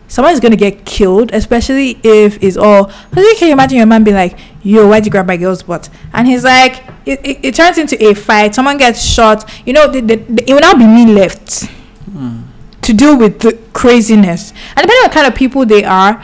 Someone 0.08 0.34
is 0.34 0.40
gonna 0.40 0.56
get 0.56 0.86
killed, 0.86 1.32
especially 1.34 2.00
if 2.04 2.42
it's 2.44 2.56
all. 2.58 2.86
Because 3.10 3.38
can 3.40 3.48
you 3.48 3.54
imagine 3.54 3.78
your 3.78 3.88
man 3.88 4.04
being 4.04 4.16
like, 4.16 4.38
"Yo, 4.62 4.88
why'd 4.88 5.04
you 5.06 5.12
grab 5.12 5.26
my 5.28 5.36
girl's 5.36 5.64
butt?" 5.64 5.90
And 6.14 6.28
he's 6.28 6.44
like, 6.44 6.84
it, 7.06 7.20
it, 7.26 7.40
it 7.44 7.56
turns 7.56 7.78
into 7.80 8.02
a 8.04 8.14
fight. 8.14 8.54
Someone 8.56 8.78
gets 8.78 9.04
shot. 9.04 9.50
You 9.66 9.74
know, 9.74 9.88
the, 9.92 10.02
the, 10.02 10.16
the, 10.16 10.50
it 10.50 10.54
will 10.54 10.62
now 10.62 10.76
be 10.76 10.86
me 10.86 11.12
left 11.12 11.66
Hmm. 12.12 12.44
to 12.84 12.94
deal 12.94 13.18
with 13.18 13.40
the 13.40 13.58
craziness. 13.74 14.52
And 14.76 14.84
depending 14.86 15.04
on 15.04 15.10
the 15.10 15.14
kind 15.14 15.28
of 15.28 15.36
people 15.36 15.66
they 15.66 15.84
are, 15.84 16.24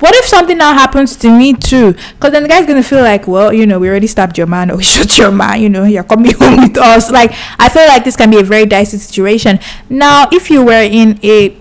what 0.00 0.14
if 0.16 0.26
something 0.26 0.58
now 0.58 0.74
happens 0.74 1.16
to 1.16 1.30
me 1.30 1.54
too? 1.54 1.92
Because 1.92 2.32
then 2.32 2.42
the 2.42 2.48
guy's 2.48 2.66
gonna 2.66 2.82
feel 2.82 3.02
like, 3.02 3.26
well, 3.26 3.52
you 3.52 3.66
know, 3.66 3.78
we 3.78 3.88
already 3.88 4.06
stabbed 4.06 4.36
your 4.36 4.46
man 4.46 4.70
or 4.70 4.76
we 4.76 4.82
shot 4.94 5.16
your 5.18 5.30
man. 5.30 5.60
You 5.60 5.68
know, 5.68 5.84
you're 5.84 6.04
coming 6.04 6.34
home 6.38 6.56
with 6.56 6.78
us. 6.78 7.10
Like, 7.10 7.32
I 7.58 7.68
feel 7.68 7.86
like 7.86 8.04
this 8.04 8.16
can 8.16 8.30
be 8.30 8.38
a 8.38 8.42
very 8.42 8.66
dicey 8.66 8.98
situation. 8.98 9.60
Now, 9.88 10.28
if 10.32 10.50
you 10.50 10.64
were 10.64 10.82
in 10.82 11.18
a 11.24 11.56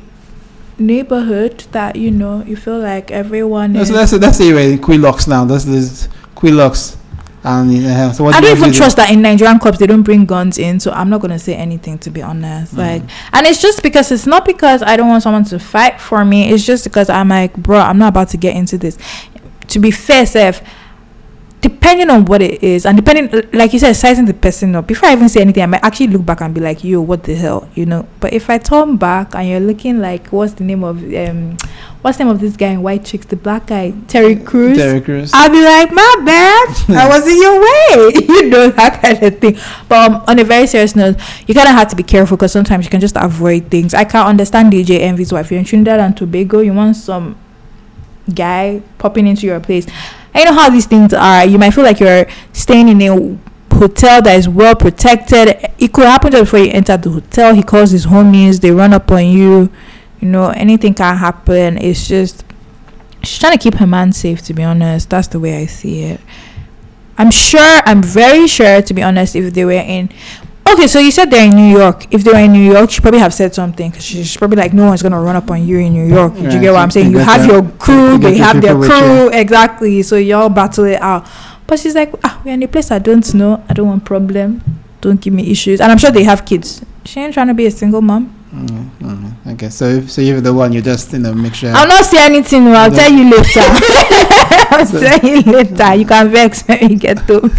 neighborhood 0.80 1.66
that 1.72 1.96
you 1.98 2.10
know 2.10 2.42
you 2.46 2.56
feel 2.56 2.80
like 2.80 3.12
everyone 3.12 3.76
is 3.76 3.92
let's 3.92 4.14
let's 4.14 4.38
say 4.38 4.48
you're 4.48 4.60
in 4.60 4.80
Quilox 4.80 5.28
now. 5.28 5.46
That's 5.46 5.66
this 5.66 6.08
Quilox, 6.36 6.96
and 7.44 7.86
uh, 7.86 8.12
so 8.12 8.26
I 8.28 8.40
do 8.42 8.48
don't 8.48 8.58
even 8.58 8.72
do? 8.72 8.78
trust 8.78 8.98
that 8.98 9.10
in 9.10 9.22
Nigerian 9.22 9.60
clubs 9.60 9.80
they 9.80 9.88
don't 9.88 10.04
bring 10.04 10.26
guns 10.26 10.58
in, 10.58 10.80
so 10.80 10.92
I'm 10.92 11.10
not 11.10 11.22
gonna 11.22 11.40
say 11.40 11.56
anything 11.56 11.98
to 12.00 12.10
be 12.10 12.22
honest. 12.22 12.76
Mm. 12.76 12.78
Like, 12.78 13.04
and 13.32 13.48
it's 13.48 13.62
just 13.62 13.82
because 13.82 14.12
it's 14.12 14.28
not 14.28 14.46
because 14.46 14.84
I 14.84 14.98
don't 14.98 15.08
want 15.08 15.24
someone 15.24 15.46
to 15.46 15.60
fight 15.60 16.02
for 16.02 16.26
me. 16.26 16.50
It's 16.52 16.66
just 16.66 16.84
because 16.84 17.10
I'm 17.10 17.30
like, 17.30 17.56
bro, 17.56 17.80
I'm 17.80 17.98
not 17.98 18.10
about 18.10 18.30
to 18.30 18.38
get 18.38 18.56
into 18.56 18.78
this. 18.78 18.98
To 19.68 19.80
be 19.80 19.92
fair, 19.92 20.26
Seth, 20.26 20.66
depending 21.62 22.10
on 22.10 22.26
what 22.26 22.42
it 22.42 22.64
is, 22.64 22.86
and 22.86 22.96
depending, 22.96 23.50
like 23.52 23.74
you 23.74 23.80
said, 23.80 23.94
sizing 23.94 24.26
the 24.26 24.34
person 24.34 24.76
up. 24.76 24.88
Before 24.88 25.10
I 25.10 25.14
even 25.14 25.28
say 25.28 25.42
anything, 25.42 25.64
I 25.64 25.66
might 25.66 25.84
actually 25.84 26.08
look 26.08 26.26
back 26.26 26.42
and 26.42 26.54
be 26.54 26.62
like, 26.62 26.84
yo, 26.84 27.02
what 27.02 27.24
the 27.24 27.36
hell, 27.36 27.68
you 27.76 27.86
know. 27.86 28.08
But 28.20 28.34
if 28.34 28.50
I 28.50 28.58
turn 28.58 28.98
back 28.98 29.36
and 29.36 29.48
you're 29.48 29.60
looking 29.60 30.00
like, 30.00 30.28
what's 30.28 30.54
the 30.54 30.64
name 30.64 30.84
of 30.84 31.04
um, 31.14 31.58
what's 32.02 32.18
the 32.18 32.24
name 32.24 32.32
of 32.32 32.40
this 32.40 32.56
guy 32.56 32.70
in 32.70 32.82
White 32.82 33.04
Chicks, 33.04 33.26
the 33.26 33.36
black 33.36 33.68
guy, 33.68 33.94
Terry 34.08 34.38
Crews. 34.38 34.78
Terry 34.78 35.02
Crews. 35.02 35.32
I'll 35.34 35.52
be 35.52 35.62
like, 35.62 35.92
my 35.92 36.16
bad. 36.26 36.98
I 36.98 37.08
was 37.10 37.28
in 37.28 37.42
your 37.42 37.60
way. 37.60 38.26
you 38.28 38.50
know, 38.50 38.70
that 38.70 39.02
kind 39.02 39.22
of 39.22 39.40
thing. 39.40 39.58
But 39.90 40.12
um, 40.12 40.24
on 40.28 40.40
a 40.40 40.44
very 40.46 40.68
serious 40.68 40.96
note, 40.96 41.18
you 41.48 41.54
kind 41.54 41.68
of 41.68 41.76
have 41.76 41.90
to 41.90 41.96
be 41.96 42.04
careful 42.04 42.38
because 42.38 42.54
sometimes 42.54 42.86
you 42.86 42.92
can 42.92 43.02
just 43.02 43.18
avoid 43.18 43.70
things. 43.70 43.94
I 43.94 44.06
can't 44.06 44.28
understand 44.28 44.72
DJ 44.72 45.02
Envy's 45.02 45.34
wife. 45.34 45.52
You're 45.52 45.60
in 45.60 45.66
Trinidad 45.66 46.00
and 46.00 46.16
Tobago, 46.16 46.60
you 46.60 46.74
want 46.74 46.96
some 46.96 47.38
guy 48.34 48.82
popping 48.98 49.28
into 49.28 49.46
your 49.46 49.60
place. 49.60 49.88
I 50.34 50.44
know 50.44 50.54
how 50.54 50.70
these 50.70 50.86
things 50.86 51.14
are. 51.14 51.46
You 51.46 51.58
might 51.58 51.72
feel 51.72 51.84
like 51.84 52.00
you're 52.00 52.26
staying 52.54 52.88
in 52.88 53.02
a 53.02 53.76
hotel 53.76 54.22
that 54.22 54.38
is 54.38 54.48
well 54.48 54.76
protected. 54.76 55.70
It 55.78 55.94
could 55.94 56.06
happen 56.06 56.32
just 56.32 56.44
before 56.44 56.60
you 56.60 56.72
enter 56.72 56.98
the 56.98 57.10
hotel. 57.10 57.54
He 57.54 57.64
calls 57.64 57.92
his 57.92 58.06
homies, 58.06 58.62
they 58.62 58.72
run 58.72 58.94
up 58.94 59.12
on 59.12 59.26
you. 59.26 59.72
You 60.20 60.28
know, 60.28 60.50
anything 60.50 60.94
can 60.94 61.16
happen. 61.16 61.78
It's 61.78 62.08
just 62.08 62.44
she's 63.24 63.40
trying 63.40 63.58
to 63.58 63.62
keep 63.62 63.76
her 63.76 63.88
man 63.88 64.12
safe 64.12 64.42
to 64.44 64.54
be 64.54 64.64
honest 64.64 65.10
that's 65.10 65.28
the 65.28 65.40
way 65.40 65.58
i 65.58 65.66
see 65.66 66.04
it 66.04 66.20
i'm 67.18 67.32
sure 67.32 67.82
i'm 67.86 68.02
very 68.02 68.48
sure 68.48 68.82
to 68.82 68.94
be 68.94 69.02
honest 69.02 69.36
if 69.36 69.54
they 69.54 69.66
were 69.66 69.72
in 69.72 70.10
okay 70.74 70.88
so 70.88 71.00
you 71.00 71.12
said 71.12 71.30
they're 71.32 71.46
in 71.46 71.56
new 71.56 71.78
york. 71.78 72.06
If 72.14 72.24
they 72.24 72.32
were 72.32 72.40
in 72.40 72.52
new 72.54 72.72
york 72.72 72.90
she 72.92 73.02
probably 73.02 73.20
have 73.20 73.34
said 73.34 73.54
something. 73.56 73.90
Because 73.90 74.06
she's 74.06 74.36
probably 74.38 74.58
like 74.58 74.74
no 74.74 74.86
one's 74.88 75.02
gonna 75.02 75.20
run 75.22 75.36
up 75.36 75.50
on 75.52 75.66
you 75.68 75.78
in 75.80 75.94
new 75.94 76.06
york. 76.08 76.34
Did 76.36 76.54
you 76.54 76.60
get 76.60 76.72
what 76.74 76.80
i'm 76.82 76.92
saying? 76.92 77.12
you 77.12 77.18
have 77.20 77.46
your- 77.46 77.64
your 77.64 77.72
crew 77.78 78.18
they 78.18 78.38
have 78.38 78.62
their 78.62 78.76
crew. 78.76 79.30
exactly. 79.30 80.02
So 80.04 80.16
y'all 80.16 80.50
battle 80.50 80.86
it 80.86 81.02
out. 81.02 81.26
But 81.68 81.80
she's 81.80 81.96
like 81.96 82.12
ah 82.24 82.42
we're 82.44 82.54
in 82.54 82.64
a 82.64 82.68
place 82.68 82.92
i 82.92 83.00
don't 83.00 83.34
know. 83.34 83.64
I 83.70 83.74
don't 83.74 83.88
want 83.88 84.06
problem. 84.06 84.62
Don't 85.02 85.20
give 85.22 85.34
me 85.34 85.50
issues. 85.52 85.80
And 85.82 85.92
i'm 85.92 85.98
sure 85.98 86.12
they 86.12 86.24
have 86.24 86.46
kids. 86.46 86.82
She 87.06 87.20
ain't 87.20 87.34
trying 87.34 87.48
to 87.48 87.54
be 87.54 87.66
a 87.66 87.72
single 87.72 88.02
mom. 88.02 88.36
Mm, 88.54 88.90
mm, 89.00 89.54
okay, 89.54 89.70
so 89.70 89.86
if 89.86 90.10
so 90.12 90.22
you're 90.22 90.42
the 90.42 90.52
one, 90.54 90.74
you 90.74 90.82
just 90.82 91.14
you 91.14 91.20
know 91.20 91.34
make 91.36 91.54
sure. 91.54 91.72
I'll 91.74 91.88
not 91.88 92.04
say 92.04 92.18
anything. 92.26 92.68
I'll 92.68 92.90
No. 92.90 92.98
tell 92.98 93.12
you 93.12 93.26
later. 93.30 93.62
I'll 94.72 94.86
So- 94.86 95.00
tell 95.00 95.20
you 95.20 95.42
later. 95.42 95.96
You 95.96 96.06
can 96.06 96.30
vex 96.30 96.62
when 96.68 96.90
you 96.90 96.96
get 96.98 97.20
home. 97.20 97.50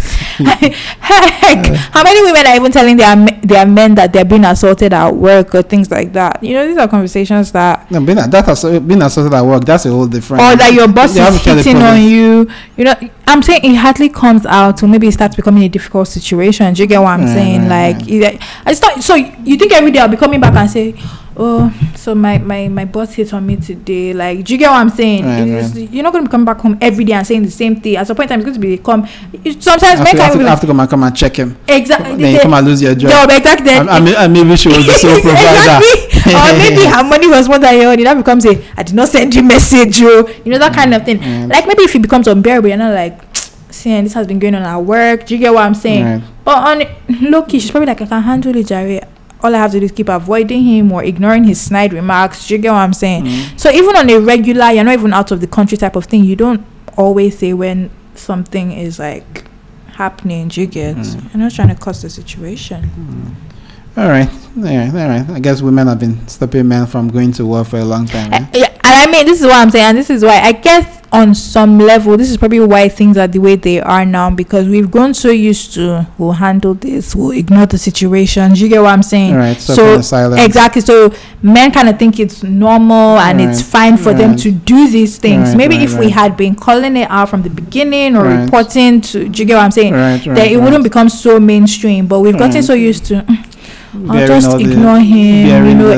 Heck, 0.41 1.65
how 1.91 2.03
many 2.03 2.21
women 2.21 2.47
are 2.47 2.55
even 2.55 2.71
telling 2.71 2.97
their 2.97 3.15
their 3.43 3.65
men 3.65 3.95
that 3.95 4.13
they're 4.13 4.25
being 4.25 4.45
assaulted 4.45 4.93
at 4.93 5.15
work 5.15 5.53
or 5.55 5.61
things 5.61 5.91
like 5.91 6.13
that? 6.13 6.41
You 6.43 6.53
know, 6.53 6.67
these 6.67 6.77
are 6.77 6.87
conversations 6.87 7.51
that, 7.51 7.89
no, 7.91 7.99
being 8.01 8.17
that 8.17 8.47
assault, 8.47 8.87
being 8.87 9.01
assaulted 9.01 9.33
at 9.33 9.41
work, 9.45 9.65
that's 9.65 9.85
a 9.85 9.89
whole 9.89 10.07
different. 10.07 10.41
or 10.43 10.55
that 10.55 10.73
your 10.73 10.87
boss 10.87 11.15
You 11.15 11.23
is 11.23 11.41
to 11.43 11.55
hitting 11.55 11.77
on 11.77 12.01
you. 12.01 12.47
You 12.77 12.85
know, 12.85 12.95
I'm 13.27 13.41
saying 13.41 13.61
it 13.63 13.75
hardly 13.75 14.09
comes 14.09 14.45
out 14.45 14.77
till 14.77 14.87
maybe 14.87 15.07
it 15.07 15.13
starts 15.13 15.35
becoming 15.35 15.63
a 15.63 15.69
difficult 15.69 16.07
situation. 16.07 16.73
Do 16.73 16.81
you 16.81 16.87
get 16.87 16.99
what 17.01 17.09
I'm 17.11 17.27
saying? 17.27 17.67
like, 17.69 17.97
it's 18.07 18.81
not. 18.81 19.01
So 19.03 19.15
you 19.15 19.57
think 19.57 19.73
every 19.73 19.91
day 19.91 19.99
I'll 19.99 20.07
be 20.07 20.17
coming 20.17 20.39
back 20.39 20.55
and 20.55 20.69
say. 20.69 20.95
Oh, 21.43 21.73
so 21.95 22.13
my, 22.13 22.37
my, 22.37 22.67
my 22.67 22.85
boss 22.85 23.15
hit 23.15 23.33
on 23.33 23.47
me 23.47 23.55
today. 23.55 24.13
Like, 24.13 24.45
do 24.45 24.53
you 24.53 24.59
get 24.59 24.69
what 24.69 24.77
I'm 24.77 24.91
saying? 24.91 25.25
Right, 25.25 25.63
right. 25.63 25.91
You're 25.91 26.03
not 26.03 26.13
going 26.13 26.23
to 26.23 26.29
be 26.29 26.31
coming 26.31 26.45
back 26.45 26.59
home 26.59 26.77
every 26.79 27.03
day 27.03 27.13
and 27.13 27.25
saying 27.25 27.41
the 27.41 27.49
same 27.49 27.81
thing. 27.81 27.95
At 27.95 28.05
some 28.05 28.15
point 28.15 28.29
in 28.29 28.39
time, 28.39 28.47
it's 28.47 28.57
going 28.57 28.61
to 28.61 28.77
be 28.77 28.77
come. 28.77 29.07
Sometimes 29.59 29.97
have 29.97 30.03
men 30.03 30.15
to, 30.15 30.21
have, 30.21 30.31
can't 30.31 30.33
to, 30.33 30.37
even 30.37 30.45
have 30.45 30.61
to 30.61 30.67
come 30.67 30.79
and 30.79 30.87
come 30.87 31.01
and 31.01 31.17
check 31.17 31.35
him. 31.35 31.57
exactly. 31.67 32.15
Then 32.15 32.35
you 32.35 32.41
come 32.41 32.53
and 32.53 32.67
lose 32.67 32.79
your 32.79 32.93
job. 32.93 33.09
job 33.09 33.29
exactly. 33.31 33.65
Then, 33.65 33.89
and, 33.89 34.07
and, 34.09 34.33
may- 34.33 34.43
maybe 34.43 34.55
she 34.55 34.69
was 34.69 34.85
the 34.85 34.93
sole 34.93 35.19
provider. 35.21 35.81
exactly. 35.81 36.33
or 36.35 36.57
maybe 36.61 36.85
her 36.85 37.03
money 37.03 37.27
was 37.27 37.49
more 37.49 37.57
than 37.57 37.75
your 37.75 37.91
own. 37.91 38.03
That 38.03 38.17
becomes 38.17 38.45
a 38.45 38.63
I 38.77 38.83
did 38.83 38.93
not 38.93 39.07
send 39.07 39.33
you 39.33 39.41
message, 39.41 39.99
you. 39.99 40.29
You 40.45 40.51
know 40.51 40.59
that 40.59 40.75
kind 40.75 40.93
of 40.93 41.03
thing. 41.03 41.17
Mm. 41.17 41.49
Like 41.49 41.65
maybe 41.65 41.81
if 41.81 41.95
it 41.95 42.03
becomes 42.03 42.27
unbearable, 42.27 42.69
you're 42.69 42.77
not 42.77 42.93
like, 42.93 43.19
seeing 43.71 44.03
this 44.03 44.13
has 44.13 44.27
been 44.27 44.37
going 44.37 44.53
on 44.53 44.61
at 44.61 44.77
work. 44.77 45.25
Do 45.25 45.33
you 45.33 45.39
get 45.39 45.53
what 45.55 45.65
I'm 45.65 45.73
saying? 45.73 46.05
Right. 46.05 46.23
But 46.43 46.57
on 46.57 47.31
low 47.31 47.41
key, 47.43 47.59
she's 47.59 47.71
probably 47.71 47.87
like, 47.87 48.01
I 48.01 48.05
can 48.05 48.21
handle 48.21 48.55
it, 48.55 48.67
Jerry. 48.67 49.01
All 49.43 49.55
I 49.55 49.57
have 49.57 49.71
to 49.71 49.79
do 49.79 49.85
is 49.85 49.91
keep 49.91 50.09
avoiding 50.09 50.63
him 50.63 50.91
or 50.91 51.03
ignoring 51.03 51.43
his 51.43 51.59
snide 51.59 51.93
remarks. 51.93 52.47
Do 52.47 52.53
you 52.53 52.59
get 52.59 52.71
what 52.71 52.79
I'm 52.79 52.93
saying? 52.93 53.25
Mm. 53.25 53.59
So 53.59 53.71
even 53.71 53.95
on 53.95 54.09
a 54.09 54.19
regular, 54.19 54.71
you're 54.71 54.83
not 54.83 54.93
even 54.93 55.13
out 55.13 55.31
of 55.31 55.41
the 55.41 55.47
country 55.47 55.77
type 55.77 55.95
of 55.95 56.05
thing. 56.05 56.23
You 56.23 56.35
don't 56.35 56.65
always 56.97 57.39
say 57.39 57.53
when 57.53 57.89
something 58.15 58.71
is 58.71 58.99
like 58.99 59.45
happening. 59.93 60.47
Do 60.49 60.61
you 60.61 60.67
get? 60.67 60.95
Mm. 60.95 61.33
You're 61.33 61.43
not 61.43 61.51
trying 61.53 61.69
to 61.69 61.75
cause 61.75 62.01
the 62.01 62.09
situation. 62.09 63.35
All 63.97 64.07
right, 64.07 64.29
all 64.57 64.63
right, 64.63 64.87
all 64.89 65.09
right. 65.09 65.29
I 65.31 65.39
guess 65.39 65.61
women 65.61 65.87
have 65.87 65.99
been 65.99 66.25
stopping 66.27 66.67
men 66.67 66.85
from 66.87 67.09
going 67.09 67.33
to 67.33 67.45
war 67.45 67.65
for 67.65 67.77
a 67.79 67.83
long 67.85 68.05
time. 68.05 68.31
Uh, 68.31 68.37
eh? 68.37 68.47
yeah, 68.53 68.69
and 68.69 68.79
I 68.83 69.11
mean, 69.11 69.25
this 69.25 69.41
is 69.41 69.45
what 69.45 69.55
I'm 69.57 69.69
saying, 69.69 69.85
and 69.85 69.97
this 69.97 70.09
is 70.09 70.23
why 70.23 70.39
I 70.39 70.53
guess 70.53 71.01
on 71.11 71.35
some 71.35 71.77
level, 71.77 72.15
this 72.15 72.31
is 72.31 72.37
probably 72.37 72.61
why 72.61 72.87
things 72.87 73.17
are 73.17 73.27
the 73.27 73.39
way 73.39 73.57
they 73.57 73.81
are 73.81 74.05
now 74.05 74.29
because 74.29 74.69
we've 74.69 74.89
grown 74.89 75.13
so 75.13 75.29
used 75.29 75.73
to 75.73 76.07
we'll 76.17 76.31
handle 76.31 76.73
this, 76.73 77.13
we'll 77.13 77.31
ignore 77.31 77.65
the 77.65 77.77
situation. 77.77 78.53
Do 78.53 78.61
you 78.61 78.69
get 78.69 78.81
what 78.81 78.91
I'm 78.91 79.03
saying? 79.03 79.33
All 79.33 79.39
right, 79.39 79.57
So. 79.57 79.95
Exactly. 79.95 80.81
So 80.81 81.13
men 81.41 81.71
kind 81.73 81.89
of 81.89 81.99
think 81.99 82.17
it's 82.17 82.43
normal 82.43 83.19
and 83.19 83.41
it's 83.41 83.61
fine 83.61 83.97
for 83.97 84.13
them 84.13 84.37
to 84.37 84.51
do 84.51 84.89
these 84.89 85.17
things. 85.17 85.49
Right, 85.49 85.57
Maybe 85.57 85.75
right, 85.75 85.83
if 85.89 85.99
we 85.99 86.09
had 86.11 86.37
been 86.37 86.55
calling 86.55 86.95
it 86.95 87.09
out 87.11 87.27
from 87.27 87.41
the 87.41 87.49
beginning 87.49 88.15
or 88.15 88.23
Right. 88.23 88.45
reporting 88.45 89.01
to, 89.01 89.27
do 89.27 89.39
you 89.41 89.45
get 89.45 89.55
what 89.55 89.63
I'm 89.65 89.71
saying? 89.71 89.93
Right, 89.93 90.25
right, 90.25 90.35
then 90.35 90.47
it 90.47 90.55
right. 90.55 90.63
wouldn't 90.63 90.83
become 90.85 91.09
so 91.09 91.41
mainstream. 91.41 92.07
But 92.07 92.21
we've 92.21 92.37
gotten 92.37 92.55
Right. 92.55 92.63
so 92.63 92.73
used 92.73 93.03
to. 93.07 93.15
"Mm, 93.27 93.50
I'll 94.09 94.27
just 94.27 94.47
all 94.47 94.57
the- 94.57 94.71
ignore 94.71 94.99
him. 94.99 95.67
You 95.67 95.73
know, 95.75 95.89
the 95.89 95.95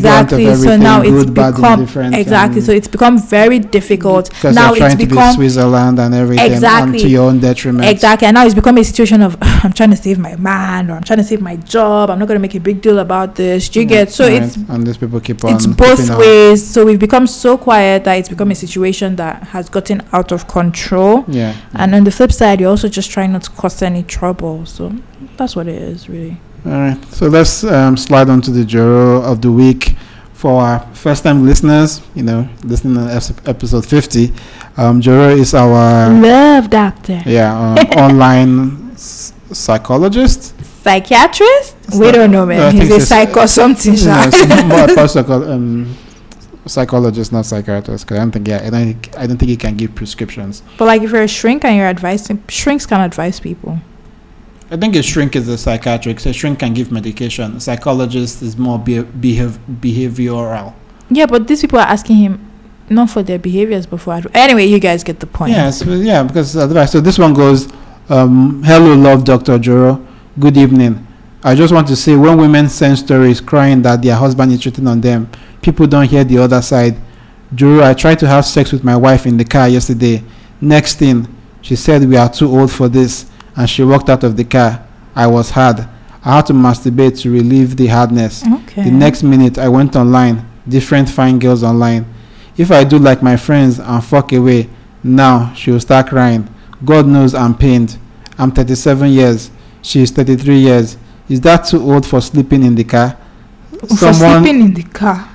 brunt 0.00 0.32
of 0.32 0.38
exactly. 0.40 0.54
So 0.54 0.76
now 0.76 1.02
it's 1.02 1.24
good, 1.24 1.34
become 1.34 1.82
exactly. 2.14 2.60
So 2.60 2.72
it's 2.72 2.88
become 2.88 3.18
very 3.18 3.58
difficult. 3.58 4.30
because 4.30 4.54
Now 4.54 4.72
it's 4.72 4.92
to 4.92 4.96
be 4.96 5.04
become 5.06 5.34
Switzerland 5.34 5.98
and 5.98 6.14
everything, 6.14 6.50
Exactly. 6.52 6.92
and 6.92 7.00
to 7.00 7.08
your 7.08 7.28
own 7.28 7.40
detriment. 7.40 7.84
exactly, 7.88 8.26
and 8.28 8.34
now 8.34 8.44
it's 8.46 8.54
become 8.54 8.78
a 8.78 8.84
situation 8.84 9.20
of 9.22 9.36
I'm 9.64 9.72
trying 9.72 9.90
to 9.90 9.96
save 9.96 10.18
my 10.18 10.36
man 10.36 10.90
or 10.90 10.94
I'm 10.94 11.02
trying 11.02 11.18
to 11.18 11.24
save 11.24 11.40
my 11.40 11.56
job. 11.56 12.10
I'm 12.10 12.18
not 12.18 12.28
going 12.28 12.36
to 12.38 12.42
make 12.42 12.54
a 12.54 12.60
big 12.60 12.80
deal 12.80 12.98
about 12.98 13.34
this. 13.34 13.68
Do 13.68 13.80
you 13.80 13.86
get? 13.86 14.10
So 14.10 14.24
Right, 14.24 14.42
it's 14.42 14.56
and 14.56 14.86
these 14.86 14.96
people 14.96 15.20
keep 15.20 15.44
on. 15.44 15.54
it's 15.54 15.66
both 15.66 16.08
ways. 16.18 16.66
So 16.66 16.84
we've 16.86 16.98
become 16.98 17.26
so 17.26 17.58
quiet 17.58 18.04
that 18.04 18.14
it's 18.14 18.28
become 18.28 18.50
a 18.50 18.54
situation 18.54 19.16
that 19.16 19.42
has 19.54 19.68
gotten 19.68 20.00
out 20.12 20.32
of 20.32 20.48
control. 20.48 21.24
Yeah. 21.28 21.54
And 21.74 21.94
on 21.94 22.04
the 22.04 22.10
flip 22.10 22.32
side, 22.32 22.60
you're 22.60 22.70
also 22.70 22.88
just 22.88 23.10
trying 23.10 23.32
not 23.32 23.42
to 23.44 23.50
cause 23.50 23.82
any 23.82 24.02
trouble. 24.02 24.64
So 24.66 24.92
that's 25.36 25.54
what 25.56 25.66
it 25.68 25.80
is, 25.80 26.08
really. 26.08 26.38
All 26.66 26.72
right. 26.72 27.04
So 27.06 27.26
let's 27.28 27.62
um, 27.64 27.96
slide 27.96 28.28
on 28.30 28.40
to 28.42 28.50
the 28.50 28.64
Joro 28.64 29.22
of 29.22 29.42
the 29.42 29.52
week 29.52 29.96
for 30.32 30.62
our 30.62 30.80
first-time 30.94 31.44
listeners. 31.44 32.00
You 32.14 32.22
know, 32.22 32.48
listening 32.64 32.94
to 32.94 33.40
episode 33.46 33.84
fifty. 33.86 34.32
Um, 34.76 35.00
Joro 35.00 35.28
is 35.28 35.54
our 35.54 36.10
Love 36.12 36.70
doctor, 36.70 37.22
yeah 37.26 37.54
um, 37.54 37.78
online 37.98 38.90
s- 38.92 39.32
psychologist. 39.52 40.54
psychiatrist. 40.82 41.76
It's 41.84 41.96
we 41.96 42.10
don't 42.10 42.30
know, 42.32 42.46
man. 42.46 42.70
think 42.72 42.82
He's 42.84 42.92
a 42.92 42.94
it's- 42.94 43.08
psych 43.08 43.36
or 43.36 43.46
something. 43.46 43.92
No, 43.94 44.22
it's 44.26 44.96
more 44.96 45.08
psycho- 45.16 45.52
um, 45.52 45.94
psychologist, 46.66 47.30
not 47.30 47.44
psychiatrist. 47.46 48.04
Because 48.06 48.16
I 48.18 48.20
don't 48.20 48.32
think 48.32 48.48
yeah, 48.48 48.62
I 48.64 48.70
don't, 48.70 49.18
I 49.18 49.26
don't 49.26 49.36
think 49.36 49.50
he 49.50 49.56
can 49.56 49.76
give 49.76 49.94
prescriptions. 49.94 50.62
But 50.78 50.86
like, 50.86 51.02
if 51.02 51.10
you're 51.12 51.22
a 51.22 51.28
shrink 51.28 51.64
and 51.64 51.76
you're 51.76 51.86
advising, 51.86 52.42
shrinks 52.48 52.86
can 52.86 53.00
advise 53.00 53.38
people. 53.38 53.78
I 54.70 54.76
think 54.76 54.96
a 54.96 55.02
shrink 55.02 55.36
is 55.36 55.48
a 55.48 55.58
psychiatrist. 55.58 56.26
A 56.26 56.32
shrink 56.32 56.58
can 56.60 56.72
give 56.74 56.90
medication. 56.90 57.56
A 57.56 57.60
psychologist 57.60 58.42
is 58.42 58.56
more 58.56 58.78
be- 58.78 59.02
behave- 59.02 59.58
behavioral. 59.80 60.72
Yeah, 61.10 61.26
but 61.26 61.46
these 61.46 61.60
people 61.60 61.78
are 61.78 61.86
asking 61.86 62.16
him 62.16 62.50
not 62.88 63.10
for 63.10 63.22
their 63.22 63.38
behaviors, 63.38 63.86
but 63.86 64.00
for 64.00 64.14
adv- 64.14 64.30
anyway. 64.34 64.64
You 64.66 64.78
guys 64.78 65.04
get 65.04 65.20
the 65.20 65.26
point. 65.26 65.52
Yes, 65.52 65.82
yeah, 65.84 66.22
because 66.22 66.56
advice. 66.56 66.92
So 66.92 67.00
this 67.00 67.18
one 67.18 67.34
goes, 67.34 67.68
um, 68.08 68.62
hello, 68.64 68.94
love 68.94 69.24
Dr. 69.24 69.58
Joro. 69.58 70.04
Good 70.38 70.56
evening. 70.56 71.06
I 71.42 71.54
just 71.54 71.72
want 71.74 71.86
to 71.88 71.96
say 71.96 72.16
when 72.16 72.38
women 72.38 72.68
send 72.70 72.98
stories 72.98 73.40
crying 73.40 73.82
that 73.82 74.00
their 74.02 74.16
husband 74.16 74.50
is 74.52 74.60
cheating 74.60 74.86
on 74.88 75.00
them, 75.02 75.28
people 75.60 75.86
don't 75.86 76.08
hear 76.08 76.24
the 76.24 76.38
other 76.38 76.62
side. 76.62 76.96
Joro, 77.54 77.84
I 77.84 77.92
tried 77.92 78.18
to 78.20 78.26
have 78.26 78.46
sex 78.46 78.72
with 78.72 78.82
my 78.82 78.96
wife 78.96 79.26
in 79.26 79.36
the 79.36 79.44
car 79.44 79.68
yesterday. 79.68 80.22
Next 80.60 80.94
thing, 80.98 81.28
she 81.60 81.76
said 81.76 82.08
we 82.08 82.16
are 82.16 82.30
too 82.32 82.48
old 82.50 82.72
for 82.72 82.88
this, 82.88 83.26
and 83.56 83.68
she 83.68 83.82
walked 83.82 84.08
out 84.08 84.24
of 84.24 84.36
the 84.36 84.44
car. 84.44 84.86
I 85.14 85.26
was 85.26 85.50
hard. 85.50 85.80
I 86.24 86.36
had 86.36 86.46
to 86.46 86.52
masturbate 86.52 87.20
to 87.20 87.30
relieve 87.30 87.76
the 87.76 87.86
hardness. 87.86 88.44
Okay. 88.46 88.84
The 88.84 88.90
next 88.90 89.22
minute, 89.22 89.58
I 89.58 89.68
went 89.68 89.94
online, 89.94 90.48
different 90.66 91.08
fine 91.08 91.38
girls 91.38 91.62
online. 91.62 92.06
If 92.56 92.70
I 92.70 92.84
do 92.84 92.98
like 92.98 93.22
my 93.22 93.36
friends 93.36 93.78
and 93.78 94.02
fuck 94.02 94.32
away, 94.32 94.68
now 95.02 95.52
she 95.54 95.70
will 95.70 95.80
start 95.80 96.08
crying. 96.08 96.48
God 96.84 97.06
knows 97.06 97.34
I'm 97.34 97.56
pained. 97.56 97.98
I'm 98.38 98.50
37 98.50 99.10
years. 99.10 99.50
She 99.82 100.00
is 100.02 100.10
33 100.10 100.58
years. 100.58 100.96
Is 101.28 101.40
that 101.42 101.66
too 101.66 101.80
old 101.82 102.06
for 102.06 102.20
sleeping 102.20 102.62
in 102.62 102.74
the 102.74 102.84
car? 102.84 103.16
For 103.80 104.12
sleeping 104.12 104.60
in 104.60 104.74
the 104.74 104.82
car. 104.84 105.30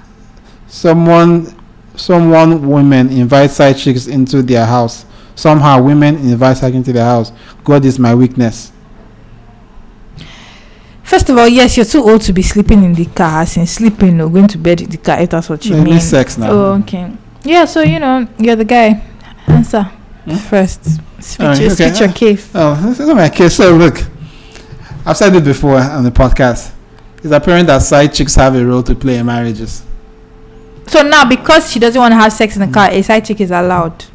someone 0.70 1.54
someone 1.96 2.68
women 2.70 3.10
invite 3.10 3.50
side 3.52 3.76
chicks 3.78 4.08
into 4.08 4.42
their 4.42 4.66
house 4.66 5.06
somehow 5.40 5.82
women 5.82 6.16
invite 6.18 6.58
side 6.58 6.76
into 6.76 6.92
their 6.94 7.06
house 7.06 7.32
god 7.64 7.84
is 7.86 7.98
my 8.00 8.14
weakness 8.16 8.72
First 11.04 11.28
of 11.30 11.38
all, 11.40 11.48
yes, 11.48 11.76
you're 11.76 11.88
too 11.88 12.04
old 12.08 12.22
to 12.22 12.34
be 12.34 12.44
sleeping 12.44 12.84
in 12.84 12.94
the 12.94 13.06
car, 13.06 13.42
in 13.42 13.66
sleeping 13.66 14.22
or 14.22 14.30
going 14.30 14.48
to 14.48 14.60
bed 14.60 14.80
in 14.82 14.92
the 14.92 14.98
car, 14.98 15.20
if 15.20 15.32
that's 15.32 15.50
what 15.50 15.66
you 15.66 15.76
It 15.76 15.82
mean. 15.84 16.00
sex 16.00 16.38
now 16.38 16.52
Oh, 16.52 16.74
okay. 16.82 17.12
Yeah, 17.44 17.66
so 17.66 17.82
you 17.82 18.00
know, 18.00 18.28
you're 18.38 18.56
the 18.56 18.64
guy. 18.66 19.04
Answer 19.48 19.84
Hmm? 20.26 20.36
first. 20.36 20.84
Speak, 21.20 21.40
Alright, 21.40 21.60
your, 21.62 21.72
okay. 21.72 21.90
speak 21.90 22.00
your 22.00 22.12
case. 22.14 22.52
oh 22.54 22.76
this 22.88 23.00
is 23.00 23.08
my 23.10 23.28
case 23.30 23.56
so 23.56 23.76
look 23.76 23.98
i've 25.06 25.18
said 25.18 25.36
it 25.36 25.44
before 25.44 25.78
on 25.80 26.04
the 26.04 26.12
podcast 26.12 26.72
it's 27.24 27.32
apparent 27.34 27.68
that 27.68 27.82
side 27.82 28.14
chicks 28.14 28.36
have 28.36 28.56
a 28.56 28.64
role 28.66 28.84
to 28.84 28.94
play 28.96 29.18
in 29.18 29.26
marriages 29.26 29.82
So 30.88 31.02
now, 31.02 31.28
because 31.28 31.72
she 31.72 31.80
doesn't 31.80 32.00
want 32.00 32.12
to 32.12 32.18
have 32.18 32.32
sex 32.32 32.56
in 32.56 32.62
the 32.66 32.72
car, 32.74 32.90
a 32.92 33.02
side 33.02 33.26
chick 33.26 33.42
is 33.42 33.52
allowed. 33.52 34.06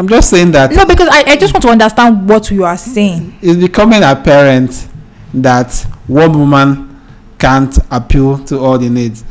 I'm 0.00 0.08
just 0.08 0.30
saying 0.30 0.50
that 0.50 0.72
No, 0.72 0.84
because 0.86 1.08
I, 1.08 1.22
I 1.32 1.36
just 1.36 1.52
want 1.54 1.62
to 1.62 1.68
understand 1.68 2.28
what 2.28 2.50
you 2.50 2.64
are 2.64 2.76
saying. 2.76 3.38
it's 3.42 3.60
becoming 3.60 4.02
apparent 4.02 4.88
that 5.34 5.72
one 6.06 6.32
woman 6.38 7.00
can't 7.38 7.78
appeal 7.90 8.38
to 8.46 8.58
all 8.58 8.78
the 8.78 8.88
needs 8.88 9.24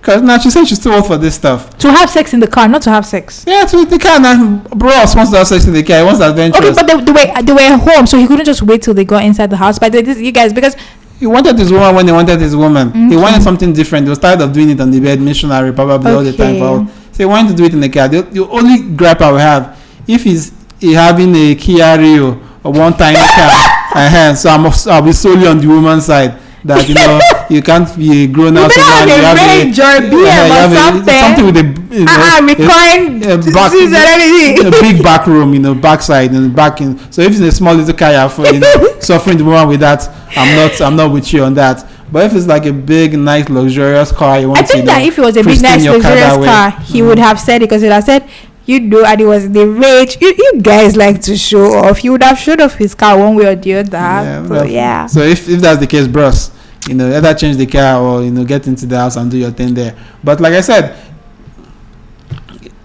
because 0.00 0.22
now 0.22 0.38
she 0.38 0.50
said 0.50 0.64
she's 0.64 0.78
too 0.82 0.92
old 0.92 1.06
for 1.06 1.16
this 1.18 1.34
stuff 1.34 1.76
To 1.78 1.90
have 1.90 2.08
sex 2.08 2.32
in 2.32 2.40
the 2.40 2.46
car, 2.46 2.66
not 2.68 2.80
to 2.82 2.90
have 2.90 3.04
sex. 3.04 3.44
Yeah, 3.46 3.66
to 3.66 3.84
the 3.84 3.98
car 3.98 4.18
now. 4.18 4.56
Bros 4.74 5.14
wants 5.14 5.30
to 5.30 5.36
have 5.36 5.46
sex 5.46 5.66
in 5.66 5.74
the 5.74 5.82
car. 5.82 5.98
He 5.98 6.04
wants 6.04 6.20
adventures. 6.22 6.64
Okay, 6.64 6.72
but 6.74 6.86
they, 6.86 7.04
they 7.04 7.12
were 7.12 7.42
they 7.42 7.52
were 7.52 7.76
home, 7.76 8.06
so 8.06 8.16
he 8.16 8.26
couldn't 8.26 8.46
just 8.46 8.62
wait 8.62 8.80
till 8.80 8.94
they 8.94 9.04
got 9.04 9.24
inside 9.24 9.50
the 9.50 9.58
house. 9.58 9.78
But 9.78 9.92
this, 9.92 10.18
you 10.18 10.32
guys, 10.32 10.54
because 10.54 10.74
he 11.18 11.26
wanted 11.26 11.58
his 11.58 11.70
woman 11.70 11.94
when 11.94 12.06
he 12.06 12.12
wanted 12.12 12.40
his 12.40 12.56
woman. 12.56 12.90
He 12.92 12.98
mm-hmm. 12.98 13.20
wanted 13.20 13.42
something 13.42 13.74
different. 13.74 14.06
He 14.06 14.08
was 14.10 14.18
tired 14.18 14.40
of 14.40 14.54
doing 14.54 14.70
it 14.70 14.80
on 14.80 14.90
the 14.90 15.00
bed, 15.00 15.20
missionary, 15.20 15.70
probably 15.70 16.12
all 16.12 16.24
the 16.24 16.32
time. 16.32 16.56
Okay. 16.56 16.58
For, 16.86 16.92
so 17.12 17.18
he 17.18 17.24
wanted 17.26 17.50
to 17.50 17.54
do 17.56 17.64
it 17.64 17.74
in 17.74 17.80
the 17.80 17.90
car. 17.90 18.08
The, 18.08 18.22
the 18.22 18.48
only 18.48 18.96
gripe 18.96 19.20
I 19.20 19.30
will 19.30 19.38
have, 19.38 19.78
if 20.06 20.24
he's 20.24 20.52
he 20.78 20.92
having 20.94 21.34
a 21.34 21.54
Kia 21.54 21.98
Rio 21.98 22.40
or 22.64 22.72
one 22.72 22.92
time 22.94 23.14
car, 23.36 23.50
uh 23.94 24.34
so 24.34 24.50
I'm, 24.50 24.66
I'll 24.92 25.02
be 25.02 25.12
solely 25.12 25.46
on 25.46 25.58
the 25.58 25.66
woman's 25.66 26.06
side. 26.06 26.38
That 26.62 26.86
you 26.88 26.94
know 26.94 27.18
you 27.48 27.62
can't 27.62 27.88
be 27.96 28.24
a 28.24 28.26
grown 28.26 28.54
You 28.54 28.60
out 28.64 28.68
better 28.68 28.82
have 28.82 29.08
a 29.08 29.64
Range 29.64 29.78
or 29.78 29.82
BMW 30.12 30.24
or 30.24 30.52
have 30.52 30.72
a- 30.72 30.76
something. 30.76 31.14
something 31.16 31.46
with 31.46 31.56
a 31.56 31.96
you 31.96 32.04
know, 32.04 32.12
ah, 32.12 32.36
uh, 32.36 32.46
a- 32.46 32.52
a 32.52 33.46
back- 33.50 33.72
everything. 33.72 34.66
a 34.66 34.70
big 34.70 35.02
back 35.02 35.26
room, 35.34 35.54
you 35.54 35.60
know, 35.60 35.74
backside 35.74 36.32
and 36.32 36.54
back 36.54 36.82
in. 36.82 36.98
So 37.10 37.22
if 37.22 37.30
it's 37.30 37.40
a 37.40 37.50
small 37.52 37.74
little 37.74 37.94
car, 37.94 38.12
you're 38.12 38.52
you 38.54 38.60
know, 38.60 39.00
suffering 39.00 39.38
the 39.38 39.44
woman 39.44 39.68
with 39.68 39.80
that, 39.80 40.06
I'm 40.36 40.54
not, 40.54 40.80
I'm 40.82 40.96
not 40.96 41.10
with 41.12 41.32
you 41.32 41.44
on 41.44 41.54
that. 41.54 41.86
But 42.12 42.26
if 42.26 42.34
it's 42.34 42.46
like 42.46 42.66
a 42.66 42.72
big, 42.72 43.16
nice, 43.18 43.48
luxurious 43.48 44.12
car, 44.12 44.40
you 44.40 44.48
want 44.48 44.58
I 44.58 44.62
to, 44.62 44.66
think 44.68 44.80
you 44.80 44.86
know, 44.86 44.92
that 44.92 45.02
if 45.06 45.18
it 45.18 45.22
was 45.22 45.36
a 45.38 45.42
big, 45.44 45.62
nice, 45.62 45.84
car 45.84 45.94
luxurious 45.94 46.36
way. 46.38 46.46
car, 46.46 46.70
he 46.82 47.00
would 47.02 47.18
have 47.18 47.40
said 47.40 47.56
it 47.62 47.66
because 47.70 47.80
he'd 47.82 47.88
have 47.88 48.04
said, 48.04 48.28
you 48.70 48.78
know, 48.78 49.04
and 49.04 49.20
it 49.20 49.24
was 49.24 49.50
the 49.50 49.66
rage. 49.66 50.16
You, 50.20 50.32
you 50.36 50.60
guys 50.62 50.96
like 50.96 51.20
to 51.22 51.36
show 51.36 51.74
off. 51.74 51.98
He 51.98 52.08
would 52.08 52.22
have 52.22 52.38
showed 52.38 52.60
off 52.60 52.74
his 52.74 52.94
car 52.94 53.18
one 53.18 53.34
way 53.34 53.46
or 53.46 53.56
the 53.56 53.74
other. 53.74 53.90
Yeah, 53.90 54.46
so, 54.46 54.62
yeah. 54.62 55.06
So 55.06 55.20
if, 55.20 55.48
if 55.48 55.60
that's 55.60 55.80
the 55.80 55.88
case, 55.88 56.06
bros, 56.06 56.52
you 56.88 56.94
know, 56.94 57.10
either 57.12 57.34
change 57.34 57.56
the 57.56 57.66
car 57.66 58.00
or 58.00 58.22
you 58.22 58.30
know 58.30 58.44
get 58.44 58.68
into 58.68 58.86
the 58.86 58.96
house 58.96 59.16
and 59.16 59.28
do 59.28 59.38
your 59.38 59.50
thing 59.50 59.74
there. 59.74 59.96
But 60.22 60.40
like 60.40 60.52
I 60.52 60.60
said, 60.60 60.96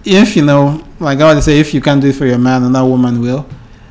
if 0.04 0.36
you 0.36 0.44
know, 0.44 0.84
like 1.00 1.20
I 1.20 1.34
would 1.34 1.44
say, 1.44 1.60
if 1.60 1.72
you 1.72 1.82
can't 1.82 2.02
do 2.02 2.10
it 2.10 2.16
for 2.16 2.26
your 2.26 2.40
man, 2.40 2.64
another 2.64 2.90
woman 2.90 3.22
will. 3.22 3.48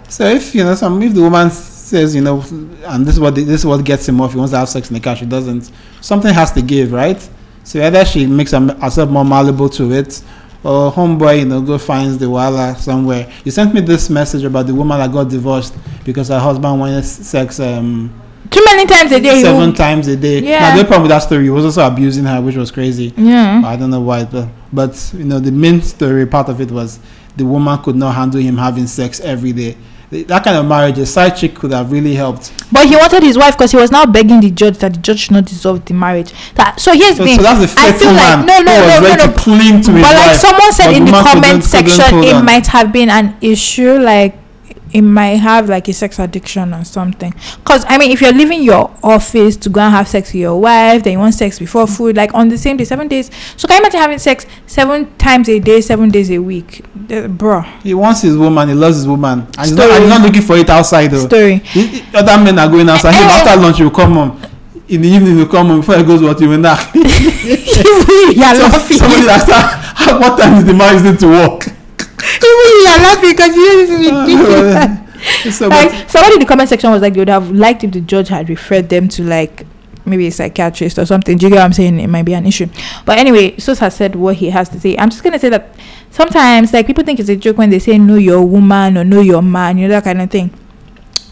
So 0.08 0.26
if 0.26 0.52
you 0.52 0.64
know, 0.64 0.74
some 0.74 1.00
if 1.00 1.14
the 1.14 1.22
woman 1.22 1.48
says, 1.50 2.12
you 2.14 2.22
know, 2.22 2.40
and 2.86 3.06
this 3.06 3.14
is 3.14 3.20
what 3.20 3.36
this 3.36 3.48
is 3.48 3.66
what 3.66 3.84
gets 3.84 4.08
him 4.08 4.20
off, 4.20 4.32
he 4.32 4.38
wants 4.38 4.52
to 4.52 4.58
have 4.58 4.68
sex 4.68 4.90
in 4.90 4.94
the 4.94 5.00
car, 5.00 5.14
she 5.14 5.26
doesn't. 5.26 5.70
Something 6.00 6.34
has 6.34 6.50
to 6.52 6.62
give, 6.62 6.90
right? 6.90 7.20
So 7.62 7.80
either 7.82 8.04
she 8.04 8.26
makes 8.26 8.50
herself 8.50 9.08
more 9.08 9.24
malleable 9.24 9.70
to 9.70 9.92
it, 9.92 10.22
or 10.64 10.90
homeboy, 10.90 11.40
you 11.40 11.44
know, 11.44 11.60
go 11.60 11.76
finds 11.78 12.16
the 12.18 12.28
wala 12.28 12.74
somewhere. 12.76 13.30
You 13.44 13.50
sent 13.50 13.74
me 13.74 13.80
this 13.82 14.08
message 14.10 14.42
about 14.44 14.66
the 14.66 14.74
woman 14.74 14.98
that 14.98 15.12
got 15.12 15.28
divorced 15.28 15.74
because 16.04 16.28
her 16.28 16.38
husband 16.40 16.80
wanted 16.80 17.02
sex 17.04 17.60
um, 17.60 18.10
Too 18.50 18.62
many 18.64 18.86
times 18.86 19.12
a 19.12 19.20
day. 19.20 19.42
seven 19.42 19.74
times 19.74 20.08
a 20.08 20.16
day. 20.16 20.40
Yeah. 20.40 20.60
Now 20.60 20.76
the 20.78 20.84
problem 20.84 21.02
with 21.02 21.10
that 21.10 21.18
story 21.18 21.44
he 21.44 21.50
was 21.50 21.64
also 21.66 21.86
abusing 21.86 22.24
her, 22.24 22.40
which 22.40 22.56
was 22.56 22.70
crazy. 22.70 23.12
yeah. 23.16 23.60
I 23.64 23.76
don't 23.76 23.90
know 23.90 24.00
why, 24.00 24.24
but, 24.24 24.48
but 24.72 25.12
you 25.14 25.24
know 25.24 25.38
the 25.38 25.52
main 25.52 25.82
story 25.82 26.26
part 26.26 26.48
of 26.48 26.60
it 26.60 26.70
was 26.70 26.98
the 27.36 27.44
woman 27.44 27.76
could 27.82 27.96
not 27.96 28.14
handle 28.14 28.40
him 28.40 28.56
having 28.56 28.86
sex 28.86 29.20
every 29.20 29.52
day. 29.52 29.76
That 30.10 30.44
kind 30.44 30.56
of 30.56 30.66
marriage, 30.66 30.98
a 30.98 31.06
side 31.06 31.36
chick 31.36 31.54
could 31.54 31.72
have 31.72 31.90
really 31.90 32.14
helped. 32.14 32.52
But 32.70 32.86
he 32.86 32.96
wanted 32.96 33.22
his 33.22 33.36
wife 33.36 33.54
because 33.56 33.70
he 33.72 33.76
was 33.76 33.90
now 33.90 34.06
begging 34.06 34.40
the 34.40 34.50
judge 34.50 34.78
that 34.78 34.94
the 34.94 35.00
judge 35.00 35.20
should 35.20 35.32
not 35.32 35.46
dissolve 35.46 35.84
the 35.84 35.94
marriage. 35.94 36.32
That 36.54 36.78
so 36.80 36.92
here's 36.92 37.16
So, 37.16 37.24
the 37.24 37.30
so 37.30 37.34
thing. 37.36 37.42
that's 37.42 37.74
a 37.74 37.80
I 37.80 37.92
faithful 37.92 38.08
feel 38.08 38.14
man 38.14 38.46
like 38.46 38.46
no, 38.46 38.60
no, 38.62 38.80
who 38.80 38.86
no, 38.86 39.00
no, 39.00 39.08
ready 39.08 39.26
no. 39.26 39.32
to 39.32 39.38
cling 39.38 39.80
to 39.82 39.90
his 39.92 40.02
But 40.02 40.16
like 40.16 40.36
someone 40.36 40.72
said 40.72 40.92
in 40.92 41.04
the 41.06 41.12
the 41.12 41.22
comment 41.22 41.64
section, 41.64 42.22
it 42.22 42.42
might 42.42 42.66
have 42.68 42.92
been 42.92 43.08
an 43.10 43.36
issue. 43.40 43.98
Like 43.98 44.36
it 44.94 45.02
might 45.02 45.36
have 45.40 45.68
like 45.68 45.88
a 45.88 45.92
sex 45.92 46.18
addiction 46.20 46.72
or 46.72 46.84
something. 46.84 47.34
Cause 47.64 47.84
I 47.88 47.98
mean, 47.98 48.12
if 48.12 48.20
you're 48.22 48.32
leaving 48.32 48.62
your 48.62 48.90
office 49.02 49.56
to 49.58 49.68
go 49.68 49.80
and 49.80 49.92
have 49.92 50.06
sex 50.08 50.28
with 50.28 50.40
your 50.40 50.58
wife, 50.60 51.02
then 51.02 51.14
you 51.14 51.18
want 51.18 51.34
sex 51.34 51.58
before 51.58 51.86
food, 51.88 52.16
like 52.16 52.32
on 52.32 52.48
the 52.48 52.56
same 52.56 52.76
day, 52.76 52.84
seven 52.84 53.08
days. 53.08 53.28
So 53.56 53.66
can 53.66 53.76
you 53.78 53.82
imagine 53.82 54.00
having 54.00 54.18
sex 54.20 54.46
seven 54.66 55.12
times 55.16 55.48
a 55.48 55.58
day, 55.58 55.80
seven 55.80 56.10
days 56.10 56.30
a 56.30 56.38
week, 56.38 56.84
Uh, 57.10 57.26
bro? 57.26 57.62
He 57.82 57.92
wants 57.92 58.22
his 58.22 58.36
woman. 58.36 58.68
He 58.68 58.74
loves 58.74 58.96
his 58.98 59.08
woman, 59.08 59.40
and 59.58 59.66
he's 59.66 59.72
not, 59.76 59.90
and 59.90 60.04
he's 60.04 60.08
not 60.08 60.22
looking 60.22 60.42
for 60.42 60.56
it 60.56 60.70
outside 60.70 61.08
though. 61.10 61.26
Story. 61.26 61.56
He- 61.58 61.86
he- 61.88 62.04
Other 62.14 62.38
men 62.42 62.56
are 62.58 62.68
going 62.68 62.88
outside. 62.88 63.14
Him 63.14 63.28
Eh, 63.28 63.32
eh. 63.32 63.36
after 63.40 63.60
lunch, 63.60 63.76
he 63.78 63.82
will 63.82 63.90
come 63.90 64.14
home. 64.14 64.40
In 64.88 65.00
the 65.02 65.08
evening, 65.08 65.32
he 65.34 65.42
will 65.42 65.50
come 65.50 65.66
home 65.66 65.80
before 65.80 65.96
he 65.96 66.04
goes. 66.04 66.22
What 66.22 66.38
he 66.38 66.46
will 66.46 66.58
knock. 66.58 66.94
Even 66.94 68.32
you're 68.36 68.58
laughing. 68.62 68.98
Somebody 68.98 69.22
that's 69.26 69.48
what 70.20 70.38
time 70.38 70.54
is 70.58 70.64
the 70.64 70.74
man 70.74 70.94
using 70.94 71.16
to 71.16 71.26
work? 71.26 71.66
Even 72.36 72.74
you're 72.82 73.00
laughing 73.00 73.30
because 73.30 73.54
you 73.56 73.86
this 73.86 73.90
is 73.90 74.10
ridiculous. 74.10 75.00
Oh, 75.46 75.50
so, 75.50 75.68
like 75.68 76.10
somebody 76.10 76.34
in 76.34 76.40
the 76.40 76.46
comment 76.46 76.68
section 76.68 76.90
was 76.90 77.00
like 77.00 77.14
they 77.14 77.20
would 77.20 77.30
have 77.30 77.50
liked 77.50 77.82
if 77.82 77.92
the 77.92 78.00
judge 78.02 78.28
had 78.28 78.50
referred 78.50 78.90
them 78.90 79.08
to 79.08 79.24
like 79.24 79.66
maybe 80.04 80.26
a 80.26 80.30
psychiatrist 80.30 80.98
or 80.98 81.06
something. 81.06 81.38
Do 81.38 81.46
you 81.46 81.50
get 81.50 81.56
what 81.56 81.64
I'm 81.64 81.72
saying? 81.72 81.98
It 81.98 82.08
might 82.08 82.24
be 82.24 82.34
an 82.34 82.46
issue. 82.46 82.66
But 83.04 83.18
anyway, 83.18 83.56
Sos 83.58 83.78
has 83.78 83.96
said 83.96 84.16
what 84.16 84.36
he 84.36 84.50
has 84.50 84.68
to 84.70 84.80
say. 84.80 84.96
I'm 84.98 85.10
just 85.10 85.22
gonna 85.22 85.38
say 85.38 85.48
that 85.48 85.74
sometimes 86.10 86.72
like 86.72 86.86
people 86.86 87.04
think 87.04 87.20
it's 87.20 87.28
a 87.28 87.36
joke 87.36 87.58
when 87.58 87.70
they 87.70 87.78
say 87.78 87.98
know 87.98 88.16
your 88.16 88.42
woman 88.42 88.98
or 88.98 89.04
know 89.04 89.20
your 89.20 89.42
man, 89.42 89.78
you 89.78 89.88
know 89.88 89.94
that 89.94 90.04
kind 90.04 90.20
of 90.20 90.30
thing. 90.30 90.52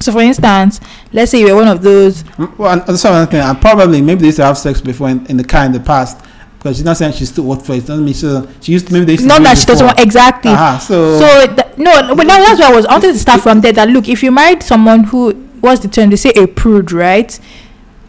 So 0.01 0.11
for 0.11 0.21
instance, 0.21 0.81
let's 1.13 1.31
say 1.31 1.41
you're 1.41 1.55
one 1.55 1.69
of 1.69 1.83
those 1.83 2.23
mm, 2.25 2.57
well, 2.59 2.73
and 2.73 2.81
and 2.89 2.99
another 3.05 3.31
thing, 3.31 3.41
and 3.41 3.61
probably 3.61 4.01
maybe 4.03 4.21
they 4.21 4.27
used 4.27 4.39
to 4.39 4.45
have 4.45 4.59
sex 4.59 4.81
before 4.81 5.09
in, 5.09 5.25
in 5.27 5.37
the 5.37 5.45
car 5.45 5.65
in 5.65 5.73
the 5.73 5.81
past 5.81 6.25
because 6.63 6.77
she's 6.77 6.85
not 6.85 6.97
saying 6.97 7.13
she's 7.13 7.29
still 7.29 7.45
work 7.45 7.61
for 7.63 7.73
it. 7.73 7.85
Doesn't 7.85 8.05
mean 8.05 8.15
she, 8.15 8.41
she 8.61 8.73
used 8.73 8.87
to, 8.87 8.93
maybe 8.93 9.05
they 9.07 9.13
used 9.15 9.27
not 9.27 9.43
that 9.43 9.59
she 9.59 9.67
doesn't 9.67 9.85
want 9.85 9.99
exactly. 9.99 10.53
Uh-huh, 10.53 10.79
so, 10.79 11.19
So 11.19 11.47
th- 11.57 11.77
no, 11.77 12.15
but 12.15 12.25
now 12.25 12.39
that's 12.39 12.61
why 12.61 12.69
I 12.69 12.73
was 12.73 12.87
I 12.87 12.93
wanted 12.93 13.15
to 13.15 13.19
start 13.19 13.41
from 13.41 13.63
there. 13.63 13.73
That 13.73 13.89
look, 13.89 14.09
if 14.09 14.23
you 14.23 14.31
married 14.31 14.63
someone 14.63 15.03
who 15.05 15.33
what's 15.61 15.81
the 15.83 15.89
term? 15.89 16.11
They 16.11 16.17
say 16.17 16.31
a 16.37 16.47
prude, 16.47 16.93
right? 16.93 17.37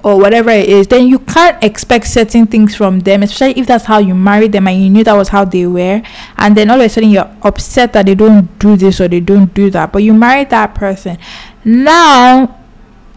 Or 0.04 0.20
whatever 0.20 0.52
it 0.52 0.70
is, 0.70 0.86
then 0.88 1.08
you 1.08 1.18
can't 1.18 1.64
expect 1.64 2.08
certain 2.08 2.46
things 2.46 2.76
from 2.76 3.00
them, 3.00 3.24
especially 3.24 3.60
if 3.60 3.66
that's 3.66 3.86
how 3.86 3.98
you 3.98 4.14
married 4.14 4.52
them 4.52 4.68
and 4.68 4.84
you 4.84 4.90
knew 4.90 5.04
that 5.04 5.14
was 5.14 5.30
how 5.30 5.46
they 5.46 5.66
were. 5.66 6.04
And 6.38 6.56
then 6.56 6.70
all 6.70 6.80
of 6.80 6.86
a 6.86 6.90
sudden 6.90 7.10
you're 7.10 7.36
upset 7.42 7.94
that 7.94 8.06
they 8.06 8.14
don't 8.14 8.60
do 8.60 8.76
this 8.76 9.02
or 9.02 9.08
they 9.08 9.22
don't 9.22 9.52
do 9.54 9.72
that. 9.72 9.94
But 9.94 10.04
you 10.04 10.14
married 10.14 10.50
that 10.52 10.76
person. 10.76 11.18
Now, 11.64 12.60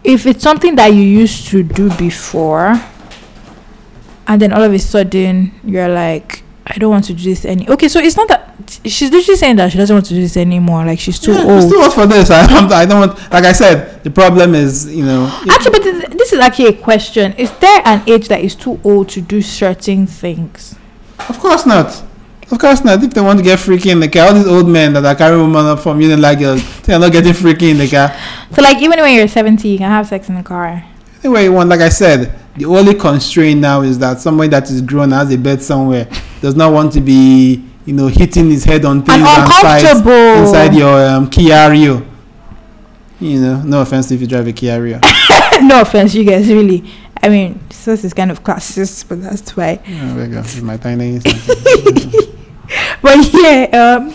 if 0.03 0.25
it's 0.25 0.41
something 0.41 0.75
that 0.77 0.87
you 0.87 1.01
used 1.01 1.49
to 1.49 1.61
do 1.61 1.89
before, 1.97 2.81
and 4.27 4.41
then 4.41 4.51
all 4.53 4.63
of 4.63 4.73
a 4.73 4.79
sudden 4.79 5.51
you're 5.63 5.89
like 5.89 6.43
i 6.67 6.77
don't 6.77 6.89
want 6.89 7.05
to 7.05 7.13
do 7.13 7.23
this 7.23 7.45
any 7.45 7.67
okay 7.69 7.87
so 7.87 7.99
it's 7.99 8.17
not 8.17 8.27
that 8.27 8.53
she's 8.85 9.11
literally 9.11 9.37
saying 9.37 9.55
that 9.55 9.71
she 9.71 9.77
doesn't 9.77 9.95
want 9.95 10.05
to 10.05 10.13
do 10.13 10.21
this 10.21 10.35
anymore 10.37 10.85
like 10.85 10.99
she's 10.99 11.19
too 11.19 11.31
yeah, 11.33 11.39
I'm 11.41 11.49
old 11.49 11.93
for 11.93 12.05
this. 12.05 12.29
I, 12.29 12.41
I'm- 12.41 12.71
I 12.71 12.85
don't 12.85 12.99
want, 13.07 13.31
like 13.31 13.45
I 13.45 13.53
said, 13.53 14.03
the 14.03 14.11
problem 14.11 14.53
is, 14.55 14.93
you 14.93 15.05
know, 15.05 15.27
actually 15.49 15.71
but 15.79 15.83
this 16.17 16.33
is 16.33 16.39
actually 16.39 16.67
a 16.67 16.73
question 16.73 17.33
is 17.33 17.51
there 17.59 17.81
an 17.85 18.01
age 18.07 18.27
that 18.27 18.41
is 18.41 18.55
too 18.55 18.79
old 18.83 19.07
to 19.09 19.21
do 19.21 19.41
certain 19.41 20.05
things 20.07 20.75
of 21.29 21.39
course 21.39 21.65
not. 21.65 22.03
Of 22.49 22.59
course 22.59 22.83
not. 22.83 23.03
If 23.03 23.13
they 23.13 23.19
want 23.21 23.39
to 23.39 23.43
get 23.43 23.59
freaky 23.59 23.89
in 23.89 23.99
the 23.99 24.07
car, 24.07 24.27
all 24.27 24.33
these 24.33 24.47
old 24.47 24.69
men 24.69 24.93
that 24.93 25.03
are 25.03 25.15
carrying 25.15 25.41
women 25.41 25.65
up 25.65 25.79
from 25.79 25.99
Unilag 25.99 26.39
girls, 26.39 26.61
they're 26.81 26.97
not 26.99 27.11
getting 27.11 27.33
freaky 27.33 27.71
in 27.71 27.77
the 27.77 27.87
car. 27.89 28.15
so 28.53 28.61
like 28.61 28.77
even 28.81 28.99
when 28.99 29.13
you're 29.15 29.27
70 29.27 29.67
you 29.67 29.77
can 29.77 29.89
have 29.89 30.07
sex 30.07 30.29
in 30.29 30.35
the 30.35 30.43
car 30.43 30.83
Anyway, 31.23 31.45
you 31.45 31.51
want, 31.51 31.67
like 31.69 31.79
I 31.81 31.89
said, 31.89 32.33
the 32.57 32.65
only 32.65 32.95
constraint 32.95 33.61
now 33.61 33.81
is 33.81 33.99
that 33.99 34.19
somebody 34.19 34.49
that 34.49 34.69
is 34.69 34.81
grown 34.81 35.11
has 35.11 35.31
a 35.31 35.37
bed 35.37 35.61
somewhere 35.61 36.09
does 36.41 36.55
not 36.55 36.73
want 36.73 36.91
to 36.93 37.01
be, 37.01 37.63
you 37.85 37.93
know, 37.93 38.07
hitting 38.07 38.49
his 38.49 38.63
head 38.63 38.83
on 38.85 39.03
things 39.03 39.23
and 39.25 39.45
inside, 39.45 40.39
inside 40.39 40.75
your 40.75 41.07
um, 41.07 41.29
Kia 41.29 41.69
Rio. 41.69 42.05
You 43.19 43.41
know, 43.41 43.61
no 43.63 43.81
offense 43.81 44.11
if 44.11 44.21
you 44.21 44.27
drive 44.27 44.47
a 44.47 44.53
Kia 44.53 44.81
Rio. 44.81 44.99
no 45.61 45.81
offense 45.81 46.13
you 46.13 46.23
guys 46.23 46.47
really 46.49 46.83
i 47.23 47.29
mean 47.29 47.59
this 47.87 48.03
is 48.03 48.13
kind 48.13 48.29
of 48.29 48.43
classist 48.43 49.07
but 49.09 49.19
that's 49.21 49.57
why 49.57 49.79
oh, 49.87 50.13
there 50.13 50.27
you 50.27 50.33
go. 50.33 50.41
This 50.41 50.61
my 50.61 50.77
tiny. 50.87 51.19
but 51.19 52.27
but 53.01 53.33
yeah, 53.33 53.95
um, 53.97 54.09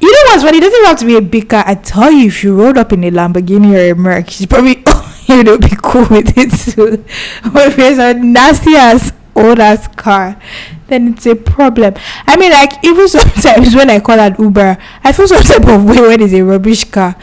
you 0.00 0.12
know 0.12 0.18
what's 0.26 0.42
funny? 0.42 0.58
It 0.58 0.60
doesn't 0.60 0.84
have 0.84 0.98
to 1.00 1.04
be 1.04 1.16
a 1.16 1.20
big 1.20 1.48
car. 1.48 1.64
I 1.66 1.74
tell 1.74 2.10
you, 2.12 2.26
if 2.28 2.44
you 2.44 2.56
rolled 2.56 2.78
up 2.78 2.92
in 2.92 3.02
a 3.04 3.10
Lamborghini 3.10 3.74
or 3.74 3.92
a 3.92 3.94
Merc, 3.94 4.30
she's 4.30 4.46
probably 4.46 4.82
you 5.36 5.42
know 5.42 5.58
be 5.58 5.70
cool 5.82 6.06
with 6.08 6.36
it 6.36 6.50
too. 6.52 7.04
But 7.52 7.68
if 7.68 7.78
it's 7.78 7.98
a 7.98 8.14
nasty 8.14 8.74
ass 8.74 9.12
old 9.34 9.60
ass 9.60 9.88
car, 9.88 10.40
then 10.88 11.08
it's 11.12 11.26
a 11.26 11.34
problem. 11.34 11.94
I 12.26 12.36
mean, 12.36 12.52
like 12.52 12.72
even 12.84 13.08
sometimes 13.08 13.74
when 13.74 13.90
I 13.90 14.00
call 14.00 14.18
an 14.18 14.36
Uber, 14.38 14.78
I 15.04 15.12
feel 15.12 15.28
some 15.28 15.42
type 15.42 15.66
of 15.66 15.84
way 15.84 16.00
when 16.00 16.20
it's 16.20 16.32
a 16.32 16.42
rubbish 16.42 16.84
car, 16.84 17.16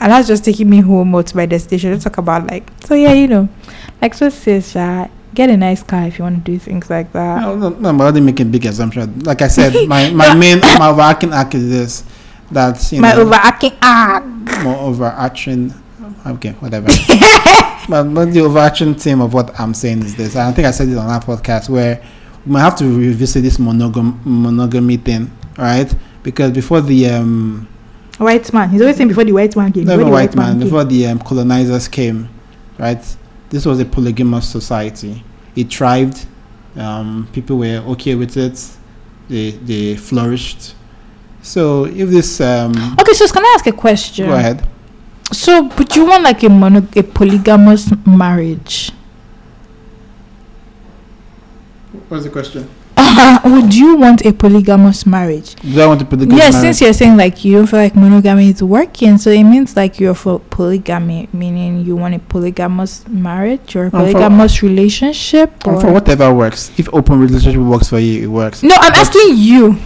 and 0.00 0.12
that's 0.12 0.28
just 0.28 0.44
taking 0.44 0.70
me 0.70 0.80
home 0.80 1.14
or 1.14 1.22
to 1.22 1.36
my 1.36 1.46
destination. 1.46 1.92
Let's 1.92 2.04
talk 2.04 2.18
about 2.18 2.46
like 2.46 2.68
so 2.84 2.94
yeah, 2.94 3.12
you 3.12 3.28
know, 3.28 3.48
like 4.00 4.14
so 4.14 4.28
says 4.28 4.74
uh, 4.76 5.08
get 5.34 5.50
a 5.50 5.56
nice 5.56 5.82
car 5.82 6.06
if 6.06 6.18
you 6.18 6.24
want 6.24 6.44
to 6.44 6.52
do 6.52 6.58
things 6.58 6.88
like 6.90 7.12
that. 7.12 7.42
No, 7.42 7.56
no, 7.56 7.68
no, 7.70 7.92
but 7.96 8.06
I 8.06 8.10
didn't 8.10 8.26
make 8.26 8.40
a 8.40 8.44
big 8.44 8.66
assumption. 8.66 9.20
Like 9.20 9.42
I 9.42 9.48
said, 9.48 9.88
my, 9.88 10.10
my 10.22 10.34
main 10.34 10.60
my 10.60 10.88
overarching 10.88 11.32
act 11.32 11.54
is 11.54 11.68
this 11.68 12.04
that 12.50 12.92
you 12.92 13.00
know, 13.00 13.08
my 13.08 13.14
know 13.14 13.20
overarching 13.22 13.72
arc. 13.82 14.24
more 14.62 14.76
overarching 14.76 15.74
okay, 16.28 16.52
whatever. 16.60 16.86
but, 17.88 18.04
but 18.14 18.32
the 18.32 18.40
overarching 18.40 18.94
theme 18.94 19.20
of 19.20 19.34
what 19.34 19.58
I'm 19.58 19.74
saying 19.74 20.02
is 20.02 20.16
this. 20.16 20.36
I 20.36 20.52
think 20.52 20.66
I 20.66 20.70
said 20.70 20.88
it 20.88 20.96
on 20.96 21.08
our 21.08 21.20
podcast 21.20 21.68
where 21.68 22.02
we 22.44 22.52
might 22.52 22.60
have 22.60 22.76
to 22.78 22.84
revisit 22.84 23.42
this 23.42 23.58
monogam 23.58 24.18
monogamy 24.24 24.96
thing, 24.96 25.30
right? 25.56 25.92
Because 26.22 26.52
before 26.52 26.80
the 26.80 27.06
um 27.08 27.68
White 28.18 28.52
man. 28.52 28.68
He's 28.70 28.80
always 28.80 28.96
saying 28.96 29.08
before 29.08 29.24
the 29.24 29.32
white 29.32 29.54
man 29.54 29.72
came. 29.72 29.84
never 29.84 29.98
before 29.98 30.10
the 30.10 30.12
white 30.12 30.34
man, 30.34 30.50
came. 30.54 30.60
before 30.60 30.84
the 30.84 31.06
um, 31.06 31.18
colonizers 31.20 31.86
came, 31.86 32.28
right? 32.76 33.16
This 33.48 33.64
was 33.64 33.78
a 33.78 33.84
polygamous 33.84 34.48
society. 34.48 35.22
It 35.54 35.72
thrived. 35.72 36.26
Um, 36.76 37.28
people 37.32 37.58
were 37.58 37.82
okay 37.92 38.16
with 38.16 38.36
it. 38.36 38.60
They 39.28 39.52
they 39.52 39.96
flourished. 39.96 40.74
So 41.42 41.84
if 41.84 42.08
this 42.10 42.40
um, 42.40 42.72
Okay, 43.00 43.12
so 43.12 43.28
can 43.28 43.44
I 43.44 43.52
ask 43.54 43.66
a 43.68 43.72
question? 43.72 44.26
go 44.26 44.34
ahead. 44.34 44.66
So, 45.32 45.62
would 45.76 45.94
you 45.94 46.06
want 46.06 46.24
like 46.24 46.42
a 46.42 46.48
mono- 46.48 46.88
a 46.96 47.02
polygamous 47.02 47.92
marriage? 48.06 48.90
What's 52.08 52.24
the 52.24 52.30
question? 52.30 52.68
would 53.44 53.74
you 53.74 53.96
want 53.96 54.24
a 54.24 54.32
polygamous 54.32 55.06
marriage? 55.06 55.54
Do 55.56 55.80
I 55.80 55.86
want 55.86 56.00
to 56.00 56.06
polygamous 56.06 56.38
yes, 56.38 56.52
marriage? 56.54 56.64
since 56.66 56.80
you're 56.80 56.92
saying 56.92 57.16
like 57.16 57.44
you 57.44 57.56
don't 57.56 57.66
feel 57.66 57.78
like 57.80 57.94
monogamy 57.94 58.48
is 58.50 58.62
working, 58.62 59.18
so 59.18 59.30
it 59.30 59.44
means 59.44 59.76
like 59.76 60.00
you're 60.00 60.14
for 60.14 60.40
polygamy, 60.50 61.28
meaning 61.32 61.80
you 61.84 61.94
want 61.96 62.14
a 62.14 62.18
polygamous 62.18 63.06
marriage 63.08 63.76
or 63.76 63.82
a 63.82 63.86
Um, 63.86 63.90
for- 63.90 63.98
polygamous 63.98 64.62
relationship. 64.62 65.66
Or 65.66 65.80
for 65.80 65.92
whatever 65.92 66.32
works. 66.32 66.70
If 66.78 66.88
open 66.92 67.20
relationship 67.20 67.60
works 67.60 67.88
for 67.88 67.98
you, 67.98 68.22
it 68.24 68.26
works. 68.28 68.62
no, 68.62 68.74
I'm 68.78 68.94
asking 68.94 69.36
you. 69.36 69.76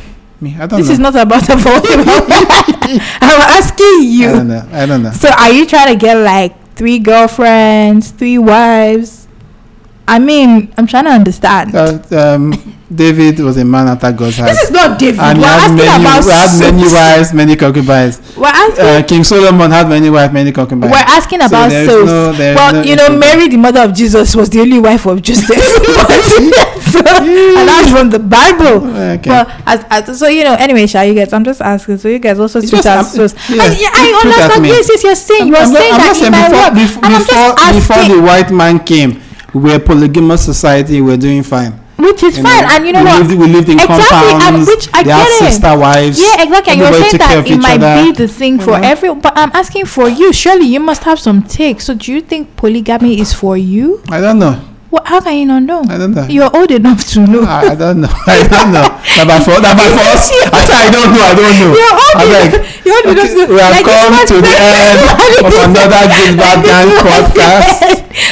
Me, 0.43 0.57
I 0.59 0.67
don't 0.67 0.81
This 0.81 0.89
know. 0.89 0.93
is 0.95 0.99
not 0.99 1.15
about 1.15 1.47
for 1.47 1.55
I'm 3.23 3.41
asking 3.63 4.11
you. 4.11 4.29
I 4.29 4.33
don't 4.33 4.49
know. 4.49 4.69
I 4.73 4.87
don't 4.87 5.03
know. 5.05 5.13
So 5.13 5.29
are 5.31 5.53
you 5.53 5.65
trying 5.67 5.95
to 5.95 5.97
get 5.97 6.17
like 6.17 6.75
three 6.75 6.99
girlfriends, 6.99 8.11
three 8.11 8.39
wives? 8.39 9.22
I 10.09 10.19
mean, 10.19 10.73
I'm 10.77 10.87
trying 10.87 11.05
to 11.05 11.11
understand. 11.11 11.75
Uh, 11.75 12.01
um, 12.13 12.53
David 12.93 13.39
was 13.39 13.57
a 13.57 13.65
man 13.65 13.89
after 13.89 14.13
God's 14.13 14.37
heart. 14.37 14.51
this 14.51 14.65
is 14.65 14.71
not 14.71 14.99
David. 14.99 15.19
and 15.21 15.39
We're 15.39 15.47
asking 15.47 15.77
many, 15.77 16.05
about 16.05 16.25
had 16.25 16.61
many 16.61 16.85
wives, 16.93 17.33
many 17.33 17.57
concubines. 17.57 18.37
We're 18.37 18.47
asking. 18.49 18.85
Uh, 18.85 19.03
King 19.09 19.25
Solomon 19.25 19.71
had 19.71 19.89
many 19.89 20.11
wives, 20.11 20.33
many 20.35 20.53
concubines. 20.53 20.93
we're 20.93 20.99
asking 20.99 21.41
about 21.41 21.71
there's 21.71 21.89
souls. 21.89 22.07
no- 22.07 22.33
well, 22.37 22.73
no 22.75 22.83
you 22.83 22.97
know. 22.97 23.17
Mary, 23.17 23.49
the 23.49 23.57
mother 23.57 23.81
of 23.81 23.95
Jesus, 23.95 24.37
was 24.37 24.51
the 24.51 24.61
only 24.61 24.79
wife 24.79 25.07
of 25.07 25.23
Joseph. 25.23 25.57
so, 25.65 27.01
and 27.01 27.69
that's 27.69 27.91
from 27.91 28.11
the 28.11 28.19
Bible. 28.19 28.85
Okay. 28.93 29.31
Well, 29.31 29.47
as, 29.65 29.85
as, 29.89 30.19
so 30.19 30.29
you 30.29 30.45
know, 30.45 30.55
anyway, 30.59 30.87
shall 30.87 31.07
you 31.07 31.15
guys? 31.15 31.33
I'm 31.33 31.45
just 31.45 31.63
asking. 31.63 31.97
So 31.97 32.09
you 32.09 32.19
guys 32.19 32.39
also 32.39 32.61
just, 32.61 32.75
as 32.85 32.87
um, 32.87 33.05
souls. 33.29 33.35
yeah, 33.49 33.65
And, 33.65 33.81
yeah, 33.81 33.89
I 33.93 34.21
understand. 34.23 34.67
Yes, 34.67 34.89
yes, 34.91 35.03
you're 35.03 35.15
saying 35.15 35.43
I'm 35.43 35.51
not- 35.51 35.73
saying 35.73 35.93
I'm 35.95 35.99
that 36.01 36.17
saying 36.17 36.33
before, 36.37 37.09
before, 37.09 37.55
before, 37.73 38.05
before 38.05 38.17
the 38.17 38.23
white 38.23 38.51
man 38.51 38.85
came, 38.85 39.23
were 39.61 39.77
a 39.77 39.81
polygamous 39.81 40.45
society. 40.45 41.01
We're 41.01 41.17
doing 41.17 41.43
fine. 41.43 41.79
which 41.99 42.23
is 42.25 42.37
You 42.37 42.43
fine. 42.43 42.63
know, 42.63 42.69
and 42.75 42.87
you 42.87 42.93
know 42.93 43.01
we 43.01 43.07
what? 43.07 43.23
Lived, 43.23 43.41
we 43.41 43.47
lived 43.47 43.69
in 43.69 43.79
Exactly, 43.79 44.05
and 44.33 44.41
compounds. 44.41 44.67
which 44.67 44.89
I 44.93 45.03
they 45.05 45.11
had 45.13 45.23
get 45.29 45.43
it. 45.43 45.53
sister 45.53 45.79
wives. 45.79 46.19
Yeah, 46.21 46.43
exactly. 46.43 46.73
You 46.75 46.81
were 46.81 46.87
Everybody 46.89 47.11
saying 47.11 47.19
that 47.31 47.51
it 47.51 47.59
might 47.59 47.83
other. 47.83 48.05
be 48.05 48.13
the 48.13 48.29
thing 48.29 48.59
for 48.59 48.73
Mhm. 48.73 48.85
every. 48.85 49.15
But 49.15 49.33
I'm 49.39 49.53
asking 49.55 49.87
for 49.87 50.09
you. 50.09 50.33
Surely 50.33 50.67
you 50.67 50.81
must 50.81 51.05
have 51.05 51.21
some 51.21 51.43
take. 51.43 51.81
So 51.81 51.95
do 51.95 52.13
you 52.13 52.21
think 52.21 52.57
polygamy 52.57 53.21
is 53.21 53.33
for 53.33 53.57
you? 53.57 54.01
I 54.11 54.21
don't 54.21 54.39
know. 54.41 54.57
What? 54.93 55.09
How 55.09 55.25
can 55.25 55.33
you 55.41 55.47
not 55.49 55.63
know? 55.65 55.81
I 55.89 55.97
don't 55.97 56.13
know. 56.13 56.29
You're 56.29 56.53
old 56.55 56.69
enough 56.71 57.01
to 57.17 57.25
know. 57.25 57.49
I, 57.49 57.73
I 57.73 57.75
don't 57.75 58.05
know. 58.05 58.13
I 58.29 58.45
don't 58.45 58.77
know. 58.77 58.85
That 59.17 59.25
by 59.25 59.41
force. 59.41 59.65
That 59.65 59.73
by 59.73 59.89
force. 59.97 60.29
I 60.53 60.61
said 60.69 60.77
I 60.85 60.89
don't 60.93 61.17
know. 61.17 61.25
I 61.25 61.33
don't 61.33 61.49
know. 61.49 61.73
You're 61.73 61.97
old 61.97 62.21
enough. 62.29 62.53
You're 62.85 63.01
old 63.01 63.09
enough 63.09 63.25
Okay, 63.25 63.41
to 63.41 63.49
we 63.49 63.57
have 63.57 63.73
like 63.73 63.89
come 63.89 64.13
to 64.21 64.37
the 64.45 64.53
end 64.53 65.01
of 65.49 65.55
another 65.65 66.03
Good 66.13 66.37
Bad 66.37 66.61
Gang 66.61 66.93
man 66.93 67.01
podcast. 67.01 67.73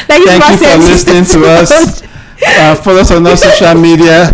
like 0.05 0.21
Thank 0.21 0.61
you 0.61 0.69
for 0.69 0.77
listening 0.85 1.25
to 1.33 1.39
us. 1.49 2.05
Uh, 2.45 2.75
follow 2.77 3.01
us 3.01 3.09
on 3.09 3.25
our 3.25 3.33
social 3.37 3.73
media. 3.73 4.29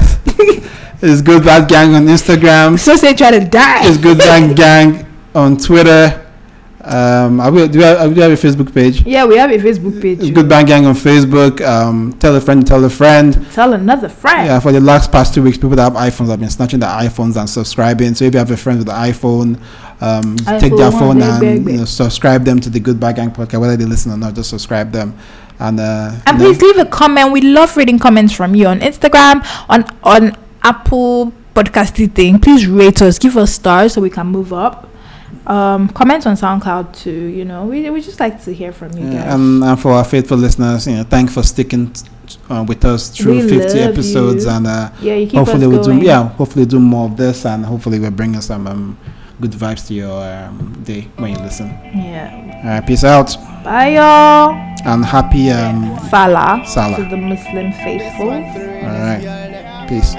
It's 0.99 1.21
Good 1.23 1.47
Bad 1.47 1.69
Gang 1.71 1.95
on 1.95 2.11
Instagram. 2.11 2.78
So 2.78 2.97
say 2.99 3.15
try 3.15 3.32
to 3.32 3.39
die. 3.47 3.88
It's 3.88 3.95
Good 3.97 4.17
Bad 4.19 4.51
Gang 4.57 5.07
on 5.34 5.55
Twitter. 5.55 6.26
Um, 6.88 7.41
are 7.41 7.51
we, 7.51 7.67
do, 7.67 7.79
we 7.79 7.83
have, 7.83 8.09
do 8.09 8.15
we 8.15 8.21
have 8.21 8.31
a 8.31 8.35
Facebook 8.35 8.73
page? 8.73 9.05
Yeah, 9.05 9.25
we 9.25 9.35
have 9.35 9.51
a 9.51 9.57
Facebook 9.57 10.01
page. 10.01 10.19
It's 10.21 10.29
Good 10.29 10.47
Bad 10.47 10.67
Gang 10.67 10.85
on 10.85 10.95
Facebook. 10.95 11.59
Um, 11.61 12.13
tell 12.13 12.33
a 12.35 12.39
friend, 12.39 12.65
tell 12.65 12.83
a 12.85 12.89
friend. 12.89 13.45
Tell 13.51 13.73
another 13.73 14.07
friend. 14.07 14.47
Yeah, 14.47 14.59
for 14.61 14.71
the 14.71 14.79
last 14.79 15.11
past 15.11 15.33
two 15.33 15.43
weeks, 15.43 15.57
people 15.57 15.71
that 15.71 15.91
have 15.91 15.93
iPhones 15.93 16.29
have 16.29 16.39
been 16.39 16.49
snatching 16.49 16.79
their 16.79 16.89
iPhones 16.89 17.35
and 17.35 17.49
subscribing. 17.49 18.15
So 18.15 18.23
if 18.23 18.33
you 18.33 18.39
have 18.39 18.51
a 18.51 18.55
friend 18.55 18.79
with 18.79 18.88
an 18.88 18.95
iPhone, 18.95 19.59
um, 19.99 20.38
take 20.59 20.75
their 20.77 20.91
phone 20.91 21.21
and 21.21 21.39
big, 21.41 21.65
big. 21.65 21.73
You 21.73 21.79
know, 21.79 21.85
subscribe 21.85 22.45
them 22.45 22.61
to 22.61 22.69
the 22.69 22.79
Good 22.79 22.99
Bad 23.01 23.17
Gang 23.17 23.31
podcast, 23.31 23.59
whether 23.59 23.75
they 23.75 23.85
listen 23.85 24.13
or 24.13 24.17
not. 24.17 24.35
Just 24.35 24.49
subscribe 24.49 24.91
them, 24.93 25.17
and 25.59 25.79
uh, 25.81 26.15
And 26.25 26.38
please 26.38 26.61
leave 26.61 26.77
a 26.77 26.85
comment. 26.85 27.33
We 27.33 27.41
love 27.41 27.75
reading 27.75 27.99
comments 27.99 28.33
from 28.33 28.55
you 28.55 28.67
on 28.67 28.79
Instagram, 28.79 29.45
on 29.67 29.83
on 30.03 30.38
Apple 30.63 31.33
podcasting 31.53 32.13
thing. 32.13 32.39
Please 32.39 32.65
rate 32.67 33.01
us, 33.01 33.19
give 33.19 33.35
us 33.35 33.51
stars 33.51 33.93
so 33.93 34.01
we 34.01 34.09
can 34.09 34.27
move 34.27 34.53
up. 34.53 34.89
Um, 35.47 35.87
comment 35.89 36.27
on 36.27 36.35
SoundCloud 36.35 36.93
too. 36.93 37.11
You 37.37 37.45
know, 37.45 37.65
we 37.65 37.89
we 37.89 38.01
just 38.01 38.19
like 38.19 38.43
to 38.43 38.53
hear 38.53 38.73
from 38.73 38.91
you 38.97 39.07
yeah, 39.07 39.23
guys. 39.23 39.33
and, 39.35 39.63
and 39.63 39.79
for 39.79 39.91
our 39.93 40.03
faithful 40.03 40.37
listeners, 40.37 40.85
you 40.87 40.95
know, 40.97 41.03
thanks 41.03 41.33
for 41.33 41.41
sticking 41.41 41.91
t- 41.93 42.05
uh, 42.49 42.65
with 42.67 42.83
us 42.83 43.09
through 43.09 43.39
We 43.41 43.47
50 43.49 43.79
episodes, 43.79 44.43
you. 44.43 44.51
and 44.51 44.67
uh, 44.67 44.89
yeah, 45.01 45.15
you 45.15 45.29
hopefully 45.39 45.65
we'll 45.67 45.83
going. 45.83 45.99
do 45.99 46.05
yeah, 46.05 46.27
hopefully 46.27 46.65
do 46.65 46.79
more 46.79 47.05
of 47.05 47.15
this, 47.15 47.45
and 47.45 47.65
hopefully 47.65 47.97
we're 47.99 48.11
bringing 48.11 48.41
some 48.41 48.67
um, 48.67 48.97
good 49.39 49.51
vibes 49.51 49.87
to 49.87 49.93
your 49.93 50.21
um, 50.21 50.83
day 50.83 51.07
when 51.15 51.31
you 51.35 51.39
listen. 51.39 51.67
Yeah. 51.95 52.61
All 52.65 52.69
right, 52.69 52.85
peace 52.85 53.05
out, 53.05 53.33
Bye 53.63 53.95
y'all. 53.95 54.51
and 54.85 55.05
happy 55.05 55.49
um, 55.51 55.97
Salah, 56.09 56.61
Salah. 56.65 56.97
to 56.97 57.03
the 57.09 57.15
Muslim 57.17 57.71
faithful. 57.71 58.31
all 58.31 58.41
right, 59.07 59.85
peace. 59.87 60.13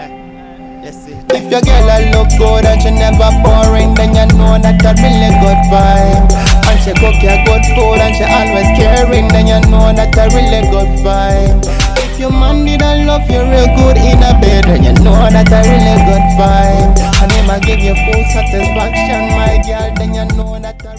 If 1.31 1.45
your 1.53 1.61
girl 1.61 1.89
a 1.89 1.99
look 2.13 2.29
good 2.41 2.65
and 2.65 2.81
she 2.81 2.91
never 2.91 3.31
boring, 3.45 3.95
then 3.95 4.17
you 4.17 4.27
know 4.37 4.57
that 4.57 4.81
a 4.81 4.93
really 4.97 5.31
good 5.45 5.61
vibe. 5.69 6.29
And 6.69 6.79
she 6.81 6.93
cook 6.97 7.17
your 7.21 7.39
good 7.45 7.65
food 7.77 8.01
and 8.01 8.13
she 8.17 8.25
always 8.25 8.69
caring, 8.77 9.29
then 9.29 9.47
you 9.47 9.61
know 9.71 9.93
that 9.93 10.17
a 10.17 10.25
really 10.33 10.65
good 10.73 10.93
vibe. 11.05 11.65
If 12.01 12.19
your 12.19 12.33
man 12.33 12.65
did 12.65 12.83
a 12.83 13.05
love 13.07 13.29
you 13.31 13.45
real 13.45 13.69
good 13.77 13.97
in 13.97 14.19
a 14.25 14.35
bed, 14.41 14.65
then 14.67 14.83
you 14.83 14.95
know 15.05 15.29
that 15.29 15.53
a 15.53 15.61
really 15.65 15.97
good 16.09 16.27
vibe. 16.41 16.97
And 17.23 17.31
him 17.33 17.51
a 17.51 17.61
give 17.61 17.81
you 17.81 17.95
full 17.95 18.25
satisfaction, 18.35 19.31
my 19.37 19.63
girl, 19.63 19.95
then 19.95 20.15
you 20.15 20.27
know 20.37 20.59
that 20.59 20.83
a 20.85 20.99